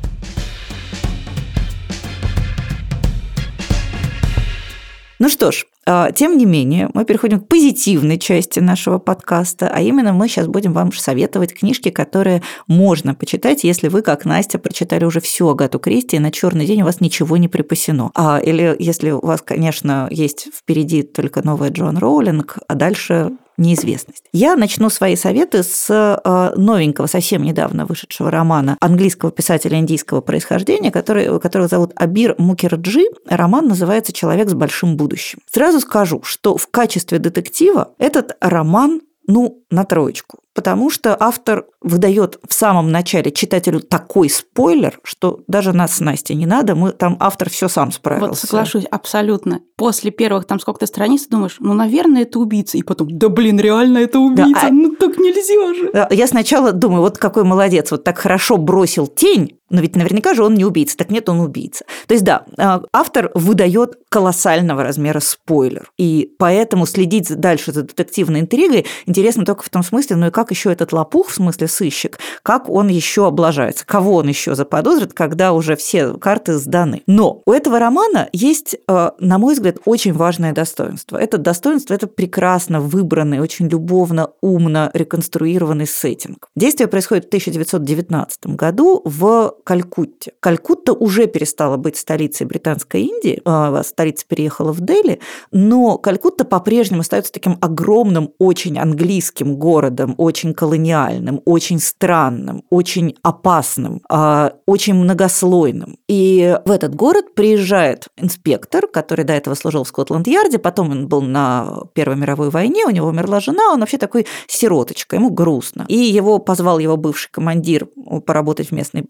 Ну 5.18 5.30
что 5.30 5.50
ж, 5.50 5.64
а, 5.86 6.12
тем 6.12 6.36
не 6.36 6.44
менее, 6.44 6.90
мы 6.92 7.04
переходим 7.04 7.40
к 7.40 7.48
позитивной 7.48 8.18
части 8.18 8.60
нашего 8.60 8.98
подкаста, 8.98 9.70
а 9.72 9.80
именно 9.80 10.12
мы 10.12 10.28
сейчас 10.28 10.46
будем 10.46 10.74
вам 10.74 10.92
советовать 10.92 11.54
книжки, 11.54 11.90
которые 11.90 12.42
можно 12.66 13.14
почитать, 13.14 13.64
если 13.64 13.88
вы, 13.88 14.02
как 14.02 14.26
Настя, 14.26 14.58
прочитали 14.58 15.04
уже 15.04 15.20
всю 15.20 15.48
Агату 15.48 15.78
Кристи, 15.78 16.16
и 16.16 16.20
на 16.20 16.30
черный 16.30 16.66
день 16.66 16.82
у 16.82 16.84
вас 16.84 17.00
ничего 17.00 17.38
не 17.38 17.48
припасено. 17.48 18.10
А, 18.14 18.38
или 18.38 18.76
если 18.78 19.10
у 19.12 19.24
вас, 19.24 19.40
конечно, 19.42 20.08
есть 20.10 20.48
впереди 20.54 21.02
только 21.02 21.42
новая 21.46 21.70
Джон 21.70 21.96
Роулинг, 21.96 22.58
а 22.68 22.74
дальше 22.74 23.30
неизвестность. 23.56 24.24
Я 24.32 24.56
начну 24.56 24.90
свои 24.90 25.16
советы 25.16 25.62
с 25.62 25.86
э, 25.90 26.52
новенького, 26.56 27.06
совсем 27.06 27.42
недавно 27.42 27.86
вышедшего 27.86 28.30
романа 28.30 28.76
английского 28.80 29.30
писателя 29.30 29.78
индийского 29.78 30.20
происхождения, 30.20 30.90
который, 30.90 31.40
которого 31.40 31.68
зовут 31.68 31.92
Абир 31.96 32.34
Мукерджи. 32.38 33.04
Роман 33.28 33.68
называется 33.68 34.12
«Человек 34.12 34.48
с 34.48 34.54
большим 34.54 34.96
будущим». 34.96 35.40
Сразу 35.50 35.80
скажу, 35.80 36.22
что 36.22 36.56
в 36.56 36.68
качестве 36.68 37.18
детектива 37.18 37.92
этот 37.98 38.36
роман 38.40 39.00
ну, 39.26 39.62
на 39.70 39.84
троечку. 39.84 40.38
потому 40.54 40.88
что 40.88 41.16
автор 41.20 41.66
выдает 41.82 42.38
в 42.48 42.54
самом 42.54 42.90
начале 42.90 43.30
читателю 43.30 43.80
такой 43.80 44.30
спойлер, 44.30 44.98
что 45.02 45.40
даже 45.48 45.74
нас 45.74 45.96
с 45.96 46.00
Настей 46.00 46.34
не 46.34 46.46
надо, 46.46 46.74
мы 46.74 46.92
там 46.92 47.16
автор 47.20 47.50
все 47.50 47.68
сам 47.68 47.92
справился. 47.92 48.28
Вот 48.28 48.38
соглашусь, 48.38 48.84
абсолютно. 48.90 49.60
После 49.76 50.10
первых 50.10 50.46
там 50.46 50.58
сколько-то 50.58 50.86
страниц 50.86 51.26
думаешь, 51.26 51.56
ну, 51.60 51.74
наверное, 51.74 52.22
это 52.22 52.38
убийца. 52.38 52.78
И 52.78 52.82
потом, 52.82 53.18
да 53.18 53.28
блин, 53.28 53.60
реально 53.60 53.98
это 53.98 54.18
убийца, 54.18 54.62
Да, 54.62 54.70
ну 54.70 54.94
так 54.94 55.18
нельзя 55.18 55.74
же. 55.74 56.08
Я 56.14 56.26
сначала 56.26 56.72
думаю, 56.72 57.02
вот 57.02 57.18
какой 57.18 57.44
молодец, 57.44 57.90
вот 57.90 58.04
так 58.04 58.18
хорошо 58.18 58.56
бросил 58.56 59.06
тень, 59.06 59.55
но 59.70 59.80
ведь 59.80 59.96
наверняка 59.96 60.34
же 60.34 60.44
он 60.44 60.54
не 60.54 60.64
убийца. 60.64 60.96
Так 60.96 61.10
нет, 61.10 61.28
он 61.28 61.40
убийца. 61.40 61.84
То 62.06 62.14
есть 62.14 62.24
да, 62.24 62.44
а, 62.56 62.82
автор 62.92 63.30
выдает 63.34 63.98
колоссального 64.08 64.82
размера 64.82 65.20
спойлер. 65.20 65.90
И 65.98 66.34
поэтому 66.38 66.86
следить 66.86 67.34
дальше 67.34 67.72
за 67.72 67.82
детективной 67.82 68.40
интригой 68.40 68.86
интересно 69.06 69.44
только 69.44 69.64
в 69.64 69.68
том 69.68 69.82
смысле, 69.82 70.16
ну 70.16 70.28
и 70.28 70.30
как 70.30 70.50
еще 70.50 70.72
этот 70.72 70.92
лопух, 70.92 71.28
в 71.28 71.34
смысле 71.34 71.68
сыщик, 71.68 72.18
как 72.42 72.68
он 72.68 72.88
еще 72.88 73.26
облажается, 73.26 73.84
кого 73.86 74.16
он 74.16 74.28
еще 74.28 74.54
заподозрит, 74.54 75.12
когда 75.12 75.52
уже 75.52 75.76
все 75.76 76.14
карты 76.14 76.58
сданы. 76.58 77.02
Но 77.06 77.42
у 77.44 77.52
этого 77.52 77.78
романа 77.78 78.28
есть, 78.32 78.76
э, 78.88 79.10
на 79.18 79.38
мой 79.38 79.54
взгляд, 79.54 79.78
очень 79.84 80.12
важное 80.12 80.52
достоинство. 80.52 81.16
Это 81.16 81.38
достоинство– 81.38 81.94
это 81.94 82.06
прекрасно 82.06 82.80
выбранный, 82.80 83.40
очень 83.40 83.68
любовно, 83.68 84.30
умно 84.40 84.90
реконструированный 84.94 85.86
сеттинг. 85.86 86.48
Действие 86.54 86.88
происходит 86.88 87.24
в 87.24 87.28
1919 87.28 88.46
году 88.56 89.02
в 89.04 89.55
Калькутте. 89.66 90.32
Калькутта 90.38 90.92
уже 90.92 91.26
перестала 91.26 91.76
быть 91.76 91.96
столицей 91.96 92.46
Британской 92.46 93.02
Индии, 93.02 93.42
а 93.44 93.82
столица 93.82 94.24
переехала 94.24 94.70
в 94.70 94.80
Дели, 94.80 95.18
но 95.50 95.98
Калькутта 95.98 96.44
по-прежнему 96.44 97.00
остается 97.00 97.32
таким 97.32 97.58
огромным, 97.60 98.30
очень 98.38 98.78
английским 98.78 99.56
городом, 99.56 100.14
очень 100.18 100.54
колониальным, 100.54 101.42
очень 101.44 101.80
странным, 101.80 102.62
очень 102.70 103.16
опасным, 103.22 104.02
а, 104.08 104.52
очень 104.66 104.94
многослойным. 104.94 105.98
И 106.06 106.56
в 106.64 106.70
этот 106.70 106.94
город 106.94 107.34
приезжает 107.34 108.06
инспектор, 108.16 108.86
который 108.86 109.24
до 109.24 109.32
этого 109.32 109.56
служил 109.56 109.82
в 109.82 109.88
Скотланд-Ярде, 109.88 110.60
потом 110.60 110.92
он 110.92 111.08
был 111.08 111.22
на 111.22 111.82
Первой 111.92 112.14
мировой 112.14 112.50
войне, 112.50 112.86
у 112.86 112.90
него 112.90 113.08
умерла 113.08 113.40
жена, 113.40 113.72
он 113.72 113.80
вообще 113.80 113.98
такой 113.98 114.28
сироточка, 114.46 115.16
ему 115.16 115.30
грустно. 115.30 115.86
И 115.88 115.96
его 115.96 116.38
позвал 116.38 116.78
его 116.78 116.96
бывший 116.96 117.32
командир 117.32 117.88
поработать 118.24 118.68
в 118.68 118.72
местной 118.72 119.02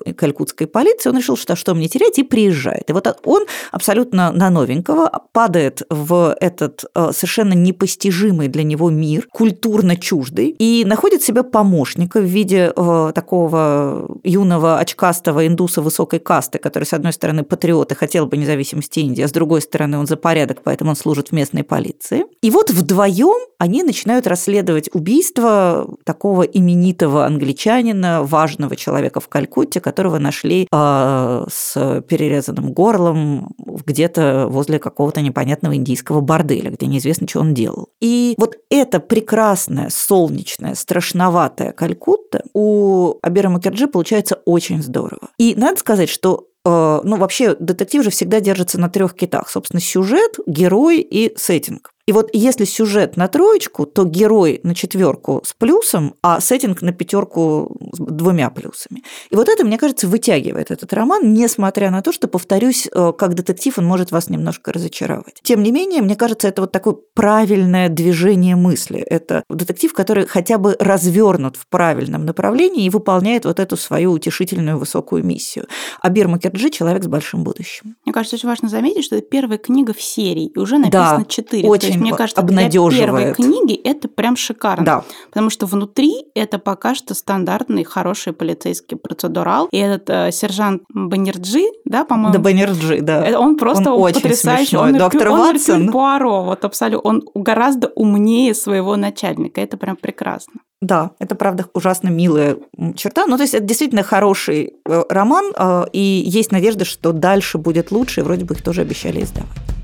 калькутской 0.46 0.66
полиции, 0.66 1.10
он 1.10 1.16
решил, 1.18 1.36
что 1.36 1.56
что 1.56 1.74
мне 1.74 1.88
терять, 1.88 2.18
и 2.18 2.22
приезжает. 2.22 2.90
И 2.90 2.92
вот 2.92 3.06
он 3.24 3.44
абсолютно 3.72 4.32
на 4.32 4.50
новенького 4.50 5.10
падает 5.32 5.82
в 5.90 6.36
этот 6.40 6.84
э, 6.94 7.10
совершенно 7.12 7.54
непостижимый 7.54 8.48
для 8.48 8.62
него 8.62 8.90
мир, 8.90 9.28
культурно 9.32 9.96
чуждый, 9.96 10.54
и 10.58 10.84
находит 10.84 11.22
себе 11.22 11.42
помощника 11.42 12.20
в 12.20 12.24
виде 12.24 12.72
э, 12.74 13.12
такого 13.14 14.18
юного 14.24 14.78
очкастого 14.78 15.46
индуса 15.46 15.82
высокой 15.82 16.18
касты, 16.18 16.58
который, 16.58 16.84
с 16.84 16.92
одной 16.92 17.12
стороны, 17.12 17.42
патриот 17.42 17.92
и 17.92 17.94
хотел 17.94 18.26
бы 18.26 18.36
независимости 18.36 19.00
Индии, 19.00 19.22
а 19.22 19.28
с 19.28 19.32
другой 19.32 19.60
стороны, 19.60 19.98
он 19.98 20.06
за 20.06 20.16
порядок, 20.16 20.58
поэтому 20.64 20.90
он 20.90 20.96
служит 20.96 21.28
в 21.28 21.32
местной 21.32 21.62
полиции. 21.62 22.24
И 22.42 22.50
вот 22.50 22.70
вдвоем 22.70 23.46
они 23.58 23.82
начинают 23.82 24.26
расследовать 24.26 24.90
убийство 24.92 25.86
такого 26.04 26.42
именитого 26.42 27.24
англичанина, 27.24 28.22
важного 28.22 28.76
человека 28.76 29.20
в 29.20 29.28
Калькутте, 29.28 29.80
которого 29.80 30.18
нашли 30.36 30.68
э, 30.70 31.44
с 31.48 32.02
перерезанным 32.08 32.72
горлом 32.72 33.54
где-то 33.58 34.46
возле 34.48 34.78
какого-то 34.78 35.20
непонятного 35.20 35.76
индийского 35.76 36.20
борделя, 36.20 36.70
где 36.70 36.86
неизвестно, 36.86 37.26
что 37.28 37.40
он 37.40 37.54
делал. 37.54 37.88
И 38.00 38.34
вот 38.38 38.56
эта 38.70 39.00
прекрасная, 39.00 39.88
солнечная, 39.90 40.74
страшноватая 40.74 41.72
Калькутта 41.72 42.44
у 42.54 43.14
Абера 43.22 43.48
Макерджи 43.48 43.86
получается 43.86 44.40
очень 44.44 44.82
здорово. 44.82 45.30
И 45.38 45.54
надо 45.56 45.78
сказать, 45.78 46.08
что 46.08 46.48
э, 46.64 47.00
ну, 47.02 47.16
вообще, 47.16 47.56
детектив 47.58 48.04
же 48.04 48.10
всегда 48.10 48.40
держится 48.40 48.78
на 48.78 48.88
трех 48.88 49.14
китах. 49.14 49.48
Собственно, 49.48 49.80
сюжет, 49.80 50.38
герой 50.46 51.00
и 51.00 51.32
сеттинг. 51.36 51.92
И 52.06 52.12
вот 52.12 52.30
если 52.32 52.64
сюжет 52.64 53.16
на 53.16 53.26
троечку, 53.26 53.84
то 53.84 54.04
герой 54.04 54.60
на 54.62 54.74
четверку 54.76 55.42
с 55.44 55.52
плюсом, 55.52 56.14
а 56.22 56.40
сеттинг 56.40 56.80
на 56.80 56.92
пятерку 56.92 57.76
с 57.92 57.98
двумя 57.98 58.48
плюсами. 58.50 59.02
И 59.30 59.34
вот 59.34 59.48
это, 59.48 59.64
мне 59.64 59.76
кажется, 59.76 60.06
вытягивает 60.06 60.70
этот 60.70 60.92
роман, 60.92 61.34
несмотря 61.34 61.90
на 61.90 62.02
то, 62.02 62.12
что, 62.12 62.28
повторюсь, 62.28 62.88
э, 62.92 63.12
как 63.18 63.34
детектив 63.34 63.76
он 63.78 63.86
может 63.86 64.12
вас 64.12 64.30
немножко 64.30 64.72
разочаровать. 64.72 65.40
Тем 65.42 65.64
не 65.64 65.72
менее, 65.72 66.00
мне 66.00 66.14
кажется, 66.14 66.46
это 66.46 66.60
вот 66.62 66.70
такое 66.70 66.94
правильное 67.14 67.88
движение 67.88 68.54
мысли. 68.54 69.00
Это 69.00 69.42
детектив, 69.50 69.92
который 69.92 70.26
хотя 70.26 70.58
бы 70.58 70.76
развернут 70.78 71.56
в 71.56 71.66
правильном 71.68 72.24
направлении 72.24 72.84
и 72.84 72.90
выполняет 72.90 73.46
вот 73.46 73.58
эту 73.58 73.76
свою 73.76 74.12
утешительную 74.12 74.78
высокую 74.78 75.24
миссию. 75.24 75.66
Абир 76.00 76.28
Макерджи– 76.28 76.70
человек 76.70 77.02
с 77.02 77.08
большим 77.08 77.42
будущим. 77.42 77.96
Мне 78.04 78.12
кажется, 78.12 78.36
очень 78.36 78.48
важно 78.48 78.68
заметить, 78.68 79.04
что 79.04 79.16
это 79.16 79.26
первая 79.26 79.58
книга 79.58 79.92
в 79.92 80.00
серии, 80.00 80.46
и 80.46 80.58
уже 80.58 80.78
написано 80.78 81.18
Да, 81.18 81.24
четыре. 81.24 81.68
очень 81.68 81.95
Есть, 81.96 82.10
мне 82.10 82.14
кажется, 82.14 82.42
для 82.42 82.58
обнадеживает. 82.58 82.98
первой 82.98 83.34
книги 83.34 83.74
это 83.74 84.08
прям 84.08 84.36
шикарно. 84.36 84.84
Да. 84.84 85.04
Потому 85.28 85.50
что 85.50 85.66
внутри 85.66 86.26
это 86.34 86.58
пока 86.58 86.94
что 86.94 87.14
стандартный 87.14 87.84
хороший 87.84 88.32
полицейский 88.32 88.96
процедурал. 88.96 89.68
И 89.70 89.78
этот 89.78 90.08
э, 90.10 90.32
сержант 90.32 90.82
Баннерджи, 90.92 91.64
да, 91.84 92.04
по-моему, 92.04 92.32
Да, 92.32 92.38
Баннерджи, 92.38 93.00
да. 93.00 93.24
Это 93.24 93.38
Он 93.38 93.56
просто 93.56 93.92
Он 93.92 94.02
очень 94.02 94.20
потрясающий. 94.20 94.70
смешной. 94.70 94.92
Он, 94.92 94.98
Доктор 94.98 95.28
он 95.28 95.38
Ватсон. 95.40 95.76
Эркюль 95.82 95.92
Пуаро, 95.92 96.44
вот 96.44 96.64
абсолютно. 96.64 97.10
Он 97.10 97.22
гораздо 97.34 97.88
умнее 97.88 98.54
своего 98.54 98.96
начальника. 98.96 99.60
Это 99.60 99.76
прям 99.76 99.96
прекрасно. 99.96 100.60
Да, 100.82 101.12
это 101.18 101.34
правда 101.34 101.66
ужасно 101.72 102.08
милая 102.08 102.58
черта. 102.96 103.26
Ну, 103.26 103.36
то 103.36 103.42
есть 103.42 103.54
это 103.54 103.64
действительно 103.64 104.02
хороший 104.02 104.74
э, 104.86 105.02
роман, 105.08 105.52
э, 105.56 105.84
и 105.92 106.22
есть 106.26 106.52
надежда, 106.52 106.84
что 106.84 107.12
дальше 107.12 107.56
будет 107.56 107.90
лучше, 107.90 108.20
и 108.20 108.22
вроде 108.22 108.44
бы 108.44 108.54
их 108.54 108.62
тоже 108.62 108.82
обещали 108.82 109.22
издавать. 109.22 109.75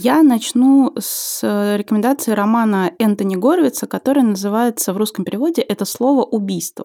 Я 0.00 0.22
начну 0.22 0.92
с 0.96 1.40
э, 1.42 1.76
рекомендации 1.76 2.30
романа 2.30 2.92
Энтони 3.00 3.34
Горовица, 3.34 3.88
который 3.88 4.22
называется 4.22 4.92
в 4.92 4.96
русском 4.96 5.24
переводе 5.24 5.60
«Это 5.60 5.84
слово 5.84 6.22
убийство». 6.22 6.84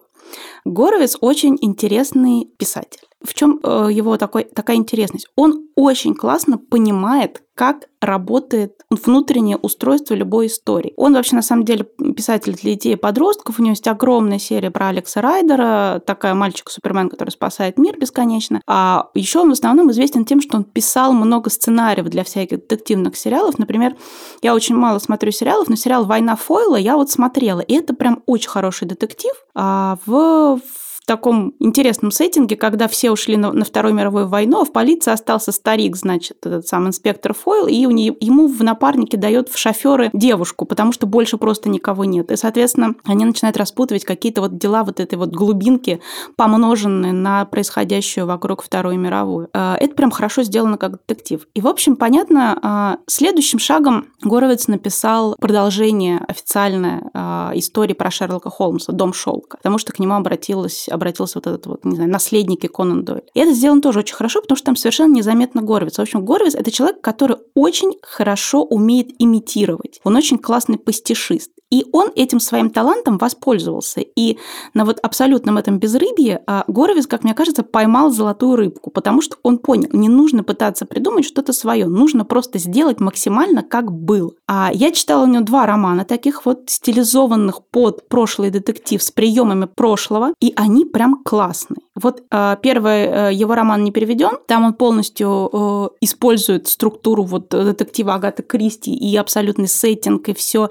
Горовиц 0.64 1.16
очень 1.20 1.56
интересный 1.60 2.50
писатель. 2.58 3.06
В 3.24 3.32
чем 3.32 3.58
э, 3.62 3.88
его 3.90 4.18
такой, 4.18 4.44
такая 4.44 4.76
интересность? 4.76 5.28
Он 5.34 5.66
очень 5.76 6.14
классно 6.14 6.58
понимает, 6.58 7.42
как 7.54 7.88
работает 8.00 8.82
внутреннее 8.90 9.56
устройство 9.56 10.14
любой 10.14 10.48
истории. 10.48 10.92
Он 10.96 11.14
вообще, 11.14 11.36
на 11.36 11.42
самом 11.42 11.64
деле, 11.64 11.84
писатель 11.84 12.54
для 12.54 12.72
детей 12.72 12.96
подростков. 12.96 13.58
У 13.58 13.62
него 13.62 13.70
есть 13.70 13.88
огромная 13.88 14.38
серия 14.38 14.70
про 14.70 14.88
Алекса 14.88 15.22
Райдера, 15.22 16.02
такая 16.04 16.34
мальчик-супермен, 16.34 17.08
который 17.08 17.30
спасает 17.30 17.78
мир 17.78 17.98
бесконечно. 17.98 18.60
А 18.66 19.08
еще 19.14 19.40
он 19.40 19.48
в 19.48 19.52
основном 19.52 19.90
известен 19.90 20.26
тем, 20.26 20.42
что 20.42 20.58
он 20.58 20.64
писал 20.64 21.12
много 21.12 21.48
сценариев 21.48 22.06
для 22.06 22.24
всяких 22.24 22.58
детективных 22.58 23.16
сериалов. 23.16 23.58
Например, 23.58 23.96
я 24.42 24.54
очень 24.54 24.74
мало 24.74 24.98
смотрю 24.98 25.30
сериалов, 25.32 25.68
но 25.68 25.76
сериал 25.76 26.04
«Война 26.04 26.36
Фойла» 26.36 26.76
я 26.76 26.96
вот 26.96 27.10
смотрела. 27.10 27.60
И 27.60 27.72
это 27.72 27.94
прям 27.94 28.22
очень 28.26 28.50
хороший 28.50 28.86
детектив. 28.86 29.32
А 29.54 29.96
в 30.04 30.60
в 31.04 31.06
таком 31.06 31.52
интересном 31.58 32.10
сеттинге, 32.10 32.56
когда 32.56 32.88
все 32.88 33.10
ушли 33.10 33.36
на, 33.36 33.52
на 33.52 33.66
Вторую 33.66 33.92
мировую 33.92 34.26
войну, 34.26 34.62
а 34.62 34.64
в 34.64 34.72
полиции 34.72 35.12
остался 35.12 35.52
старик, 35.52 35.96
значит, 35.96 36.38
этот 36.46 36.66
сам 36.66 36.88
инспектор 36.88 37.34
Фойл, 37.34 37.66
и 37.66 37.84
у 37.84 37.90
нее, 37.90 38.16
ему 38.20 38.48
в 38.48 38.62
напарнике 38.62 39.18
дает 39.18 39.50
в 39.50 39.58
шоферы 39.58 40.08
девушку, 40.14 40.64
потому 40.64 40.92
что 40.92 41.06
больше 41.06 41.36
просто 41.36 41.68
никого 41.68 42.06
нет. 42.06 42.30
И, 42.30 42.36
соответственно, 42.36 42.94
они 43.04 43.26
начинают 43.26 43.58
распутывать 43.58 44.06
какие-то 44.06 44.40
вот 44.40 44.56
дела 44.56 44.82
вот 44.82 44.98
этой 44.98 45.16
вот 45.16 45.28
глубинки, 45.28 46.00
помноженные 46.36 47.12
на 47.12 47.44
происходящую 47.44 48.26
вокруг 48.26 48.62
Вторую 48.62 48.98
мировую. 48.98 49.50
Э, 49.52 49.74
Это 49.78 49.94
прям 49.94 50.10
хорошо 50.10 50.42
сделано 50.42 50.78
как 50.78 50.92
детектив. 51.06 51.46
И, 51.52 51.60
в 51.60 51.68
общем, 51.68 51.96
понятно, 51.96 52.96
э, 52.96 53.02
следующим 53.10 53.58
шагом 53.58 54.06
Горовец 54.22 54.68
написал 54.68 55.36
продолжение 55.38 56.24
официальной 56.26 57.02
э, 57.12 57.50
истории 57.56 57.92
про 57.92 58.10
Шерлока 58.10 58.48
Холмса 58.48 58.94
«Дом 58.94 59.12
шелка», 59.12 59.58
потому 59.58 59.76
что 59.76 59.92
к 59.92 59.98
нему 59.98 60.14
обратилась 60.14 60.88
обратился 60.94 61.38
вот 61.38 61.46
этот 61.46 61.66
вот, 61.66 61.84
не 61.84 61.96
знаю, 61.96 62.10
наследник 62.10 62.70
Конан 62.72 63.04
Дойль. 63.04 63.22
И 63.34 63.40
это 63.40 63.52
сделано 63.52 63.82
тоже 63.82 64.00
очень 64.00 64.14
хорошо, 64.14 64.40
потому 64.40 64.56
что 64.56 64.66
там 64.66 64.76
совершенно 64.76 65.12
незаметно 65.12 65.62
Горвиц. 65.62 65.96
В 65.96 66.00
общем, 66.00 66.24
Горвиц– 66.24 66.54
это 66.56 66.70
человек, 66.70 67.00
который 67.00 67.36
очень 67.54 67.94
хорошо 68.02 68.62
умеет 68.62 69.10
имитировать. 69.18 70.00
Он 70.04 70.16
очень 70.16 70.38
классный 70.38 70.78
пастишист. 70.78 71.50
И 71.74 71.84
он 71.90 72.12
этим 72.14 72.38
своим 72.38 72.70
талантом 72.70 73.18
воспользовался. 73.18 74.00
И 74.00 74.38
на 74.74 74.84
вот 74.84 75.00
абсолютном 75.02 75.58
этом 75.58 75.80
безрыбье 75.80 76.40
а, 76.46 76.62
Горовец, 76.68 77.08
как 77.08 77.24
мне 77.24 77.34
кажется, 77.34 77.64
поймал 77.64 78.10
золотую 78.10 78.54
рыбку, 78.54 78.90
потому 78.90 79.20
что 79.20 79.38
он 79.42 79.58
понял, 79.58 79.88
не 79.92 80.08
нужно 80.08 80.44
пытаться 80.44 80.86
придумать 80.86 81.24
что-то 81.24 81.52
свое, 81.52 81.88
нужно 81.88 82.24
просто 82.24 82.60
сделать 82.60 83.00
максимально 83.00 83.64
как 83.64 83.90
было. 83.90 84.30
А 84.46 84.70
я 84.72 84.92
читала 84.92 85.24
у 85.24 85.26
него 85.26 85.42
два 85.42 85.66
романа 85.66 86.04
таких 86.04 86.46
вот 86.46 86.70
стилизованных 86.70 87.64
под 87.72 88.08
прошлый 88.08 88.50
детектив 88.50 89.02
с 89.02 89.10
приемами 89.10 89.64
прошлого, 89.64 90.32
и 90.40 90.52
они 90.54 90.84
прям 90.84 91.24
классные. 91.24 91.82
Вот 91.94 92.22
э, 92.30 92.56
первый 92.62 93.04
э, 93.04 93.32
его 93.32 93.54
роман 93.54 93.84
не 93.84 93.92
переведен, 93.92 94.38
там 94.48 94.64
он 94.64 94.74
полностью 94.74 95.50
э, 95.52 95.88
использует 96.00 96.66
структуру 96.66 97.22
вот 97.22 97.50
детектива 97.50 98.14
Агаты 98.14 98.42
Кристи 98.42 98.92
и 98.92 99.16
абсолютный 99.16 99.68
сеттинг, 99.68 100.28
и 100.28 100.34
все 100.34 100.70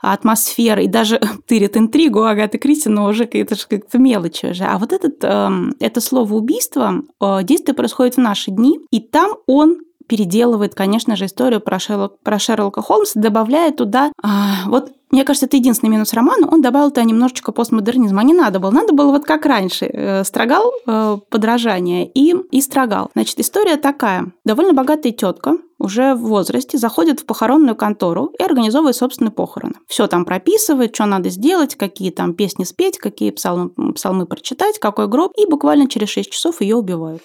атмосфера, 0.00 0.82
и 0.82 0.86
даже 0.86 1.20
тырит 1.46 1.76
интригу 1.76 2.22
Агаты 2.22 2.58
Кристи, 2.58 2.88
но 2.88 3.06
уже 3.06 3.24
это 3.24 3.56
же 3.56 3.66
как-то 3.68 3.98
мелочи 3.98 4.46
уже. 4.46 4.64
А 4.64 4.78
вот 4.78 4.92
этот, 4.92 5.22
э, 5.22 5.50
это 5.80 6.00
слово 6.00 6.34
убийство, 6.34 7.02
э, 7.20 7.42
действие 7.42 7.74
происходит 7.74 8.14
в 8.14 8.18
наши 8.18 8.50
дни, 8.50 8.78
и 8.90 9.00
там 9.00 9.32
он 9.46 9.78
переделывает, 10.10 10.74
конечно 10.74 11.14
же, 11.14 11.26
историю 11.26 11.60
про, 11.60 11.78
Шерлок, 11.78 12.18
про 12.20 12.38
Шерлока 12.40 12.82
Холмса, 12.82 13.20
добавляя 13.20 13.70
туда... 13.70 14.10
А, 14.20 14.64
вот 14.66 14.90
мне 15.10 15.24
кажется, 15.24 15.46
это 15.46 15.56
единственный 15.56 15.90
минус 15.90 16.12
романа. 16.12 16.48
Он 16.50 16.62
добавил 16.62 16.90
туда 16.90 17.02
немножечко 17.02 17.52
постмодернизма. 17.52 18.20
А 18.20 18.24
не 18.24 18.34
надо 18.34 18.60
было. 18.60 18.70
Надо 18.70 18.92
было 18.92 19.10
вот 19.10 19.24
как 19.24 19.44
раньше. 19.44 19.86
Э, 19.86 20.24
строгал 20.24 20.72
э, 20.86 21.18
подражание 21.28 22.06
и, 22.06 22.34
и 22.50 22.60
строгал. 22.60 23.10
Значит, 23.14 23.40
история 23.40 23.76
такая. 23.76 24.32
Довольно 24.44 24.72
богатая 24.72 25.12
тетка 25.12 25.56
уже 25.78 26.14
в 26.14 26.20
возрасте 26.20 26.78
заходит 26.78 27.20
в 27.20 27.26
похоронную 27.26 27.74
контору 27.74 28.32
и 28.38 28.42
организовывает 28.42 28.96
собственные 28.96 29.32
похороны. 29.32 29.74
Все 29.88 30.06
там 30.06 30.24
прописывает, 30.24 30.94
что 30.94 31.06
надо 31.06 31.30
сделать, 31.30 31.74
какие 31.74 32.10
там 32.10 32.34
песни 32.34 32.64
спеть, 32.64 32.98
какие 32.98 33.30
псалмы, 33.30 33.70
псалмы 33.94 34.26
прочитать, 34.26 34.78
какой 34.78 35.08
гроб, 35.08 35.32
и 35.36 35.46
буквально 35.46 35.88
через 35.88 36.10
6 36.10 36.30
часов 36.30 36.60
ее 36.60 36.76
убивают. 36.76 37.22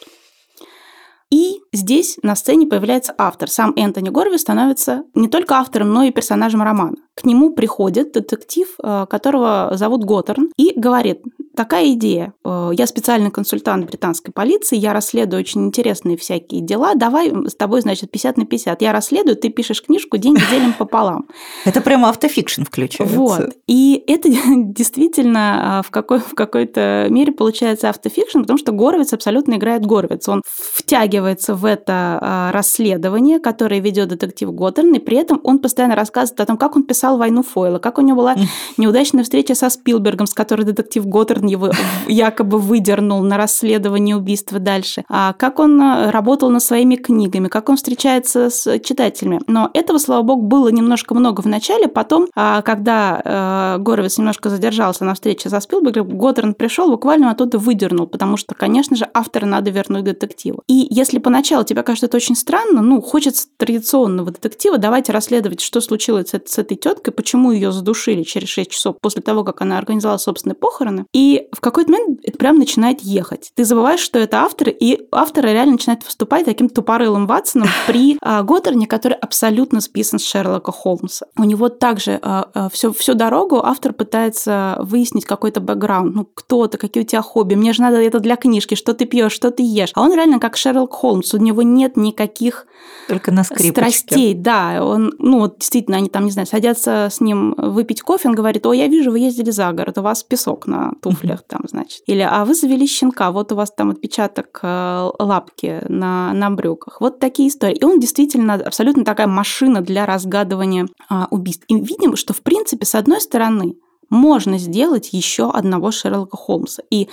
И 1.36 1.62
здесь 1.74 2.18
на 2.24 2.34
сцене 2.34 2.66
появляется 2.66 3.14
автор. 3.18 3.50
Сам 3.50 3.74
Энтони 3.76 4.08
Горви 4.08 4.38
становится 4.38 5.04
не 5.16 5.28
только 5.28 5.56
автором, 5.56 5.92
но 5.92 6.04
и 6.04 6.12
персонажем 6.12 6.62
романа. 6.62 6.96
К 7.14 7.26
нему 7.26 7.52
приходит 7.52 8.14
детектив, 8.14 8.70
э, 8.82 9.06
которого 9.10 9.72
зовут 9.74 10.06
Готтерн, 10.06 10.50
и 10.56 10.72
говорит, 10.80 11.24
такая 11.56 11.94
идея. 11.94 12.34
Э, 12.44 12.72
я 12.74 12.88
специальный 12.88 13.32
консультант 13.32 13.86
британской 13.86 14.34
полиции, 14.34 14.78
я 14.78 14.94
расследую 14.94 15.40
очень 15.40 15.66
интересные 15.66 16.18
всякие 16.18 16.62
дела. 16.62 16.96
Давай 16.96 17.32
с 17.48 17.56
тобой, 17.56 17.82
значит, 17.82 18.12
50 18.12 18.38
на 18.38 18.46
50. 18.46 18.82
Я 18.82 18.92
расследую, 18.92 19.38
ты 19.38 19.50
пишешь 19.50 19.82
книжку, 19.82 20.18
деньги 20.18 20.42
делим 20.52 20.74
пополам. 20.74 21.28
Это 21.66 21.82
прямо 21.82 22.10
автофикшн 22.10 22.64
включается. 22.64 23.16
Вот. 23.16 23.56
И 23.68 24.04
это 24.08 24.30
действительно 24.56 25.80
а, 25.80 25.82
в, 25.82 25.90
какой, 25.92 26.20
в 26.20 26.36
какой-то 26.36 27.08
мере 27.10 27.32
получается 27.32 27.90
автофикшн, 27.90 28.42
потому 28.42 28.58
что 28.58 28.72
Горовец 28.72 29.14
абсолютно 29.14 29.56
играет 29.56 29.86
Горовец. 29.86 30.28
Он 30.28 30.42
втягивается 30.46 31.56
в 31.56 31.66
это 31.66 32.20
а, 32.22 32.52
расследование, 32.52 33.40
которое 33.40 33.80
ведет 33.80 34.10
детектив 34.10 34.52
Готтерн, 34.54 34.96
и 34.96 35.00
при 35.00 35.18
этом 35.18 35.40
он 35.44 35.60
постоянно 35.60 35.96
рассказывает 35.96 36.42
о 36.42 36.46
том, 36.46 36.58
как 36.58 36.76
он 36.76 36.84
писал 36.84 37.18
«Войну 37.18 37.44
Фойла», 37.44 37.80
как 37.80 37.98
у 37.98 38.02
него 38.02 38.26
была 38.26 38.36
неудачная 38.78 39.24
встреча 39.24 39.54
со 39.56 39.70
Спилбергом, 39.70 40.26
с 40.26 40.34
которой 40.34 40.64
детектив 40.64 41.06
Готтерн 41.06 41.45
он 41.46 41.48
его 41.48 41.72
якобы 42.08 42.60
выдернул 42.60 43.22
на 43.22 43.38
расследование 43.38 44.16
убийства 44.16 44.60
дальше, 44.60 45.04
а 45.08 45.34
как 45.34 45.60
он 45.60 45.80
э, 45.82 46.10
работал 46.10 46.50
над 46.50 46.64
своими 46.64 46.96
книгами, 46.96 47.48
как 47.48 47.70
он 47.70 47.78
встречается 47.78 48.50
с 48.50 48.80
читателями. 48.80 49.40
Но 49.48 49.70
этого, 49.74 49.98
слава 49.98 50.24
богу, 50.24 50.42
было 50.42 50.70
немножко 50.70 51.14
много 51.14 51.42
в 51.42 51.46
начале. 51.46 51.88
Потом, 51.88 52.28
а, 52.36 52.62
когда 52.62 53.22
э, 53.24 53.82
Горовец 53.82 54.18
немножко 54.18 54.50
задержался 54.50 55.06
на 55.06 55.14
встрече 55.14 55.50
со 55.50 55.60
Спилбергом, 55.60 56.18
Годдерн 56.18 56.54
пришел, 56.54 56.90
буквально 56.90 57.32
оттуда 57.32 57.58
выдернул, 57.58 58.08
потому 58.08 58.38
что, 58.38 58.56
конечно 58.56 58.96
же, 58.96 59.08
автора 59.14 59.46
надо 59.46 59.70
вернуть 59.72 60.04
детективу. 60.04 60.64
И 60.68 60.88
если 60.90 61.20
поначалу 61.20 61.64
тебе 61.64 61.84
кажется 61.84 62.08
это 62.08 62.18
очень 62.18 62.36
странно, 62.36 62.82
ну, 62.82 63.02
хочется 63.02 63.48
традиционного 63.58 64.32
детектива, 64.32 64.78
давайте 64.78 65.12
расследовать, 65.12 65.62
что 65.62 65.82
случилось 65.82 66.30
с 66.30 66.58
этой 66.58 66.76
теткой, 66.76 67.14
почему 67.14 67.52
ее 67.52 67.72
задушили 67.72 68.24
через 68.24 68.50
6 68.50 68.72
часов 68.72 68.96
после 69.02 69.22
того, 69.22 69.44
как 69.44 69.62
она 69.62 69.78
организовала 69.78 70.18
собственные 70.18 70.56
похороны. 70.56 71.06
И 71.14 71.35
в 71.52 71.62
какой-то 71.62 71.92
момент 71.92 72.20
это 72.24 72.38
прям 72.38 72.58
начинает 72.58 73.02
ехать. 73.02 73.52
Ты 73.56 73.66
забываешь, 73.66 74.00
что 74.00 74.20
это 74.20 74.42
автор, 74.42 74.70
и 74.70 75.08
автор 75.12 75.46
реально 75.46 75.74
начинает 75.74 76.04
выступать 76.04 76.46
таким 76.46 76.70
тупорылым 76.70 77.28
Ватсоном 77.28 77.68
при 77.88 78.18
а, 78.22 78.44
Готтерне, 78.44 78.88
который 78.88 79.18
абсолютно 79.18 79.82
списан 79.82 80.20
с 80.20 80.26
Шерлока 80.26 80.72
Холмса. 80.72 81.28
У 81.38 81.44
него 81.44 81.70
также 81.70 82.20
а, 82.22 82.50
а, 82.54 82.70
всю, 82.70 82.94
всю 82.94 83.14
дорогу 83.14 83.62
автор 83.64 83.94
пытается 83.94 84.78
выяснить 84.82 85.26
какой-то 85.26 85.62
бэкграунд. 85.62 86.16
Ну, 86.16 86.26
кто 86.26 86.68
ты, 86.68 86.78
какие 86.78 87.04
у 87.04 87.06
тебя 87.06 87.22
хобби, 87.22 87.56
мне 87.56 87.74
же 87.74 87.82
надо 87.82 87.98
это 87.98 88.20
для 88.20 88.36
книжки, 88.36 88.76
что 88.76 88.94
ты 88.94 89.06
пьешь, 89.06 89.34
что 89.34 89.52
ты 89.52 89.64
ешь. 89.64 89.92
А 89.94 90.02
он 90.02 90.14
реально 90.14 90.40
как 90.40 90.58
Шерлок 90.58 90.94
Холмс, 90.94 91.34
у 91.34 91.38
него 91.38 91.62
нет 91.62 91.98
никаких 91.98 92.68
Только 93.08 93.32
на 93.32 93.44
страстей. 93.44 94.34
Да, 94.34 94.84
он, 94.84 95.14
ну, 95.20 95.40
вот 95.40 95.60
действительно, 95.60 95.98
они 95.98 96.10
там, 96.10 96.26
не 96.26 96.32
знаю, 96.32 96.48
садятся 96.48 97.10
с 97.12 97.20
ним 97.20 97.54
выпить 97.58 98.02
кофе, 98.02 98.30
он 98.30 98.36
говорит, 98.36 98.66
о, 98.66 98.74
я 98.74 98.88
вижу, 98.88 99.12
вы 99.12 99.20
ездили 99.20 99.52
за 99.52 99.72
город, 99.72 99.98
у 99.98 100.02
вас 100.02 100.24
песок 100.24 100.68
на 100.68 100.94
туфлях 101.02 101.25
туфлях 101.26 101.44
там, 101.48 101.62
значит. 101.68 102.02
Или, 102.08 102.22
а 102.22 102.46
вы 102.46 102.54
завели 102.54 102.88
щенка, 102.88 103.32
вот 103.32 103.52
у 103.52 103.56
вас 103.56 103.72
там 103.72 103.92
отпечаток 103.92 104.60
э, 104.62 105.10
лапки 105.20 105.82
на, 105.88 106.34
на 106.34 106.50
брюках. 106.50 107.02
Вот 107.02 107.20
такие 107.20 107.50
истории. 107.50 107.76
И 107.76 107.84
он 107.84 108.00
действительно 108.00 108.54
абсолютно 108.56 109.04
такая 109.04 109.28
машина 109.28 109.82
для 109.82 110.06
разгадывания 110.06 110.88
а, 111.10 111.28
убийств. 111.32 111.66
И 111.68 111.76
видим, 111.76 112.16
что, 112.16 112.34
в 112.34 112.42
принципе, 112.42 112.86
с 112.86 112.96
одной 112.96 113.22
стороны, 113.22 113.76
можно 114.10 114.58
сделать 114.58 115.10
еще 115.14 115.50
одного 115.50 115.92
Шерлока 115.92 116.38
Холмса. 116.38 116.84
И 116.92 117.10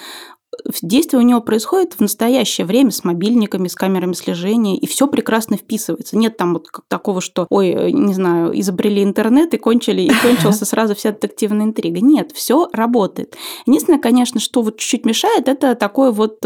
действие 0.82 1.20
у 1.20 1.26
него 1.26 1.40
происходит 1.40 1.94
в 1.94 2.00
настоящее 2.00 2.66
время 2.66 2.90
с 2.90 3.05
мобильниками, 3.05 3.68
с 3.68 3.74
камерами 3.74 4.12
слежения, 4.12 4.76
и 4.76 4.86
все 4.86 5.07
прекрасно 5.07 5.57
вписывается. 5.57 6.16
Нет 6.16 6.36
там 6.36 6.55
вот 6.55 6.68
такого, 6.88 7.20
что, 7.20 7.46
ой, 7.50 7.70
э, 7.70 7.90
не 7.90 8.14
знаю, 8.14 8.59
изобрели 8.59 9.03
интернет 9.03 9.55
и 9.55 9.59
кончили, 9.59 10.03
и 10.03 10.12
кончился 10.22 10.64
сразу 10.64 10.94
вся 10.94 11.12
детективная 11.12 11.66
интрига. 11.66 12.00
Нет, 12.00 12.32
все 12.32 12.68
работает. 12.72 13.36
Единственное, 13.66 14.00
конечно, 14.00 14.40
что 14.40 14.62
вот 14.62 14.78
чуть-чуть 14.78 15.05
мешает, 15.05 15.48
это 15.48 15.74
такое 15.74 16.11
вот 16.11 16.38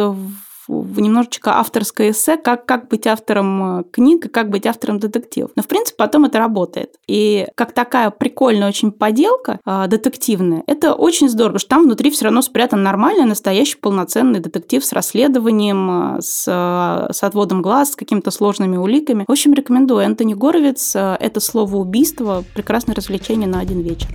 э, 0.69 0.73
немножечко 0.73 1.59
авторское 1.59 2.11
эссе, 2.11 2.37
как, 2.37 2.67
как 2.67 2.89
быть 2.89 3.07
автором 3.07 3.81
э, 3.81 3.85
книг 3.91 4.27
и 4.27 4.29
как 4.29 4.51
быть 4.51 4.67
автором 4.67 4.99
детективов. 4.99 5.51
Но, 5.57 5.63
в 5.63 5.69
принципе, 5.69 5.97
потом 5.97 6.25
это 6.25 6.39
работает. 6.39 6.95
И 7.07 7.47
как 7.55 7.73
такая 7.73 8.11
прикольная 8.11 8.69
очень 8.69 8.93
поделка 8.93 9.61
э, 9.65 9.87
детективная, 9.89 10.63
это 10.67 10.95
очень 10.95 11.29
здорово, 11.29 11.55
потому 11.55 11.61
что 11.61 11.69
там 11.69 11.83
внутри 11.85 12.11
все 12.11 12.25
равно 12.25 12.43
спрятан 12.43 12.83
нормальный, 12.83 13.25
настоящий, 13.25 13.77
полноценный 13.77 14.41
детектив 14.41 14.85
с 14.85 14.93
расследованием, 14.93 16.17
э, 16.17 16.23
с, 16.23 16.45
э, 16.47 17.13
с 17.13 17.23
отводом 17.23 17.63
глаз, 17.63 17.93
с 17.93 17.97
какими-то 17.97 18.31
сложными 18.31 18.77
уликами. 18.77 19.25
В 19.27 19.33
общем, 19.33 19.55
рекомендую. 19.55 20.05
Энтони 20.05 20.35
Горовец 20.35 20.95
«Это 20.95 21.41
слово 21.41 21.77
убийство»– 21.77 22.45
прекрасное 22.55 22.95
развлечение 22.95 23.49
на 23.49 23.61
один 23.61 23.81
вечер. 23.81 24.09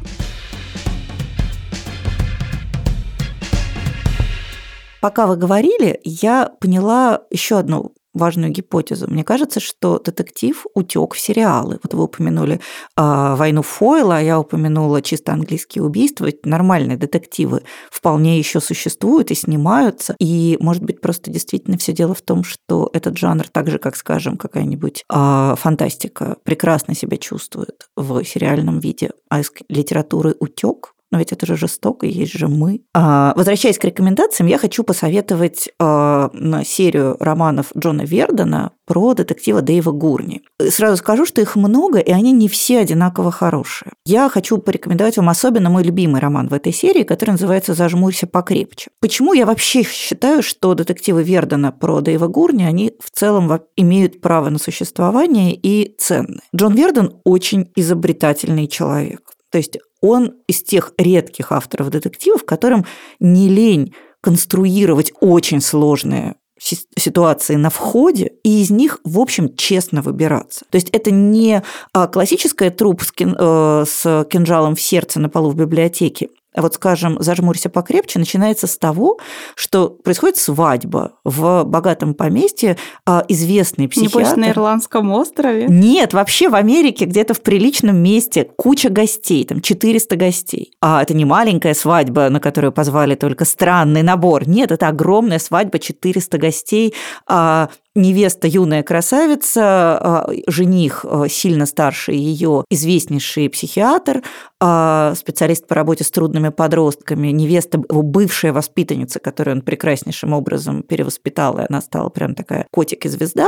Пока 5.02 5.26
вы 5.26 5.36
говорили, 5.36 6.00
я 6.04 6.52
поняла 6.60 7.24
еще 7.32 7.58
одну 7.58 7.94
важную 8.14 8.52
гипотезу. 8.52 9.08
Мне 9.10 9.24
кажется, 9.24 9.60
что 9.60 10.00
детектив 10.00 10.66
утек 10.76 11.14
в 11.14 11.20
сериалы. 11.20 11.80
Вот 11.82 11.94
вы 11.94 12.04
упомянули 12.04 12.56
э, 12.56 12.60
«Войну 12.98 13.62
Фойла», 13.62 14.18
а 14.18 14.22
я 14.22 14.40
упомянула 14.40 15.02
«Чисто 15.02 15.32
английские 15.32 15.84
убийства». 15.84 16.26
Ведь 16.26 16.46
нормальные 16.46 16.98
детективы 16.98 17.64
вполне 17.90 18.38
еще 18.38 18.60
существуют 18.60 19.32
и 19.32 19.36
снимаются. 19.36 20.16
И, 20.20 20.58
может 20.60 20.84
быть, 20.84 21.00
просто 21.02 21.32
действительно 21.32 21.78
все 21.78 21.94
дело 21.94 22.14
в 22.14 22.22
том, 22.22 22.44
что 22.44 22.90
этот 22.94 23.18
жанр, 23.18 23.48
так 23.48 23.70
же, 23.70 23.80
как, 23.80 23.96
скажем, 23.96 24.38
какая-нибудь 24.38 25.04
э, 25.10 25.56
фантастика, 25.58 26.38
прекрасно 26.44 26.96
себя 26.96 27.18
чувствует 27.18 27.88
в 27.96 28.24
сериальном 28.24 28.80
виде, 28.80 29.12
а 29.30 29.40
из 29.40 29.52
литературы 29.70 30.36
утек, 30.40 30.94
но 31.12 31.20
ведь 31.20 31.32
это 31.34 31.46
же 31.46 31.58
жестоко, 31.58 32.06
есть 32.06 32.32
же 32.32 32.48
мы. 32.48 32.82
А, 32.94 33.34
возвращаясь 33.36 33.78
к 33.78 33.84
рекомендациям, 33.84 34.48
я 34.48 34.58
хочу 34.58 34.84
посоветовать 34.84 35.70
а, 35.80 36.32
серию 36.66 37.18
романов 37.20 37.68
Джона 37.78 38.04
Вердена 38.04 38.72
про 38.86 39.14
детектива 39.14 39.62
Дэйва 39.62 39.92
Гурни. 39.92 40.42
Сразу 40.70 40.98
скажу, 40.98 41.26
что 41.26 41.42
их 41.42 41.56
много, 41.56 42.00
и 42.00 42.12
они 42.12 42.32
не 42.32 42.48
все 42.48 42.80
одинаково 42.80 43.32
хорошие. 43.32 43.92
Я 44.06 44.30
хочу 44.30 44.58
порекомендовать 44.58 45.18
вам 45.18 45.30
особенно 45.30 45.70
мой 45.70 45.84
любимый 45.84 46.22
роман 46.22 46.48
в 46.48 46.54
этой 46.54 46.74
серии, 46.74 47.04
который 47.04 47.32
называется 47.32 47.74
«Зажмурься 47.74 48.28
покрепче». 48.28 48.92
Почему 49.00 49.34
я 49.34 49.46
вообще 49.46 49.84
считаю, 49.84 50.42
что 50.42 50.74
детективы 50.74 51.24
Вердена 51.24 51.72
про 51.72 52.02
Дэйва 52.02 52.28
Гурни, 52.28 52.64
они 52.64 52.94
в 53.04 53.12
целом 53.12 53.52
имеют 53.76 54.22
право 54.22 54.50
на 54.50 54.60
существование 54.60 55.54
и 55.56 55.96
ценны. 55.98 56.40
Джон 56.56 56.76
Верден 56.76 57.16
очень 57.24 57.72
изобретательный 57.76 58.68
человек. 58.68 59.32
То 59.52 59.58
есть 59.58 59.78
он 60.02 60.34
из 60.48 60.64
тех 60.64 60.94
редких 60.98 61.52
авторов 61.52 61.90
детективов, 61.90 62.44
которым 62.44 62.86
не 63.20 63.50
лень 63.50 63.94
конструировать 64.22 65.12
очень 65.20 65.62
сложные 65.62 66.36
ситуации 66.60 67.56
на 67.56 67.72
входе 67.72 68.34
и 68.44 68.62
из 68.62 68.70
них, 68.70 69.00
в 69.04 69.20
общем, 69.20 69.56
честно 69.56 70.02
выбираться. 70.04 70.66
То 70.70 70.76
есть 70.76 70.90
это 70.92 71.10
не 71.10 71.64
а, 71.92 72.08
классическая 72.08 72.70
труп 72.70 73.02
с, 73.02 73.12
э, 73.18 73.86
с 73.88 74.28
кинжалом 74.30 74.76
в 74.76 74.82
сердце 74.82 75.20
на 75.20 75.28
полу 75.28 75.50
в 75.50 75.56
библиотеке. 75.56 76.30
Вот, 76.56 76.76
скажем, 76.76 77.18
«Зажмурься 77.20 77.70
покрепче» 77.70 78.20
начинается 78.20 78.68
с 78.68 78.78
того, 78.78 79.20
что 79.56 79.90
происходит 79.90 80.38
свадьба 80.38 81.14
в 81.24 81.64
богатом 81.64 82.14
поместье, 82.14 82.78
а 83.06 83.24
известный 83.28 83.88
психиатр... 83.88 84.18
Небось, 84.18 84.36
на 84.36 84.50
Ирландском 84.52 85.12
острове? 85.12 85.68
Нет, 85.70 86.14
вообще 86.14 86.50
в 86.50 86.56
Америке 86.56 87.06
где-то 87.06 87.34
в 87.34 87.42
приличном 87.42 87.98
месте 87.98 88.50
куча 88.58 88.90
гостей, 88.90 89.46
там 89.46 89.62
400 89.62 90.16
гостей. 90.18 90.74
А 90.82 91.02
это 91.02 91.14
не 91.14 91.26
маленькая 91.26 91.74
свадьба, 91.74 92.30
на 92.30 92.40
которую 92.40 92.72
позвали 92.72 93.16
только 93.16 93.46
странный 93.46 94.04
набор. 94.04 94.48
Нет, 94.48 94.72
это 94.72 94.88
огромная 94.88 95.40
свадьба, 95.40 95.80
400 95.80 96.38
гостей, 96.38 96.94
а 97.28 97.70
невеста 97.96 98.48
юная 98.48 98.84
красавица, 98.84 99.62
а, 99.64 100.30
жених 100.48 101.06
а, 101.06 101.28
сильно 101.28 101.66
старше 101.66 102.14
ее, 102.14 102.64
известнейший 102.70 103.50
психиатр, 103.50 104.24
а, 104.60 105.14
специалист 105.16 105.68
по 105.68 105.76
работе 105.76 106.04
с 106.04 106.12
трудными 106.12 106.50
подростками, 106.50 107.30
невеста, 107.30 107.82
его 107.90 108.02
бывшая 108.02 108.54
воспитанница, 108.54 109.20
которую 109.20 109.58
он 109.58 109.62
прекраснейшим 109.62 110.34
образом 110.34 110.84
перевоспитал, 110.84 111.60
и 111.60 111.66
она 111.68 111.82
стала 111.82 112.10
прям 112.10 112.36
такая 112.36 112.68
котик 112.72 113.06
и 113.06 113.10
звезда. 113.10 113.48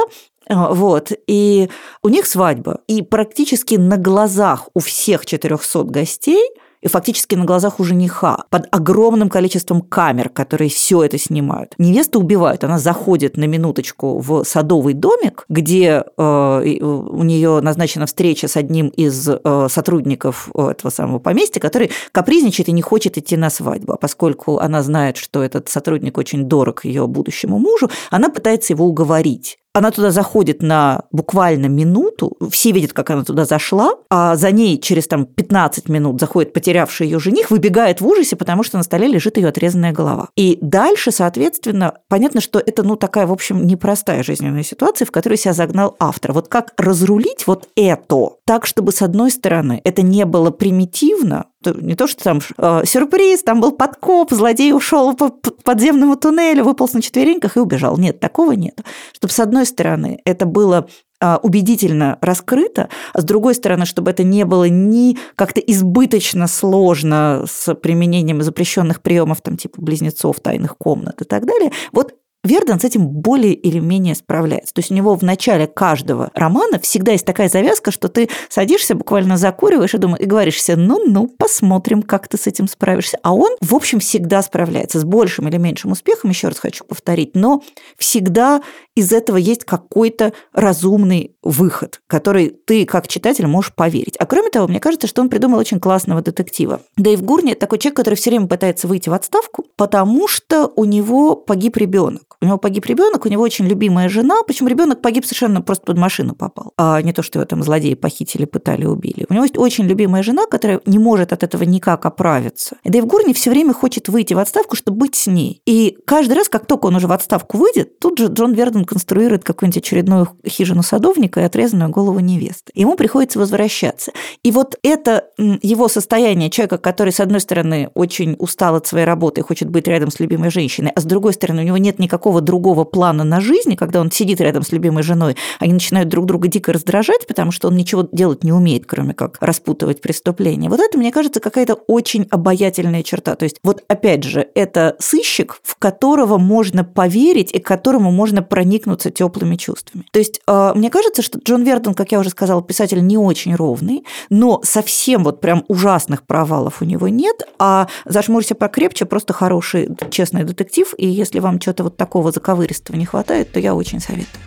Вот, 0.49 1.13
и 1.25 1.69
у 2.01 2.09
них 2.09 2.25
свадьба. 2.25 2.81
И 2.87 3.01
практически 3.01 3.75
на 3.75 3.97
глазах 3.97 4.67
у 4.73 4.79
всех 4.79 5.25
400 5.25 5.83
гостей– 5.83 6.49
и 6.83 6.89
фактически 6.89 7.35
на 7.35 7.45
глазах 7.45 7.79
у 7.79 7.83
жениха, 7.83 8.43
под 8.49 8.67
огромным 8.71 9.29
количеством 9.29 9.81
камер, 9.81 10.29
которые 10.29 10.69
все 10.69 11.03
это 11.03 11.17
снимают. 11.17 11.73
Невесту 11.77 12.19
убивают, 12.19 12.63
она 12.63 12.77
заходит 12.77 13.37
на 13.37 13.45
минуточку 13.45 14.19
в 14.19 14.43
садовый 14.43 14.93
домик, 14.93 15.45
где 15.47 16.03
э, 16.17 16.21
у 16.21 17.23
нее 17.23 17.61
назначена 17.61 18.05
встреча 18.05 18.47
с 18.47 18.57
одним 18.57 18.89
из 18.89 19.29
э, 19.29 19.67
сотрудников 19.69 20.49
этого 20.53 20.91
самого 20.91 21.19
поместья, 21.19 21.61
который 21.61 21.91
капризничает 22.11 22.67
и 22.67 22.73
не 22.73 22.81
хочет 22.81 23.17
идти 23.17 23.37
на 23.37 23.49
свадьбу. 23.49 23.93
А 23.93 23.97
поскольку 23.97 24.57
она 24.59 24.83
знает, 24.83 25.15
что 25.15 25.41
этот 25.41 25.69
сотрудник 25.69 26.17
очень 26.17 26.45
дорог 26.45 26.83
ее 26.83 27.07
будущему 27.07 27.59
мужу, 27.59 27.89
она 28.11 28.29
пытается 28.29 28.73
его 28.73 28.85
уговорить 28.85 29.57
она 29.73 29.91
туда 29.91 30.11
заходит 30.11 30.61
на 30.61 31.03
буквально 31.11 31.65
минуту, 31.65 32.37
все 32.51 32.71
видят, 32.71 32.93
как 32.93 33.09
она 33.09 33.23
туда 33.23 33.45
зашла, 33.45 33.95
а 34.09 34.35
за 34.35 34.51
ней 34.51 34.79
через 34.79 35.07
там 35.07 35.25
15 35.25 35.89
минут 35.89 36.19
заходит 36.19 36.53
потерявший 36.53 37.07
ее 37.07 37.19
жених, 37.19 37.49
выбегает 37.49 37.99
в 37.99 38.07
ужасе, 38.07 38.35
потому 38.35 38.63
что 38.63 38.77
на 38.77 38.83
столе 38.83 39.07
лежит 39.07 39.37
ее 39.37 39.49
отрезанная 39.49 39.91
голова. 39.91 40.29
И 40.35 40.59
дальше, 40.61 41.11
соответственно, 41.11 41.95
понятно, 42.07 42.39
что 42.39 42.59
это, 42.59 42.83
ну, 42.83 42.95
такая, 42.95 43.25
в 43.25 43.31
общем, 43.31 43.65
непростая 43.65 44.23
жизненная 44.23 44.63
ситуация, 44.63 45.05
в 45.05 45.11
которую 45.11 45.37
себя 45.37 45.53
загнал 45.53 45.95
автор. 45.99 46.33
Вот 46.33 46.47
как 46.47 46.73
разрулить 46.77 47.47
вот 47.47 47.67
это 47.75 48.29
так, 48.45 48.65
чтобы, 48.65 48.91
с 48.91 49.01
одной 49.01 49.31
стороны, 49.31 49.81
это 49.83 50.03
не 50.03 50.25
было 50.25 50.51
примитивно, 50.51 51.45
не 51.71 51.95
то, 51.95 52.07
что 52.07 52.23
там 52.23 52.39
э, 52.57 52.81
сюрприз, 52.85 53.43
там 53.43 53.61
был 53.61 53.71
подкоп, 53.71 54.31
злодей 54.31 54.73
ушел 54.73 55.13
по 55.13 55.29
подземному 55.29 56.15
туннелю, 56.15 56.63
выполз 56.63 56.93
на 56.93 57.01
четвереньках 57.01 57.57
и 57.57 57.59
убежал. 57.59 57.97
Нет, 57.97 58.19
такого 58.19 58.53
нет. 58.53 58.81
Чтобы, 59.13 59.33
с 59.33 59.39
одной 59.39 59.65
стороны, 59.65 60.19
это 60.25 60.45
было 60.45 60.87
а, 61.23 61.39
убедительно 61.41 62.17
раскрыто, 62.19 62.89
а 63.13 63.21
с 63.21 63.23
другой 63.23 63.55
стороны, 63.55 63.85
чтобы 63.85 64.11
это 64.11 64.23
не 64.23 64.43
было 64.43 64.67
ни 64.67 65.17
как-то 65.35 65.61
избыточно 65.61 66.47
сложно 66.47 67.45
с 67.49 67.73
применением 67.75 68.41
запрещенных 68.41 69.01
приемов, 69.01 69.39
там 69.41 69.55
типа 69.55 69.81
близнецов, 69.81 70.41
тайных 70.41 70.77
комнат 70.77 71.21
и 71.21 71.23
так 71.23 71.45
далее. 71.45 71.71
Вот 71.93 72.15
Верден 72.43 72.77
с 72.77 72.83
этим 72.83 73.07
более 73.07 73.53
или 73.53 73.79
менее 73.79 74.15
справляется. 74.15 74.73
То 74.73 74.79
есть 74.79 74.91
у 74.91 74.93
него 74.93 75.15
в 75.15 75.23
начале 75.23 75.65
каждого 75.65 76.29
романа 76.33 76.77
всегда 76.79 77.13
есть 77.13 77.25
такая 77.25 77.47
завязка, 77.47 77.91
что 77.91 78.09
ты 78.09 78.27
садишься, 78.49 78.95
буквально 78.95 79.37
закуриваешь 79.37 79.93
и, 79.93 79.97
думаешь, 79.97 80.21
и 80.21 80.25
говоришь 80.25 80.61
себе, 80.61 80.75
ну-ну, 80.75 81.27
посмотрим, 81.27 82.01
как 82.01 82.27
ты 82.27 82.37
с 82.37 82.45
этим 82.45 82.67
справишься. 82.67 83.17
А 83.23 83.33
он, 83.33 83.55
в 83.61 83.73
общем, 83.73 83.99
всегда 83.99 84.41
справляется 84.41 84.99
с 84.99 85.05
большим 85.05 85.47
или 85.47 85.55
меньшим 85.55 85.91
успехом, 85.91 86.31
еще 86.31 86.49
раз 86.49 86.59
хочу 86.59 86.83
повторить, 86.83 87.31
но 87.33 87.63
всегда 87.97 88.61
из 88.95 89.13
этого 89.13 89.37
есть 89.37 89.63
какой-то 89.63 90.33
разумный 90.51 91.35
выход, 91.41 92.01
который 92.07 92.49
ты, 92.49 92.85
как 92.85 93.07
читатель, 93.07 93.47
можешь 93.47 93.73
поверить. 93.73 94.15
А 94.17 94.25
кроме 94.25 94.49
того, 94.49 94.67
мне 94.67 94.79
кажется, 94.79 95.07
что 95.07 95.21
он 95.21 95.29
придумал 95.29 95.59
очень 95.59 95.79
классного 95.79 96.21
детектива. 96.21 96.81
Дэйв 96.97 97.23
Гурни– 97.23 97.53
такой 97.55 97.79
человек, 97.79 97.97
который 97.97 98.15
все 98.15 98.29
время 98.29 98.47
пытается 98.47 98.87
выйти 98.87 99.07
в 99.09 99.13
отставку, 99.13 99.65
потому 99.77 100.27
что 100.27 100.71
у 100.75 100.85
него 100.85 101.35
погиб 101.35 101.77
ребенок. 101.77 102.32
У 102.43 102.45
него 102.45 102.57
погиб 102.57 102.85
ребенок, 102.87 103.25
у 103.25 103.29
него 103.29 103.41
очень 103.41 103.65
любимая 103.65 104.09
жена, 104.09 104.41
причем 104.45 104.67
ребенок 104.67 105.01
погиб 105.01 105.23
совершенно 105.23 105.61
просто 105.61 105.85
под 105.85 105.97
машину 105.97 106.35
попал, 106.35 106.73
а 106.77 107.01
не 107.01 107.13
то, 107.13 107.23
что 107.23 107.39
его 107.39 107.45
там 107.45 107.63
злодеи 107.63 107.93
похитили, 107.93 108.43
пытали, 108.43 108.83
убили. 108.83 109.25
У 109.29 109.33
него 109.33 109.45
есть 109.45 109.57
очень 109.57 109.85
любимая 109.85 110.23
жена, 110.23 110.45
которая 110.45 110.81
не 110.85 110.99
может 110.99 111.31
от 111.31 111.43
этого 111.43 111.63
никак 111.63 112.05
оправиться. 112.05 112.75
И 112.83 112.89
Дэйв 112.89 113.05
Гурни 113.05 113.31
все 113.31 113.49
время 113.49 113.73
хочет 113.73 114.09
выйти 114.09 114.33
в 114.33 114.39
отставку, 114.39 114.75
чтобы 114.75 114.97
быть 114.97 115.15
с 115.15 115.27
ней. 115.27 115.61
И 115.65 115.97
каждый 116.05 116.33
раз, 116.33 116.49
как 116.49 116.65
только 116.65 116.87
он 116.87 116.97
уже 116.97 117.07
в 117.07 117.13
отставку 117.13 117.57
выйдет, 117.57 117.97
тут 117.99 118.19
же 118.19 118.25
Джон 118.25 118.51
Верден 118.51 118.83
конструирует 118.83 119.45
какую-нибудь 119.45 119.77
очередную 119.77 120.27
хижину 120.45 120.83
садовника 120.83 121.39
и 121.39 121.43
отрезанную 121.45 121.91
голову 121.91 122.19
невесты. 122.19 122.73
Ему 122.75 122.97
приходится 122.97 123.39
возвращаться. 123.39 124.11
И 124.43 124.51
вот 124.51 124.77
это 124.83 125.29
его 125.37 125.87
состояние 125.87 126.49
человека, 126.49 126.77
который, 126.77 127.13
с 127.13 127.21
одной 127.21 127.39
стороны, 127.39 127.89
очень 127.93 128.35
устал 128.37 128.75
от 128.75 128.85
своей 128.85 129.05
работы 129.05 129.39
и 129.39 129.43
хочет 129.45 129.69
быть 129.69 129.87
рядом 129.87 130.11
с 130.11 130.19
любимой 130.19 130.51
женщиной, 130.51 130.91
а 130.93 130.99
с 130.99 131.05
другой 131.05 131.31
стороны, 131.31 131.61
у 131.61 131.65
него 131.65 131.77
нет 131.77 131.99
никакого 131.99 132.32
никакого 132.33 132.41
другого 132.41 132.83
плана 132.83 133.23
на 133.23 133.41
жизнь, 133.41 133.75
когда 133.75 134.01
он 134.01 134.11
сидит 134.11 134.41
рядом 134.41 134.63
с 134.63 134.71
любимой 134.71 135.03
женой, 135.03 135.35
они 135.59 135.73
начинают 135.73 136.09
друг 136.09 136.25
друга 136.25 136.47
дико 136.47 136.73
раздражать, 136.73 137.27
потому 137.27 137.51
что 137.51 137.67
он 137.67 137.75
ничего 137.75 138.07
делать 138.11 138.43
не 138.43 138.51
умеет, 138.51 138.85
кроме 138.85 139.13
как 139.13 139.37
распутывать 139.39 140.01
преступления. 140.01 140.69
Вот 140.69 140.79
это, 140.79 140.97
мне 140.97 141.11
кажется, 141.11 141.39
какая-то 141.39 141.75
очень 141.87 142.27
обаятельная 142.31 143.03
черта. 143.03 143.35
То 143.35 143.43
есть, 143.43 143.57
вот 143.63 143.83
опять 143.87 144.23
же, 144.23 144.47
это 144.55 144.95
сыщик, 144.99 145.59
в 145.63 145.75
которого 145.77 146.37
можно 146.37 146.83
поверить 146.83 147.51
и 147.53 147.59
к 147.59 147.65
которому 147.65 148.11
можно 148.11 148.41
проникнуться 148.41 149.11
теплыми 149.11 149.55
чувствами. 149.55 150.05
То 150.11 150.19
есть, 150.19 150.41
а, 150.47 150.73
мне 150.73 150.89
кажется, 150.89 151.21
что 151.21 151.39
Джон 151.39 151.63
Верден, 151.63 151.93
как 151.93 152.11
я 152.11 152.19
уже 152.19 152.29
сказала, 152.29 152.61
писатель 152.63 153.05
не 153.05 153.17
очень 153.17 153.55
ровный, 153.55 154.03
но 154.29 154.61
совсем 154.63 155.23
вот 155.23 155.41
прям 155.41 155.63
ужасных 155.67 156.23
провалов 156.23 156.81
у 156.81 156.85
него 156.85 157.07
нет, 157.07 157.43
а 157.59 157.87
«Зажмурься 158.05 158.55
покрепче» 158.55 159.05
просто 159.05 159.33
хороший, 159.33 159.89
честный 160.09 160.43
детектив, 160.43 160.93
и 160.97 161.07
если 161.07 161.39
вам 161.39 161.59
что-то 161.61 161.83
вот 161.83 161.97
такого 161.97 162.22
такого 162.23 162.31
заковыристого 162.31 162.95
не 162.95 163.05
хватает, 163.05 163.51
то 163.51 163.59
я 163.59 163.75
очень 163.75 163.99
советую. 163.99 164.41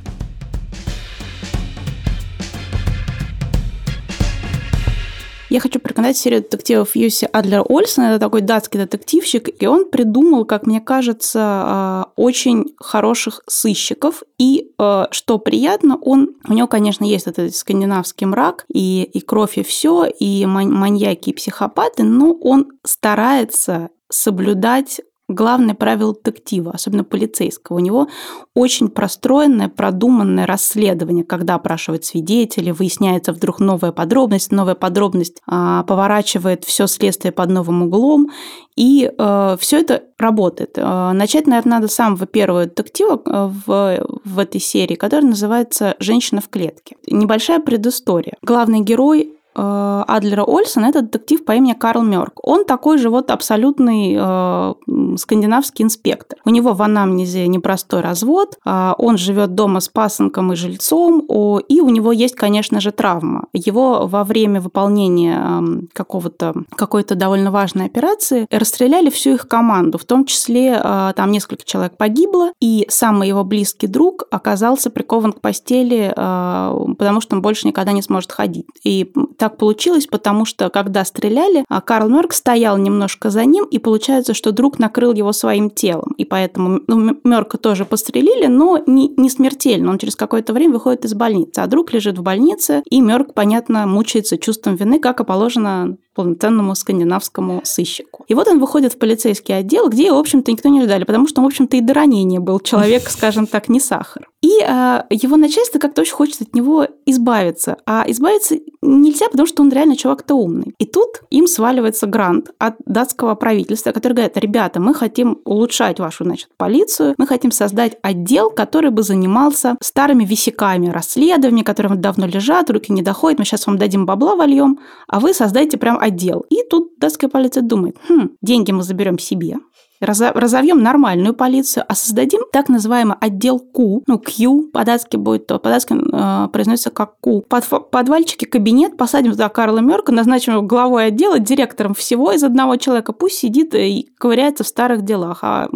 Я 5.49 5.61
хочу 5.61 5.79
порекомендовать 5.79 6.17
серию 6.19 6.43
детективов 6.43 6.97
Юси 6.97 7.29
Адлер 7.33 7.65
Ольсона. 7.69 8.07
Это 8.07 8.19
такой 8.19 8.41
датский 8.41 8.81
детективщик, 8.81 9.49
и 9.63 9.67
он 9.67 9.89
придумал, 9.89 10.45
как 10.45 10.67
мне 10.67 10.81
кажется, 10.81 11.41
а, 11.43 12.13
очень 12.17 12.75
хороших 12.79 13.43
сыщиков. 13.47 14.23
И 14.39 14.73
а, 14.77 15.07
что 15.13 15.39
приятно, 15.39 15.97
он 15.97 16.35
у 16.49 16.53
него, 16.53 16.67
конечно, 16.67 17.05
есть 17.05 17.29
этот 17.29 17.55
скандинавский 17.55 18.27
мрак 18.27 18.67
и, 18.69 19.05
и 19.05 19.21
кровь 19.21 19.57
и 19.57 19.63
все, 19.63 20.07
и 20.07 20.45
маньяки 20.47 21.31
и 21.31 21.33
психопаты, 21.33 22.03
но 22.03 22.33
он 22.33 22.73
старается 22.85 23.91
соблюдать 24.11 25.01
главное 25.29 25.75
правило 25.75 26.15
детектива, 26.15 26.73
особенно 26.73 27.05
полицейского. 27.05 27.77
У 27.77 27.81
него 27.81 28.09
очень 28.55 28.89
простроенное, 28.89 29.69
продуманное 29.69 30.47
расследование, 30.47 31.25
когда 31.25 31.57
опрашивают 31.57 32.05
свидетелей, 32.05 32.73
выясняется 32.73 33.33
вдруг 33.33 33.61
новая 33.61 33.93
подробность, 33.93 34.53
новая 34.53 34.75
подробность 34.75 35.43
а, 35.47 35.83
поворачивает 35.85 36.65
все 36.65 36.87
следствие 36.87 37.33
под 37.33 37.51
новым 37.51 37.83
углом, 37.83 38.31
и 38.77 39.11
э, 39.11 39.57
все 39.59 39.81
это 39.81 40.03
работает. 40.19 40.77
Э, 40.77 41.13
начать, 41.13 41.47
наверное, 41.47 41.77
надо 41.77 41.89
с 41.89 41.95
самого 41.95 42.27
первого 42.27 42.67
детектива 42.67 43.21
э, 43.25 43.51
в, 43.67 44.21
в 44.23 44.39
этой 44.39 44.61
серии, 44.61 44.97
который 44.97 45.25
называется 45.25 45.97
«Женщина 45.99 46.43
в 46.43 46.51
клетке». 46.51 46.97
Небольшая 47.07 47.61
предыстория. 47.61 48.37
Главный 48.43 48.81
герой 48.81 49.36
Адлера 49.63 50.45
Ольсен 50.45 50.85
это 50.85 51.03
детектив 51.03 51.45
по 51.45 51.53
имени 51.53 51.73
Карл 51.73 52.03
Мёрк. 52.03 52.35
Он 52.43 52.65
такой 52.65 52.99
же 52.99 53.11
вот 53.11 53.31
абсолютный 53.31 54.17
э, 54.19 54.75
скандинавский 55.17 55.85
инспектор. 55.85 56.39
У 56.45 56.51
него 56.51 56.73
в 56.73 56.83
анамнезе 56.83 57.47
непростой 57.49 58.01
развод, 58.01 58.59
э, 58.65 58.93
он 58.99 59.19
живет 59.19 59.55
дома 59.55 59.81
с 59.81 59.89
пасынком 59.89 60.53
и 60.53 60.57
жильцом, 60.57 61.25
о, 61.29 61.59
и 61.59 61.81
у 61.81 61.89
него 61.89 62.13
есть, 62.13 62.35
конечно 62.35 62.81
же, 62.81 62.93
травма. 62.93 63.47
Его 63.53 64.07
во 64.07 64.25
время 64.25 64.61
выполнения 64.61 65.41
э, 65.41 65.87
какого-то, 65.93 66.55
какой-то 66.77 67.15
довольно 67.15 67.51
важной 67.51 67.87
операции 67.87 68.47
расстреляли 68.51 69.11
всю 69.11 69.35
их 69.35 69.49
команду, 69.49 69.99
в 69.99 70.05
том 70.05 70.25
числе 70.25 70.81
э, 70.83 71.13
там 71.17 71.31
несколько 71.31 71.65
человек 71.65 71.97
погибло, 71.97 72.53
и 72.61 72.87
самый 72.89 73.29
его 73.29 73.45
близкий 73.45 73.87
друг 73.87 74.25
оказался 74.31 74.91
прикован 74.91 75.33
к 75.33 75.41
постели, 75.41 76.13
э, 76.15 76.95
потому 76.99 77.21
что 77.21 77.37
он 77.37 77.43
больше 77.43 77.67
никогда 77.67 77.93
не 77.93 78.03
сможет 78.03 78.33
ходить. 78.33 78.67
И 78.85 79.13
так 79.49 79.59
получилось, 79.59 80.09
потому 80.09 80.45
что, 80.45 80.71
когда 80.71 81.05
стреляли, 81.05 81.65
а, 81.69 81.81
Карл 81.81 82.09
Мёрк 82.09 82.33
стоял 82.33 82.77
немножко 82.79 83.31
за 83.31 83.45
ним, 83.45 83.65
и 83.65 83.79
получается, 83.79 84.35
что 84.35 84.51
друг 84.51 84.81
накрыл 84.81 85.13
его 85.13 85.33
своим 85.33 85.71
телом. 85.71 86.15
И 86.19 86.25
поэтому 86.25 86.81
ну, 86.89 87.17
Мёрка 87.23 87.59
тоже 87.59 87.85
пострелили, 87.85 88.47
но 88.47 88.83
не, 88.87 89.09
не 89.17 89.31
смертельно. 89.31 89.91
Он 89.91 89.99
через 89.99 90.17
какое-то 90.17 90.53
время 90.53 90.73
выходит 90.73 91.05
из 91.05 91.15
больницы, 91.15 91.61
а 91.61 91.69
друг 91.69 91.93
лежит 91.93 92.19
в 92.19 92.23
больнице, 92.23 92.83
и 92.91 93.01
Мёрк, 93.01 93.35
понятно, 93.35 93.87
мучается 93.87 94.37
чувством 94.37 94.75
вины, 94.75 94.99
как 94.99 95.21
и 95.21 95.25
положено 95.25 95.97
полноценному 96.17 96.75
скандинавскому 96.75 97.61
сыщику. 97.65 98.25
И 98.27 98.35
вот 98.35 98.49
он 98.49 98.59
выходит 98.59 98.95
в 98.95 98.99
полицейский 98.99 99.57
отдел, 99.57 99.89
где, 99.89 100.11
в 100.11 100.17
общем-то, 100.17 100.51
никто 100.51 100.69
не 100.69 100.83
ждали, 100.83 101.05
потому 101.05 101.29
что 101.29 101.41
он, 101.41 101.45
в 101.45 101.49
общем-то, 101.49 101.77
и 101.77 101.81
до 101.81 101.95
ранения 101.95 102.41
был 102.41 102.59
человек, 102.59 103.03
скажем 103.09 103.47
так, 103.47 103.69
не 103.69 103.79
сахар. 103.79 104.29
И 104.43 104.61
э, 104.63 105.03
его 105.11 105.37
начальство 105.37 105.79
как-то 105.79 106.03
очень 106.03 106.15
хочет 106.15 106.43
от 106.43 106.55
него 106.55 106.87
избавиться. 107.05 107.79
А 107.85 108.05
избавиться 108.07 108.57
нельзя, 108.81 109.29
потому 109.29 109.47
что 109.47 109.63
он 109.63 109.71
реально 109.71 109.97
чувак-то 109.97 110.35
умный. 110.35 110.75
И 110.79 110.85
тут 110.87 111.23
им 111.31 111.47
сваливается 111.47 112.07
грант 112.07 112.51
от 112.59 112.77
датского 112.87 113.35
правительства, 113.35 113.93
который 113.93 114.13
говорит, 114.13 114.37
ребята, 114.37 114.81
мы 114.81 114.95
хотим 114.95 115.39
улучшать 115.45 115.99
вашу, 115.99 116.25
значит, 116.25 116.49
полицию, 116.57 117.15
мы 117.19 117.27
хотим 117.27 117.51
создать 117.51 117.97
отдел, 118.03 118.51
который 118.51 118.91
бы 118.91 119.03
занимался 119.03 119.77
старыми 119.83 120.25
висяками, 120.25 120.89
расследованиями, 120.89 121.65
которые 121.65 121.97
давно 121.97 122.27
лежат, 122.27 122.71
руки 122.71 122.93
не 122.93 123.03
доходят, 123.03 123.39
мы 123.39 123.45
сейчас 123.45 123.67
вам 123.67 123.79
дадим 123.79 124.07
бабла 124.07 124.37
вольем, 124.37 124.79
а 125.09 125.21
вы 125.21 125.35
создайте 125.35 125.77
прям 125.77 125.99
отдел. 126.07 126.45
И 126.51 126.63
тут 126.69 126.99
датская 126.99 127.29
полиция 127.29 127.63
думает, 127.63 127.97
хм, 128.09 128.31
деньги 128.43 128.73
мы 128.73 128.83
заберем 128.83 129.19
себе, 129.19 129.57
разовьем 130.01 130.83
нормальную 130.83 131.35
полицию, 131.35 131.85
а 131.89 131.95
создадим 131.95 132.43
так 132.53 132.69
называемый 132.69 133.17
отдел 133.21 133.59
Q, 133.59 134.03
ну, 134.07 134.19
Q, 134.19 134.71
по-датски 134.73 135.17
будет 135.17 135.47
то, 135.47 135.59
по-датски 135.59 135.95
э, 135.95 136.49
произносится 136.49 136.91
как 136.91 137.19
Q. 137.21 137.43
Под, 137.49 137.65
подвальчике 137.91 138.47
кабинет, 138.47 138.97
посадим 138.97 139.33
туда 139.33 139.49
Карла 139.49 139.79
Мерка, 139.79 140.13
назначим 140.13 140.55
его 140.55 140.63
главой 140.63 141.07
отдела, 141.07 141.39
директором 141.39 141.95
всего 141.95 142.33
из 142.33 142.45
одного 142.45 142.77
человека, 142.77 143.13
пусть 143.13 143.39
сидит 143.39 143.75
и 143.75 144.09
ковыряется 144.19 144.65
в 144.65 144.69
старых 144.69 145.03
делах, 145.03 145.41
а 145.43 145.69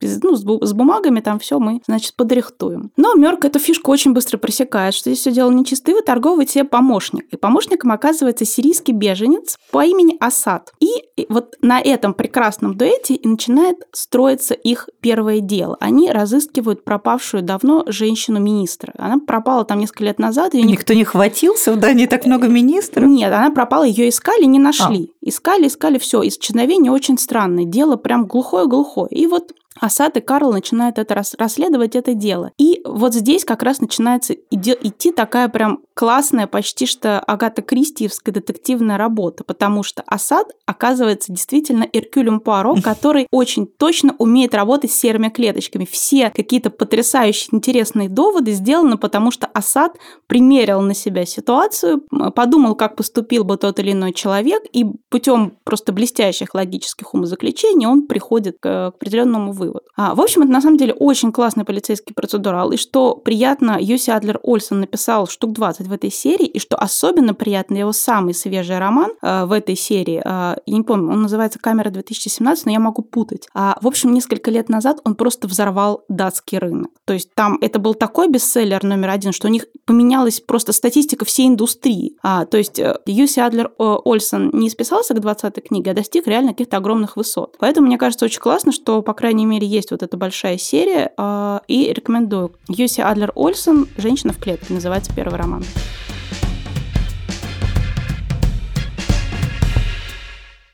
ну, 0.00 0.36
с 0.36 0.72
бумагами 0.72 1.20
там 1.20 1.38
все 1.38 1.58
мы, 1.58 1.80
значит, 1.86 2.14
подрихтуем. 2.14 2.90
Но 2.96 3.14
Мерк 3.14 3.44
эту 3.44 3.58
фишку 3.58 3.90
очень 3.90 4.12
быстро 4.12 4.38
просекает, 4.38 4.94
что 4.94 5.10
здесь 5.10 5.20
все 5.20 5.32
дело 5.32 5.50
нечисто, 5.50 5.90
и 5.90 5.94
выторговывает 5.94 6.50
себе 6.50 6.64
помощник. 6.64 7.26
И 7.30 7.36
помощником 7.36 7.92
оказывается 7.92 8.44
сирийский 8.44 8.92
беженец 8.92 9.58
по 9.70 9.84
имени 9.84 10.16
Асад. 10.20 10.72
И 10.80 11.26
вот 11.28 11.54
на 11.60 11.80
этом 11.80 12.14
прекрасном 12.14 12.76
дуэте 12.76 13.14
и 13.14 13.28
начинает 13.28 13.76
строиться 13.92 14.54
их 14.54 14.88
первое 15.00 15.40
дело. 15.40 15.76
Они 15.80 16.10
разыскивают 16.10 16.84
пропавшую 16.84 17.42
давно 17.42 17.84
женщину-министра. 17.86 18.94
Она 18.98 19.18
пропала 19.18 19.64
там 19.64 19.78
несколько 19.78 20.04
лет 20.04 20.18
назад. 20.18 20.54
Ее 20.54 20.64
Никто 20.64 20.94
не 20.94 21.04
хватился, 21.04 21.76
да, 21.76 21.92
не 21.92 22.06
так 22.06 22.26
много 22.26 22.48
министров? 22.48 23.06
Нет, 23.08 23.32
она 23.32 23.50
пропала, 23.50 23.84
ее 23.84 24.08
искали, 24.08 24.44
не 24.44 24.58
нашли. 24.58 25.12
А. 25.12 25.28
Искали, 25.28 25.66
искали, 25.66 25.98
все. 25.98 26.26
Исчезновение 26.26 26.92
очень 26.92 27.18
странное. 27.18 27.64
Дело 27.64 27.96
прям 27.96 28.26
глухое-глухое. 28.26 29.08
И 29.10 29.26
вот 29.26 29.52
Асад 29.80 30.16
и 30.18 30.20
Карл 30.20 30.52
начинают 30.52 30.98
это 30.98 31.14
расследовать, 31.14 31.96
это 31.96 32.14
дело. 32.14 32.52
И 32.58 32.82
вот 32.84 33.14
здесь 33.14 33.44
как 33.44 33.62
раз 33.62 33.80
начинается 33.80 34.34
идти 34.34 35.10
такая 35.10 35.48
прям 35.48 35.80
классная, 36.00 36.46
почти 36.46 36.86
что 36.86 37.20
Агата 37.20 37.60
Кристиевская 37.60 38.32
детективная 38.32 38.96
работа, 38.96 39.44
потому 39.44 39.82
что 39.82 40.02
Асад 40.06 40.46
оказывается 40.64 41.30
действительно 41.30 41.86
Эркюлем 41.92 42.40
Пуаро, 42.40 42.74
который 42.82 43.26
очень 43.30 43.66
точно 43.66 44.14
умеет 44.16 44.54
работать 44.54 44.92
с 44.92 44.94
серыми 44.94 45.28
клеточками. 45.28 45.84
Все 45.84 46.30
какие-то 46.30 46.70
потрясающие 46.70 47.50
интересные 47.52 48.08
доводы 48.08 48.52
сделаны, 48.52 48.96
потому 48.96 49.30
что 49.30 49.46
Асад 49.48 49.98
примерил 50.26 50.80
на 50.80 50.94
себя 50.94 51.26
ситуацию, 51.26 52.02
подумал, 52.34 52.76
как 52.76 52.96
поступил 52.96 53.44
бы 53.44 53.58
тот 53.58 53.78
или 53.78 53.92
иной 53.92 54.14
человек, 54.14 54.62
и 54.72 54.86
путем 55.10 55.52
просто 55.64 55.92
блестящих 55.92 56.54
логических 56.54 57.12
умозаключений 57.12 57.86
он 57.86 58.06
приходит 58.06 58.56
к 58.58 58.86
определенному 58.86 59.52
выводу. 59.52 59.84
А, 59.98 60.14
в 60.14 60.22
общем, 60.22 60.44
это 60.44 60.50
на 60.50 60.62
самом 60.62 60.78
деле 60.78 60.94
очень 60.94 61.30
классный 61.30 61.66
полицейский 61.66 62.14
процедурал, 62.14 62.72
и 62.72 62.78
что 62.78 63.16
приятно, 63.16 63.76
Юси 63.78 64.08
Адлер 64.08 64.40
Ольсон 64.42 64.80
написал 64.80 65.26
штук 65.26 65.52
20 65.52 65.89
в 65.90 65.92
этой 65.92 66.10
серии, 66.10 66.46
и 66.46 66.58
что 66.58 66.76
особенно 66.76 67.34
приятно, 67.34 67.76
его 67.76 67.92
самый 67.92 68.34
свежий 68.34 68.78
роман 68.78 69.12
э, 69.20 69.44
в 69.44 69.52
этой 69.52 69.76
серии, 69.76 70.22
э, 70.24 70.56
я 70.64 70.76
не 70.76 70.82
помню, 70.82 71.12
он 71.12 71.22
называется 71.22 71.58
«Камера 71.58 71.90
2017», 71.90 72.62
но 72.64 72.72
я 72.72 72.80
могу 72.80 73.02
путать. 73.02 73.48
А, 73.54 73.78
в 73.82 73.86
общем, 73.86 74.14
несколько 74.14 74.50
лет 74.50 74.68
назад 74.68 75.00
он 75.04 75.14
просто 75.14 75.48
взорвал 75.48 76.04
датский 76.08 76.58
рынок. 76.58 76.90
То 77.04 77.12
есть 77.14 77.34
там 77.34 77.58
это 77.60 77.78
был 77.78 77.94
такой 77.94 78.28
бестселлер 78.28 78.82
номер 78.84 79.10
один, 79.10 79.32
что 79.32 79.48
у 79.48 79.50
них 79.50 79.66
поменялась 79.84 80.40
просто 80.40 80.72
статистика 80.72 81.24
всей 81.24 81.48
индустрии. 81.48 82.16
А, 82.22 82.46
то 82.46 82.56
есть 82.56 82.78
э, 82.78 82.98
Юси 83.06 83.40
Адлер 83.40 83.72
э, 83.78 83.82
Ольсон 84.04 84.50
не 84.52 84.70
списался 84.70 85.14
к 85.14 85.18
20-й 85.18 85.60
книге, 85.60 85.90
а 85.90 85.94
достиг 85.94 86.26
реально 86.26 86.52
каких-то 86.52 86.76
огромных 86.76 87.16
высот. 87.16 87.56
Поэтому, 87.58 87.86
мне 87.88 87.98
кажется, 87.98 88.24
очень 88.24 88.40
классно, 88.40 88.72
что, 88.72 89.02
по 89.02 89.14
крайней 89.14 89.46
мере, 89.46 89.66
есть 89.66 89.90
вот 89.90 90.02
эта 90.02 90.16
большая 90.16 90.58
серия, 90.58 91.12
э, 91.16 91.60
и 91.66 91.92
рекомендую. 91.92 92.52
Юси 92.68 93.00
Адлер 93.00 93.32
Ольсон 93.34 93.88
«Женщина 93.96 94.32
в 94.32 94.38
клетке» 94.38 94.72
называется 94.72 95.12
первый 95.14 95.38
роман. 95.38 95.64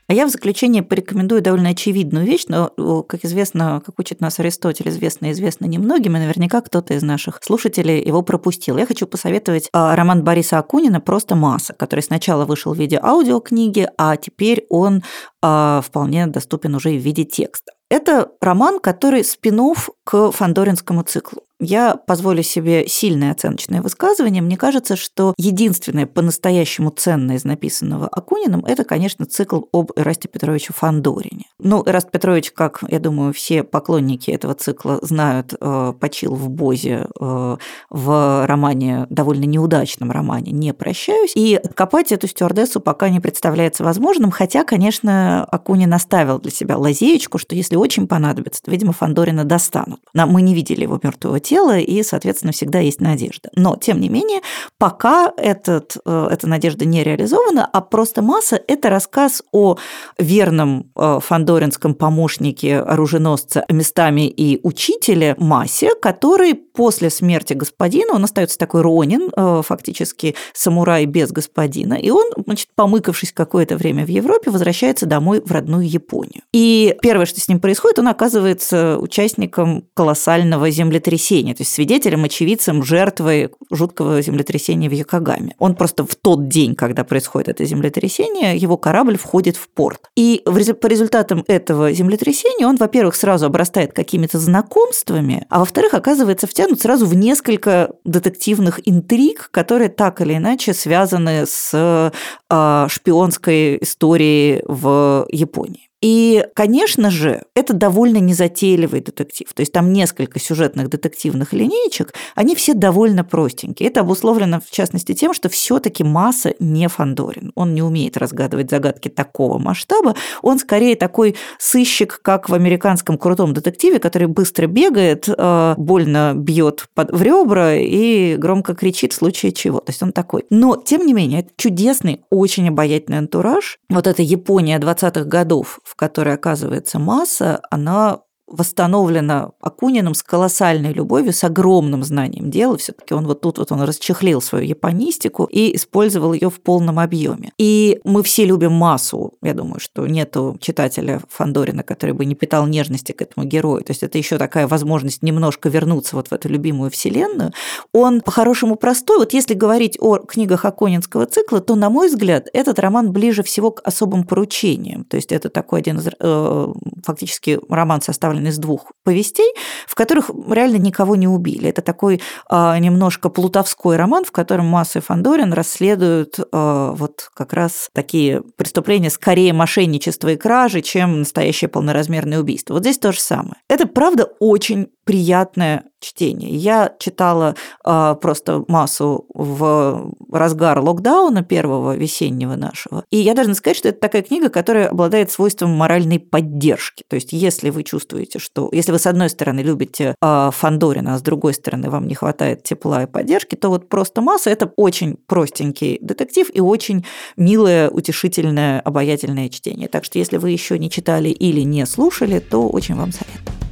А 0.09 0.13
я 0.13 0.25
в 0.25 0.29
заключение 0.29 0.83
порекомендую 0.83 1.41
довольно 1.41 1.71
очевидную 1.71 2.25
вещь, 2.25 2.45
но, 2.47 2.69
как 3.03 3.25
известно, 3.25 3.81
как 3.85 3.99
учит 3.99 4.21
нас 4.21 4.39
Аристотель, 4.39 4.87
известно 4.87 5.31
известно 5.31 5.65
немногим, 5.65 6.15
и 6.15 6.19
наверняка 6.19 6.61
кто-то 6.61 6.93
из 6.93 7.03
наших 7.03 7.39
слушателей 7.43 8.01
его 8.01 8.21
пропустил. 8.21 8.77
Я 8.77 8.85
хочу 8.85 9.05
посоветовать 9.05 9.67
а, 9.73 9.97
роман 9.97 10.23
Бориса 10.23 10.59
Акунина 10.59 11.01
«Просто 11.01 11.35
масса», 11.35 11.73
который 11.73 11.99
сначала 12.01 12.45
вышел 12.45 12.73
в 12.73 12.77
виде 12.77 12.97
аудиокниги, 13.03 13.89
а 13.97 14.15
теперь 14.15 14.65
он 14.69 15.03
а, 15.41 15.81
вполне 15.85 16.25
доступен 16.27 16.73
уже 16.75 16.93
и 16.93 16.97
в 16.97 17.01
виде 17.01 17.25
текста. 17.25 17.73
Это 17.89 18.31
роман, 18.39 18.79
который 18.79 19.25
спин 19.25 19.59
к 20.07 20.31
фандоринскому 20.31 21.03
циклу. 21.03 21.43
Я 21.59 21.95
позволю 21.95 22.43
себе 22.43 22.87
сильное 22.87 23.31
оценочное 23.31 23.81
высказывание. 23.81 24.43
Мне 24.43 24.57
кажется, 24.57 24.95
что 24.95 25.33
единственное 25.37 26.05
по-настоящему 26.05 26.91
ценное 26.91 27.37
из 27.37 27.45
написанного 27.45 28.07
Акуниным– 28.07 28.63
это, 28.67 28.83
конечно, 28.83 29.25
цикл 29.25 29.63
об 29.73 29.91
Эрасте 29.95 30.27
Петровиче 30.27 30.71
Фандорине. 30.73 31.45
Ну, 31.57 31.83
Эраст 31.83 32.11
Петрович, 32.11 32.51
как, 32.51 32.83
я 32.87 32.99
думаю, 32.99 33.33
все 33.33 33.63
поклонники 33.63 34.29
этого 34.29 34.53
цикла 34.53 34.99
знают, 35.01 35.55
э, 35.59 35.93
почил 35.99 36.35
в 36.35 36.47
Бозе 36.47 37.07
э, 37.19 37.57
в 37.89 38.45
романе, 38.45 39.07
довольно 39.09 39.45
неудачном 39.45 40.11
романе 40.11 40.51
«Не 40.51 40.75
прощаюсь». 40.75 41.31
И 41.35 41.55
откопать 41.55 42.11
эту 42.11 42.27
стюардессу 42.27 42.79
пока 42.79 43.09
не 43.09 43.19
представляется 43.19 43.83
возможным, 43.83 44.29
хотя, 44.29 44.63
конечно, 44.63 45.43
Акунин 45.45 45.91
оставил 45.91 46.37
для 46.37 46.51
себя 46.51 46.77
лазеечку, 46.77 47.39
что 47.39 47.55
если 47.55 47.75
очень 47.75 48.07
понадобится, 48.07 48.61
то, 48.61 48.69
видимо, 48.69 48.93
Фандорина 48.93 49.43
достанут. 49.43 49.96
Мы 50.13 50.41
не 50.41 50.53
видели 50.53 50.83
его 50.83 50.99
мертвого 51.01 51.39
тела, 51.39 51.77
и, 51.77 52.03
соответственно, 52.03 52.51
всегда 52.51 52.79
есть 52.79 53.01
надежда. 53.01 53.49
Но, 53.55 53.75
тем 53.75 53.99
не 53.99 54.09
менее, 54.09 54.41
пока 54.77 55.31
этот, 55.37 55.97
э, 56.05 56.27
эта 56.31 56.47
надежда 56.47 56.85
не 56.85 57.03
реализована, 57.03 57.65
а 57.71 57.81
просто 57.81 58.21
масса– 58.21 58.61
это 58.67 58.89
рассказ 58.89 59.43
о 59.51 59.77
верном 60.17 60.91
э, 60.95 61.19
фандоринском 61.21 61.93
помощнике 61.93 62.79
оруженосца 62.79 63.65
местами 63.69 64.27
и 64.27 64.59
учителе 64.63 65.35
Масе, 65.37 65.91
который 66.01 66.55
после 66.77 67.09
смерти 67.09 67.53
господина, 67.53 68.13
он 68.13 68.23
остается 68.23 68.59
такой 68.59 68.81
ронин, 68.81 69.31
э, 69.35 69.61
фактически 69.65 70.35
самурай 70.53 71.05
без 71.05 71.31
господина, 71.31 71.95
и 71.95 72.11
он, 72.11 72.29
значит, 72.45 72.67
помыкавшись 72.75 73.31
какое-то 73.31 73.77
время 73.77 74.05
в 74.05 74.09
Европе, 74.09 74.51
возвращается 74.51 75.07
домой 75.07 75.41
в 75.43 75.51
родную 75.51 75.89
Японию. 75.89 76.43
И 76.53 76.95
первое, 77.01 77.25
что 77.25 77.41
с 77.41 77.47
ним 77.47 77.59
происходит, 77.59 77.97
он 77.97 78.09
оказывается 78.09 78.99
участником 78.99 79.85
колоссального 79.95 80.69
землетрясения, 80.69 81.55
то 81.55 81.61
есть 81.61 81.73
свидетелем, 81.73 82.23
очевидцем, 82.25 82.83
жертвой 82.83 83.49
жуткого 83.71 84.21
землетрясения 84.21 84.87
в 84.87 84.93
Якогаме. 84.93 85.55
Он 85.57 85.73
просто 85.73 86.05
в 86.05 86.15
тот 86.15 86.47
день, 86.47 86.75
когда 86.75 87.03
происходит 87.03 87.49
это 87.49 87.65
землетрясение, 87.65 88.55
его 88.55 88.77
корабль 88.77 89.17
входит 89.17 89.57
в 89.57 89.67
порт. 89.67 90.01
И 90.15 90.43
по 90.45 90.85
результатам 90.85 91.43
этого 91.47 91.91
землетрясения 91.91 92.67
он, 92.67 92.75
во-первых, 92.75 93.15
сразу 93.15 93.47
обрастает 93.47 93.93
какими-то 93.93 94.37
знакомствами, 94.37 95.47
а 95.49 95.59
во-вторых, 95.59 95.95
оказывается 95.95 96.45
втянут 96.67 96.81
сразу 96.81 97.05
в 97.05 97.15
несколько 97.15 97.91
детективных 98.03 98.79
интриг, 98.87 99.49
которые 99.51 99.89
так 99.89 100.21
или 100.21 100.35
иначе 100.35 100.73
связаны 100.73 101.45
с 101.45 102.11
а, 102.49 102.87
шпионской 102.89 103.77
историей 103.81 104.61
в 104.65 105.25
Японии. 105.31 105.89
И, 106.01 106.45
конечно 106.53 107.09
же, 107.09 107.43
это 107.55 107.73
довольно 107.73 108.17
незатейливый 108.17 109.01
детектив. 109.01 109.51
То 109.53 109.61
есть 109.61 109.73
там 109.73 109.91
несколько 109.91 110.39
сюжетных 110.39 110.89
детективных 110.89 111.53
линеечек, 111.53 112.13
они 112.35 112.55
все 112.55 112.75
довольно 112.75 113.23
простенькие. 113.23 113.89
Это 113.89 114.01
обусловлено, 114.01 114.59
в 114.59 114.69
частности, 114.69 115.13
тем, 115.13 115.33
что 115.33 115.49
все 115.49 115.79
таки 115.79 116.03
масса 116.03 116.53
не 116.59 116.87
Фандорин. 116.87 117.51
Он 117.55 117.73
не 117.73 117.81
умеет 117.81 118.15
разгадывать 118.17 118.69
загадки 118.69 119.09
такого 119.09 119.57
масштаба. 119.57 120.15
Он 120.43 120.59
скорее 120.59 120.95
такой 120.95 121.35
сыщик, 121.57 122.19
как 122.21 122.47
в 122.49 122.53
американском 122.53 123.17
крутом 123.17 123.55
детективе, 123.55 123.97
который 123.97 124.27
быстро 124.27 124.67
бегает, 124.67 125.27
э, 125.27 125.75
больно 125.77 126.33
бьет 126.35 126.85
в 126.95 127.21
ребра 127.23 127.73
и 127.75 128.35
громко 128.35 128.75
кричит 128.75 129.13
в 129.13 129.15
случае 129.15 129.51
чего. 129.51 129.79
То 129.79 129.91
есть 129.91 130.03
он 130.03 130.11
такой. 130.11 130.45
Но, 130.51 130.75
тем 130.75 131.07
не 131.07 131.13
менее, 131.13 131.39
это 131.39 131.49
чудесный, 131.57 132.21
очень 132.29 132.67
обаятельный 132.67 133.17
антураж. 133.17 133.79
Вот 133.89 134.05
эта 134.05 134.21
Япония 134.21 134.77
20-х 134.77 135.23
годов, 135.23 135.79
в 135.87 135.95
которой 135.97 136.35
оказывается 136.35 136.99
масса, 136.99 137.61
она 137.69 138.21
восстановлена 138.47 139.51
Акуниным 139.59 140.13
с 140.13 140.23
колоссальной 140.23 140.93
любовью, 140.93 141.33
с 141.33 141.43
огромным 141.43 142.03
знанием 142.03 142.49
дела. 142.49 142.77
все 142.77 142.93
таки 142.93 143.13
он 143.13 143.27
вот 143.27 143.41
тут 143.41 143.57
вот 143.57 143.71
он 143.71 143.81
расчехлил 143.81 144.41
свою 144.41 144.65
японистику 144.65 145.45
и 145.45 145.75
использовал 145.75 146.33
ее 146.33 146.49
в 146.49 146.61
полном 146.61 146.99
объеме. 146.99 147.51
И 147.57 147.99
мы 148.05 148.23
все 148.23 148.45
любим 148.45 148.71
массу. 148.71 149.33
Я 149.41 149.53
думаю, 149.53 149.79
что 149.79 150.07
нету 150.07 150.57
читателя 150.61 151.21
Фандорина, 151.29 151.83
который 151.83 152.13
бы 152.13 152.25
не 152.25 152.35
питал 152.35 152.67
нежности 152.67 153.11
к 153.11 153.21
этому 153.21 153.45
герою. 153.45 153.83
То 153.83 153.91
есть 153.91 154.03
это 154.03 154.17
еще 154.17 154.37
такая 154.37 154.67
возможность 154.67 155.23
немножко 155.23 155.67
вернуться 155.69 156.15
вот 156.15 156.29
в 156.29 156.33
эту 156.33 156.47
любимую 156.47 156.89
вселенную. 156.89 157.51
Он 157.91 158.21
по-хорошему 158.21 158.75
простой. 158.75 159.17
Вот 159.17 159.33
если 159.33 159.53
говорить 159.53 159.97
о 159.99 160.17
книгах 160.17 160.63
Акунинского 160.63 161.25
цикла, 161.25 161.59
то, 161.59 161.75
на 161.75 161.89
мой 161.89 162.07
взгляд, 162.07 162.47
этот 162.53 162.79
роман 162.79 163.11
ближе 163.11 163.43
всего 163.43 163.71
к 163.71 163.81
особым 163.83 164.23
поручениям. 164.23 165.03
То 165.03 165.17
есть 165.17 165.31
это 165.31 165.49
такой 165.49 165.79
один 165.79 165.99
из 165.99 166.07
э, 166.19 166.73
фактически 167.03 167.59
роман, 167.69 168.01
составлен 168.01 168.36
составлен 168.37 168.47
из 168.47 168.57
двух 168.57 168.91
повестей, 169.03 169.53
в 169.87 169.95
которых 169.95 170.29
реально 170.49 170.77
никого 170.77 171.15
не 171.15 171.27
убили. 171.27 171.69
Это 171.69 171.81
такой 171.81 172.21
э, 172.49 172.79
немножко 172.79 173.29
плутовской 173.29 173.97
роман, 173.97 174.23
в 174.25 174.31
котором 174.31 174.65
Масса 174.67 174.99
и 174.99 175.01
Фандорин 175.01 175.53
расследуют 175.53 176.39
э, 176.39 176.93
вот 176.95 177.29
как 177.33 177.53
раз 177.53 177.89
такие 177.93 178.41
преступления 178.55 179.09
скорее 179.09 179.53
мошенничества 179.53 180.29
и 180.29 180.35
кражи, 180.35 180.81
чем 180.81 181.19
настоящее 181.19 181.69
полноразмерное 181.69 182.39
убийство. 182.39 182.73
Вот 182.73 182.83
здесь 182.83 182.99
то 182.99 183.11
же 183.11 183.19
самое. 183.19 183.55
Это, 183.69 183.87
правда, 183.87 184.27
очень 184.39 184.87
приятное 185.07 185.85
чтение. 185.99 186.51
Я 186.51 186.93
читала 186.99 187.55
э, 187.85 188.15
просто 188.21 188.65
массу 188.67 189.25
в 189.33 190.13
разгар 190.31 190.79
локдауна 190.79 191.43
первого 191.43 191.95
весеннего 191.95 192.55
нашего. 192.55 193.05
И 193.09 193.17
я 193.17 193.33
должна 193.33 193.53
сказать, 193.53 193.77
что 193.77 193.87
это 193.87 193.99
такая 193.99 194.21
книга, 194.21 194.49
которая 194.49 194.89
обладает 194.89 195.31
свойством 195.31 195.71
моральной 195.71 196.19
поддержки. 196.19 197.03
То 197.07 197.15
есть, 197.15 197.31
если 197.31 197.69
вы 197.69 197.83
чувствуете, 197.83 198.37
что... 198.37 198.69
Если 198.73 198.91
вы, 198.91 198.99
с 198.99 199.07
одной 199.07 199.29
стороны, 199.29 199.61
любите 199.61 200.15
э, 200.21 200.49
Фандорина, 200.53 201.15
а 201.15 201.17
с 201.17 201.21
другой 201.21 201.53
стороны, 201.53 201.89
вам 201.89 202.05
не 202.05 202.15
хватает 202.15 202.63
тепла 202.63 203.03
и 203.03 203.07
поддержки, 203.07 203.55
то 203.55 203.69
вот 203.69 203.87
просто 203.87 204.21
масса– 204.21 204.49
это 204.51 204.71
очень 204.75 205.17
простенький 205.25 205.99
детектив 206.01 206.49
и 206.53 206.59
очень 206.59 207.05
милое, 207.37 207.89
утешительное, 207.89 208.81
обаятельное 208.81 209.47
чтение. 209.47 209.87
Так 209.87 210.03
что, 210.03 210.19
если 210.19 210.35
вы 210.35 210.51
еще 210.51 210.77
не 210.77 210.89
читали 210.89 211.29
или 211.29 211.61
не 211.61 211.85
слушали, 211.85 212.39
то 212.39 212.67
очень 212.67 212.95
вам 212.95 213.13
советую. 213.13 213.66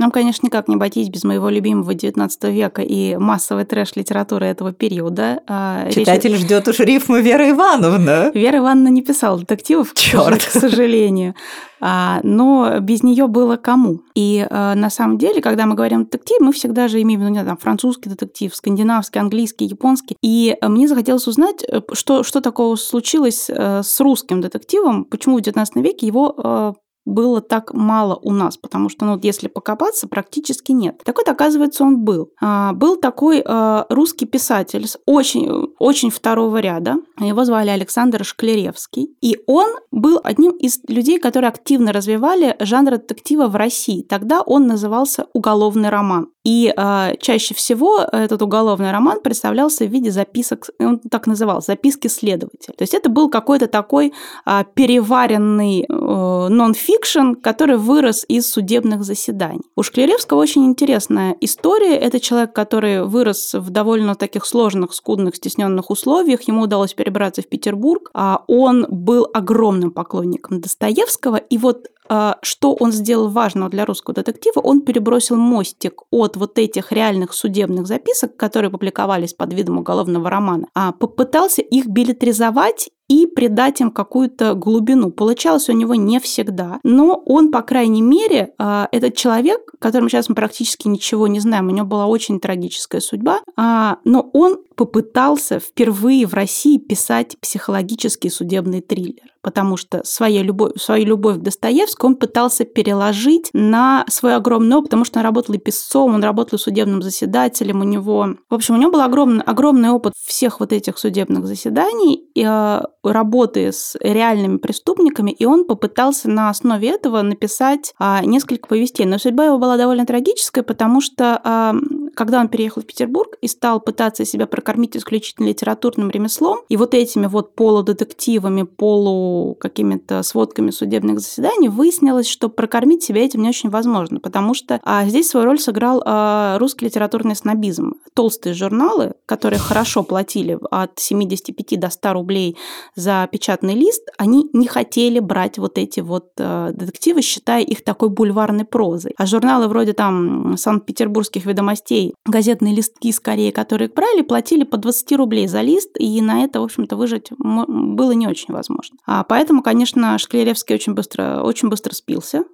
Нам, 0.00 0.10
конечно, 0.10 0.46
никак 0.46 0.66
не 0.66 0.76
обойтись 0.76 1.10
без 1.10 1.24
моего 1.24 1.50
любимого 1.50 1.92
19 1.92 2.44
века 2.44 2.80
и 2.80 3.16
массовой 3.16 3.66
трэш-литературы 3.66 4.46
этого 4.46 4.72
периода. 4.72 5.42
А, 5.46 5.90
Читатель 5.90 6.32
Речь... 6.32 6.40
ждет 6.40 6.66
уж 6.68 6.80
рифмы 6.80 7.20
Веры 7.20 7.50
Ивановны. 7.50 8.30
Вера 8.32 8.60
Ивановна 8.60 8.88
не 8.88 9.02
писала 9.02 9.38
детективов, 9.38 9.92
Черт. 9.92 10.42
к 10.42 10.50
сожалению. 10.50 11.34
А, 11.82 12.20
но 12.22 12.80
без 12.80 13.02
нее 13.02 13.26
было 13.26 13.58
кому. 13.58 14.00
И 14.14 14.46
а, 14.48 14.74
на 14.74 14.88
самом 14.88 15.18
деле, 15.18 15.42
когда 15.42 15.66
мы 15.66 15.74
говорим 15.74 16.04
детектив, 16.04 16.38
мы 16.40 16.52
всегда 16.52 16.88
же 16.88 17.02
имеем 17.02 17.20
в 17.20 17.24
виду 17.24 17.44
там, 17.44 17.58
французский 17.58 18.08
детектив, 18.08 18.56
скандинавский, 18.56 19.20
английский, 19.20 19.66
японский. 19.66 20.16
И 20.22 20.56
мне 20.62 20.88
захотелось 20.88 21.26
узнать, 21.26 21.62
э, 21.68 21.82
что, 21.92 22.22
что 22.22 22.40
такого 22.40 22.76
случилось 22.76 23.50
э, 23.50 23.82
с 23.82 24.00
русским 24.00 24.40
детективом, 24.40 25.04
почему 25.04 25.36
в 25.36 25.42
19 25.42 25.76
веке 25.76 26.06
его 26.06 26.34
э, 26.42 26.72
было 27.04 27.40
так 27.40 27.72
мало 27.72 28.16
у 28.16 28.32
нас, 28.32 28.56
потому 28.56 28.88
что, 28.88 29.04
ну, 29.04 29.18
если 29.22 29.48
покопаться, 29.48 30.06
практически 30.08 30.72
нет. 30.72 31.00
Так 31.04 31.16
вот, 31.16 31.28
оказывается, 31.28 31.84
он 31.84 31.98
был. 31.98 32.30
А, 32.40 32.72
был 32.72 32.96
такой 32.96 33.42
а, 33.44 33.86
русский 33.88 34.26
писатель, 34.26 34.86
очень, 35.06 35.48
очень 35.78 36.10
второго 36.10 36.58
ряда. 36.58 36.96
Его 37.18 37.44
звали 37.44 37.70
Александр 37.70 38.24
Шклеревский. 38.24 39.16
И 39.20 39.38
он 39.46 39.68
был 39.90 40.20
одним 40.22 40.52
из 40.52 40.80
людей, 40.88 41.18
которые 41.18 41.48
активно 41.48 41.92
развивали 41.92 42.56
жанр 42.60 42.92
детектива 42.92 43.46
в 43.46 43.56
России. 43.56 44.02
Тогда 44.02 44.42
он 44.42 44.66
назывался 44.66 45.26
«Уголовный 45.32 45.88
роман». 45.88 46.28
И 46.42 46.72
э, 46.74 47.16
чаще 47.20 47.54
всего 47.54 47.98
этот 48.00 48.40
уголовный 48.40 48.90
роман 48.92 49.20
представлялся 49.20 49.84
в 49.84 49.90
виде 49.90 50.10
записок, 50.10 50.70
он 50.78 50.98
так 50.98 51.26
называл, 51.26 51.60
записки 51.60 52.08
следователя. 52.08 52.74
То 52.78 52.82
есть 52.82 52.94
это 52.94 53.10
был 53.10 53.28
какой-то 53.28 53.66
такой 53.66 54.14
э, 54.46 54.64
переваренный 54.74 55.82
э, 55.82 56.48
нон-фикшн, 56.90 57.40
который 57.40 57.76
вырос 57.76 58.24
из 58.28 58.50
судебных 58.50 59.04
заседаний. 59.04 59.62
У 59.76 59.82
Шклеревского 59.82 60.38
очень 60.38 60.64
интересная 60.64 61.36
история. 61.40 61.96
Это 61.96 62.20
человек, 62.20 62.52
который 62.52 63.04
вырос 63.04 63.54
в 63.54 63.70
довольно 63.70 64.14
таких 64.14 64.46
сложных, 64.46 64.94
скудных, 64.94 65.36
стесненных 65.36 65.90
условиях. 65.90 66.42
Ему 66.42 66.62
удалось 66.62 66.94
перебраться 66.94 67.42
в 67.42 67.48
Петербург. 67.48 68.10
А 68.14 68.44
он 68.46 68.86
был 68.88 69.28
огромным 69.32 69.90
поклонником 69.90 70.60
Достоевского. 70.60 71.36
И 71.36 71.58
вот 71.58 71.88
а, 72.08 72.38
что 72.42 72.74
он 72.74 72.90
сделал 72.92 73.28
важного 73.28 73.70
для 73.70 73.84
русского 73.84 74.14
детектива, 74.14 74.60
он 74.60 74.80
перебросил 74.80 75.36
мостик 75.36 76.02
от 76.10 76.36
вот 76.36 76.58
этих 76.58 76.90
реальных 76.90 77.32
судебных 77.32 77.86
записок, 77.86 78.36
которые 78.36 78.70
публиковались 78.70 79.32
под 79.32 79.52
видом 79.52 79.78
уголовного 79.78 80.28
романа, 80.28 80.66
а 80.74 80.90
попытался 80.90 81.62
их 81.62 81.86
билетризовать 81.86 82.90
и 83.10 83.26
придать 83.26 83.80
им 83.80 83.90
какую-то 83.90 84.54
глубину. 84.54 85.10
Получалось 85.10 85.68
у 85.68 85.72
него 85.72 85.96
не 85.96 86.20
всегда, 86.20 86.78
но 86.84 87.20
он, 87.26 87.50
по 87.50 87.60
крайней 87.60 88.02
мере, 88.02 88.54
а, 88.56 88.88
этот 88.92 89.16
человек, 89.16 89.72
которым 89.80 90.08
сейчас 90.08 90.28
мы 90.28 90.36
практически 90.36 90.86
ничего 90.86 91.26
не 91.26 91.40
знаем, 91.40 91.66
у 91.66 91.72
него 91.72 91.86
была 91.86 92.06
очень 92.06 92.38
трагическая 92.38 93.00
судьба, 93.00 93.40
а, 93.56 93.98
но 94.04 94.30
он 94.32 94.58
попытался 94.80 95.58
впервые 95.58 96.26
в 96.26 96.32
России 96.32 96.78
писать 96.78 97.36
психологический 97.38 98.30
судебный 98.30 98.80
триллер, 98.80 99.26
потому 99.42 99.76
что 99.76 100.02
свою 100.04 100.42
любовь, 100.42 100.80
свою 100.80 101.04
любовь 101.04 101.36
к 101.36 101.42
Достоевскому 101.42 102.12
он 102.12 102.16
пытался 102.16 102.64
переложить 102.64 103.50
на 103.52 104.06
свой 104.08 104.36
огромный 104.36 104.76
опыт, 104.76 104.90
потому 104.90 105.04
что 105.04 105.18
он 105.18 105.24
работал 105.26 105.54
и 105.54 105.58
писцом, 105.58 106.14
он 106.14 106.24
работал 106.24 106.58
и 106.58 106.62
судебным 106.62 107.02
заседателем, 107.02 107.80
у 107.80 107.84
него... 107.84 108.36
В 108.48 108.54
общем, 108.54 108.76
у 108.76 108.78
него 108.78 108.92
был 108.92 109.02
огромный, 109.02 109.42
огромный 109.44 109.90
опыт 109.90 110.14
всех 110.16 110.60
вот 110.60 110.72
этих 110.72 110.96
судебных 110.96 111.46
заседаний, 111.46 112.24
и, 112.34 112.42
а, 112.42 112.86
работы 113.02 113.72
с 113.72 113.96
реальными 114.00 114.58
преступниками, 114.58 115.30
и 115.30 115.44
он 115.44 115.64
попытался 115.64 116.28
на 116.28 116.50
основе 116.50 116.90
этого 116.90 117.22
написать 117.22 117.94
а, 117.98 118.24
несколько 118.24 118.68
повестей. 118.68 119.06
Но 119.06 119.18
судьба 119.18 119.46
его 119.46 119.58
была 119.58 119.76
довольно 119.76 120.06
трагическая, 120.06 120.62
потому 120.62 121.00
что 121.00 121.40
а, 121.42 121.74
когда 122.14 122.40
он 122.40 122.48
переехал 122.48 122.82
в 122.82 122.86
Петербург 122.86 123.36
и 123.40 123.48
стал 123.48 123.80
пытаться 123.80 124.24
себя 124.24 124.46
прокормить 124.46 124.96
исключительно 124.96 125.46
литературным 125.46 126.10
ремеслом, 126.10 126.60
и 126.68 126.76
вот 126.76 126.94
этими 126.94 127.26
вот 127.26 127.54
полудетективами, 127.54 128.62
полу 128.62 129.54
какими-то 129.54 130.22
сводками 130.22 130.70
судебных 130.70 131.20
заседаний, 131.20 131.68
выяснилось, 131.68 132.28
что 132.28 132.48
прокормить 132.48 133.02
себя 133.02 133.24
этим 133.24 133.42
не 133.42 133.48
очень 133.48 133.70
возможно, 133.70 134.20
потому 134.20 134.54
что 134.54 134.80
а, 134.84 135.06
здесь 135.06 135.28
свою 135.28 135.46
роль 135.46 135.58
сыграл 135.58 136.02
а, 136.04 136.58
русский 136.58 136.86
литературный 136.86 137.36
снобизм. 137.36 137.94
Толстые 138.14 138.54
журналы, 138.54 139.14
которые 139.26 139.58
хорошо 139.58 140.02
платили 140.02 140.58
от 140.70 140.98
75 140.98 141.80
до 141.80 141.90
100 141.90 142.12
рублей 142.12 142.56
за 142.94 143.28
печатный 143.30 143.74
лист, 143.74 144.08
они 144.18 144.48
не 144.52 144.66
хотели 144.66 145.18
брать 145.18 145.58
вот 145.58 145.78
эти 145.78 146.00
вот 146.00 146.30
э, 146.38 146.72
детективы, 146.72 147.22
считая 147.22 147.62
их 147.62 147.84
такой 147.84 148.08
бульварной 148.08 148.64
прозой. 148.64 149.14
А 149.16 149.26
журналы 149.26 149.68
вроде 149.68 149.92
там 149.92 150.56
Санкт-Петербургских 150.56 151.46
ведомостей, 151.46 151.99
газетные 152.26 152.74
листки 152.74 153.12
скорее, 153.12 153.52
которые 153.52 153.88
брали, 153.88 154.22
платили 154.22 154.64
по 154.64 154.76
20 154.76 155.12
рублей 155.12 155.46
за 155.46 155.60
лист, 155.60 155.90
и 155.98 156.20
на 156.20 156.44
это, 156.44 156.60
в 156.60 156.64
общем-то, 156.64 156.96
выжить 156.96 157.28
было 157.38 158.12
не 158.12 158.26
очень 158.26 158.52
возможно. 158.52 158.96
А 159.06 159.24
поэтому, 159.24 159.62
конечно, 159.62 160.18
Шклеревский 160.18 160.74
очень 160.74 160.94
быстро, 160.94 161.42
очень 161.42 161.68
быстро 161.68 161.94
спился, 161.94 162.44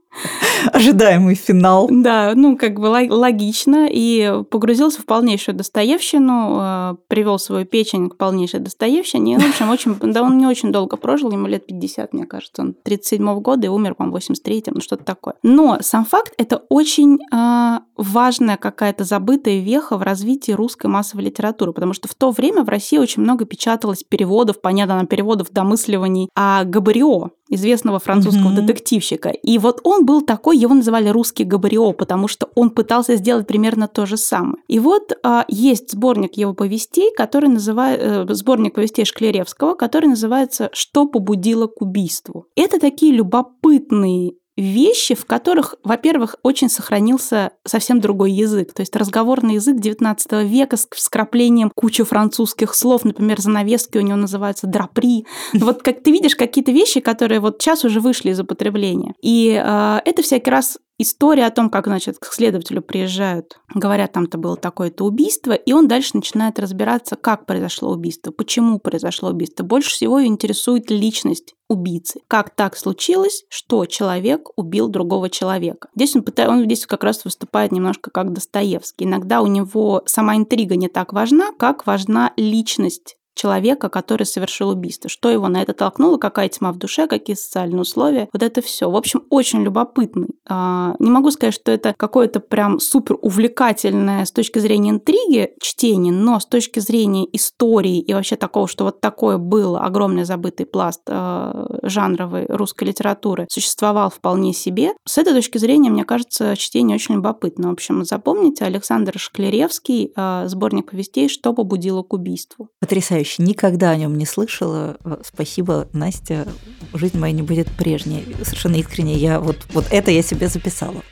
Ожидаемый 0.73 1.35
финал. 1.35 1.89
Да, 1.91 2.33
ну, 2.35 2.57
как 2.57 2.79
бы 2.79 2.87
логично. 2.87 3.89
И 3.91 4.43
погрузился 4.51 5.01
в 5.01 5.05
полнейшую 5.05 5.57
Достоевщину, 5.57 6.59
э, 6.61 6.97
привел 7.09 7.39
свою 7.39 7.67
печень 7.67 8.11
к 8.11 8.17
полнейшей 8.17 8.61
Достоевщине. 8.61 9.39
в 9.39 9.49
общем, 9.49 9.71
очень, 9.71 10.13
да 10.13 10.23
он 10.23 10.39
не 10.39 10.47
очень 10.47 10.73
долго 10.73 10.97
прожил, 10.97 11.31
ему 11.31 11.47
лет 11.47 11.67
50, 11.67 12.13
мне 12.13 12.27
кажется. 12.27 12.63
Он 12.63 12.75
37 12.83 13.41
года 13.41 13.67
и 13.67 13.71
умер, 13.71 13.95
по-моему, 13.95 14.19
в 14.19 14.21
83-м, 14.21 14.75
ну, 14.75 14.81
что-то 14.81 15.05
такое. 15.05 15.35
Но 15.43 15.79
сам 15.81 16.05
факт– 16.05 16.33
это 16.39 16.63
очень 16.69 17.19
э, 17.33 17.79
важная 17.97 18.57
какая-то 18.57 19.05
забытая 19.05 19.61
веха 19.61 19.97
в 19.97 20.03
развитии 20.03 20.53
русской 20.53 20.87
массовой 20.87 21.25
литературы, 21.25 21.73
потому 21.73 21.93
что 21.93 22.09
в 22.09 22.15
то 22.15 22.31
время 22.31 22.63
в 22.63 22.69
России 22.69 22.99
очень 22.99 23.23
много 23.23 23.45
печаталось 23.45 24.05
переводов, 24.05 24.61
понятно, 24.61 25.07
переводов 25.07 25.51
домысливаний 25.51 26.29
о 26.35 26.65
Габарио, 26.65 27.31
известного 27.49 27.99
французского 27.99 28.51
mm-hmm. 28.51 28.67
детективщика. 28.67 29.29
И 29.31 29.59
вот 29.59 29.81
он 29.85 30.05
был 30.05 30.23
такой, 30.23 30.59
его 30.59 30.75
называли 30.75 31.09
русский 31.09 31.45
Габарио, 31.45 31.93
потому 31.93 32.29
что 32.29 32.49
он 32.55 32.71
пытался 32.71 33.17
сделать 33.17 33.47
примерно 33.47 33.89
то 33.89 34.07
же 34.07 34.17
самое. 34.17 34.57
И 34.69 34.79
вот 34.79 35.13
а, 35.23 35.45
есть 35.49 35.93
сборник 35.93 36.37
его 36.37 36.55
повестей, 36.55 37.13
который 37.17 37.49
называется, 37.49 38.27
э, 38.29 38.35
сборник 38.35 38.75
повестей 38.75 39.05
Шклеревского, 39.05 39.75
который 39.75 40.07
называется 40.07 40.71
«Что 40.73 41.07
побудило 41.07 41.67
к 41.67 41.83
убийству». 41.83 42.47
Это 42.57 42.81
такие 42.81 43.13
любопытные 43.13 44.35
вещи, 44.57 45.15
в 45.15 45.27
которых, 45.27 45.75
во-первых, 45.85 46.37
очень 46.43 46.69
сохранился 46.69 47.53
совсем 47.65 48.01
другой 48.01 48.33
язык. 48.33 48.73
То 48.73 48.81
есть 48.81 48.97
разговорный 48.97 49.55
язык 49.55 49.77
XIX 49.77 50.45
века 50.47 50.77
с 50.77 50.89
вкраплением 50.91 51.71
кучи 51.75 52.05
французских 52.05 52.75
слов. 52.75 53.05
Например, 53.05 53.41
занавески 53.41 53.99
у 53.99 54.03
него 54.03 54.17
называются 54.17 54.67
драпри. 54.67 55.27
Вот 55.67 55.83
как 55.83 56.03
ты 56.03 56.11
видишь 56.13 56.37
какие-то 56.37 56.71
вещи, 56.71 57.01
которые 57.01 57.41
вот 57.41 57.61
сейчас 57.61 57.85
уже 57.85 58.01
вышли 58.01 58.31
из 58.31 58.41
употребления. 58.41 59.15
И 59.21 59.61
э, 59.63 60.01
это 60.05 60.23
всякий 60.23 60.51
раз 60.51 60.79
история 60.99 61.47
о 61.47 61.51
том, 61.51 61.71
как, 61.71 61.87
значит, 61.87 62.19
к 62.19 62.33
следователю 62.33 62.83
приезжают, 62.83 63.59
говорят, 63.75 64.13
там-то 64.13 64.39
было 64.39 64.57
такое-то 64.57 65.05
убийство, 65.05 65.53
и 65.53 65.73
он 65.73 65.89
дальше 65.89 66.11
начинает 66.15 66.59
разбираться, 66.59 67.17
как 67.17 67.47
произошло 67.47 67.91
убийство, 67.91 68.31
почему 68.31 68.79
произошло 68.79 69.31
убийство. 69.31 69.65
Больше 69.65 69.91
всего 69.91 70.25
интересует 70.25 70.91
личность 70.91 71.55
убийцы. 71.69 72.21
Как 72.29 72.55
так 72.55 72.77
случилось, 72.77 73.45
что 73.49 73.87
человек 73.87 74.49
убил 74.57 74.89
другого 74.89 75.29
человека. 75.31 75.89
Здесь 75.97 76.15
он, 76.15 76.23
пытается, 76.23 76.55
он 76.55 76.65
здесь 76.65 76.87
как 76.87 77.03
раз 77.05 77.25
выступает 77.25 77.73
немножко 77.73 78.11
как 78.11 78.33
Достоевский. 78.33 79.05
Иногда 79.05 79.43
у 79.43 79.47
него 79.47 80.03
сама 80.07 80.37
интрига 80.37 80.77
не 80.77 80.89
так 80.89 81.13
важна, 81.13 81.53
как 81.59 81.87
важна 81.87 82.33
личность 82.37 83.17
человека, 83.37 83.89
который 83.89 84.27
совершил 84.27 84.71
убийство. 84.71 85.09
Что 85.09 85.31
его 85.31 85.47
на 85.49 85.63
это 85.63 85.75
толкнуло, 85.75 86.17
какая 86.17 86.49
тьма 86.49 86.73
в 86.73 86.79
душе, 86.79 87.07
какие 87.07 87.37
социальные 87.37 87.83
условия. 87.83 88.29
Вот 88.33 88.43
это 88.43 88.63
все. 88.63 88.91
В 88.91 88.97
общем, 88.97 89.23
очень 89.31 89.63
любопытный. 89.63 90.31
А, 90.49 90.97
не 90.99 91.11
могу 91.11 91.31
сказать, 91.31 91.55
что 91.55 91.71
это 91.71 91.95
какое-то 91.97 92.41
прям 92.41 92.81
супер 92.81 93.19
увлекательное 93.21 94.25
с 94.25 94.33
точки 94.33 94.59
зрения 94.59 94.91
интриги 94.91 95.51
чтение, 95.61 96.13
но 96.13 96.41
с 96.41 96.47
точки 96.47 96.81
зрения 96.81 97.27
истории 97.33 98.01
и 98.01 98.15
вообще 98.15 98.37
такого, 98.37 98.67
что 98.67 98.85
вот 98.85 99.01
такое 99.01 99.37
было, 99.37 99.81
огромный 99.81 100.25
забытый 100.25 100.65
пласт 100.65 101.03
а, 101.09 101.79
жанровой 101.83 102.47
русской 102.47 102.85
литературы 102.85 103.47
существовал 103.51 104.09
вполне 104.11 104.55
себе. 104.55 104.93
С 105.05 105.19
этой 105.19 105.35
точки 105.35 105.59
зрения, 105.59 105.91
мне 105.91 106.05
кажется, 106.05 106.57
чтение 106.57 106.95
очень 106.95 107.17
любопытно. 107.17 107.69
В 107.69 107.73
общем, 107.73 108.03
запомните 108.05 108.65
Александр 108.65 109.19
Шклеревский, 109.19 110.13
а, 110.17 110.49
сборник 110.49 110.91
повестей 110.91 111.29
«Что 111.29 111.53
побудило 111.53 112.03
к 112.03 112.15
убийству». 112.15 112.71
Потрясающе 112.81 113.26
потрясающе. 113.27 113.43
Никогда 113.43 113.91
о 113.91 113.97
нем 113.97 114.17
не 114.17 114.27
слышала. 114.27 114.97
Спасибо, 115.25 115.89
Настя. 115.93 116.47
Жизнь 116.95 117.19
моя 117.19 117.33
не 117.33 117.43
будет 117.43 117.69
прежней. 117.77 118.25
Совершенно 118.43 118.77
искренне. 118.77 119.15
Я 119.15 119.41
вот, 119.41 119.67
вот 119.73 119.87
это 119.91 120.11
я 120.11 120.23
себе 120.23 120.49
записала. 120.49 121.03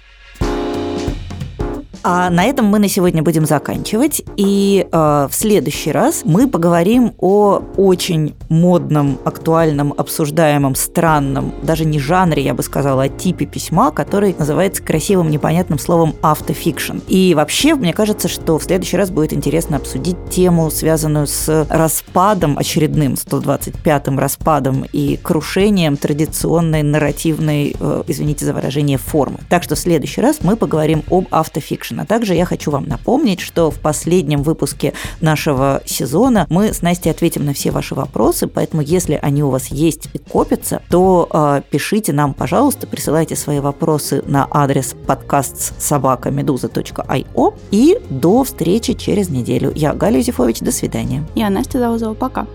А 2.06 2.28
на 2.28 2.44
этом 2.44 2.66
мы 2.66 2.78
на 2.78 2.88
сегодня 2.88 3.22
будем 3.22 3.46
заканчивать. 3.46 4.22
И 4.36 4.86
э, 4.92 5.28
в 5.30 5.34
следующий 5.34 5.90
раз 5.90 6.20
мы 6.26 6.46
поговорим 6.46 7.14
о 7.18 7.62
очень 7.78 8.34
модном, 8.50 9.18
актуальном, 9.24 9.94
обсуждаемом, 9.96 10.74
странном, 10.74 11.54
даже 11.62 11.86
не 11.86 11.98
жанре, 11.98 12.42
я 12.42 12.52
бы 12.52 12.62
сказала, 12.62 13.04
а 13.04 13.08
типе 13.08 13.46
письма, 13.46 13.90
который 13.90 14.36
называется 14.38 14.82
красивым 14.82 15.30
непонятным 15.30 15.78
словом 15.78 16.14
автофикшн. 16.20 16.98
И 17.08 17.34
вообще, 17.34 17.74
мне 17.74 17.94
кажется, 17.94 18.28
что 18.28 18.58
в 18.58 18.64
следующий 18.64 18.98
раз 18.98 19.10
будет 19.10 19.32
интересно 19.32 19.78
обсудить 19.78 20.18
тему, 20.28 20.70
связанную 20.70 21.26
с 21.26 21.66
распадом, 21.70 22.58
очередным 22.58 23.14
125-м 23.14 24.18
распадом 24.18 24.84
и 24.92 25.16
крушением 25.16 25.96
традиционной 25.96 26.82
нарративной, 26.82 27.74
э, 27.80 28.02
извините 28.08 28.44
за 28.44 28.52
выражение, 28.52 28.98
формы. 28.98 29.38
Так 29.48 29.62
что 29.62 29.74
в 29.74 29.78
следующий 29.78 30.20
раз 30.20 30.40
мы 30.42 30.56
поговорим 30.56 31.02
об 31.10 31.28
автофикшн. 31.30 31.93
А 32.00 32.06
также 32.06 32.34
я 32.34 32.44
хочу 32.44 32.70
вам 32.70 32.86
напомнить, 32.86 33.40
что 33.40 33.70
в 33.70 33.78
последнем 33.78 34.42
выпуске 34.42 34.92
нашего 35.20 35.82
сезона 35.84 36.46
мы 36.50 36.72
с 36.72 36.82
Настей 36.82 37.10
ответим 37.10 37.44
на 37.44 37.52
все 37.54 37.70
ваши 37.70 37.94
вопросы, 37.94 38.46
поэтому 38.46 38.82
если 38.82 39.18
они 39.22 39.42
у 39.42 39.50
вас 39.50 39.68
есть 39.68 40.08
и 40.12 40.18
копятся, 40.18 40.82
то 40.88 41.28
э, 41.32 41.62
пишите 41.70 42.12
нам, 42.12 42.34
пожалуйста, 42.34 42.86
присылайте 42.86 43.36
свои 43.36 43.60
вопросы 43.60 44.22
на 44.26 44.46
адрес 44.50 44.94
подкаст 45.06 45.80
собакамедуза.io 45.80 47.54
и 47.70 47.98
до 48.10 48.44
встречи 48.44 48.94
через 48.94 49.28
неделю. 49.28 49.72
Я 49.74 49.92
Галя 49.94 50.18
Юзефович, 50.18 50.60
до 50.60 50.72
свидания. 50.72 51.24
Я 51.34 51.50
Настя 51.50 51.78
Заузова, 51.78 52.14
пока. 52.14 52.46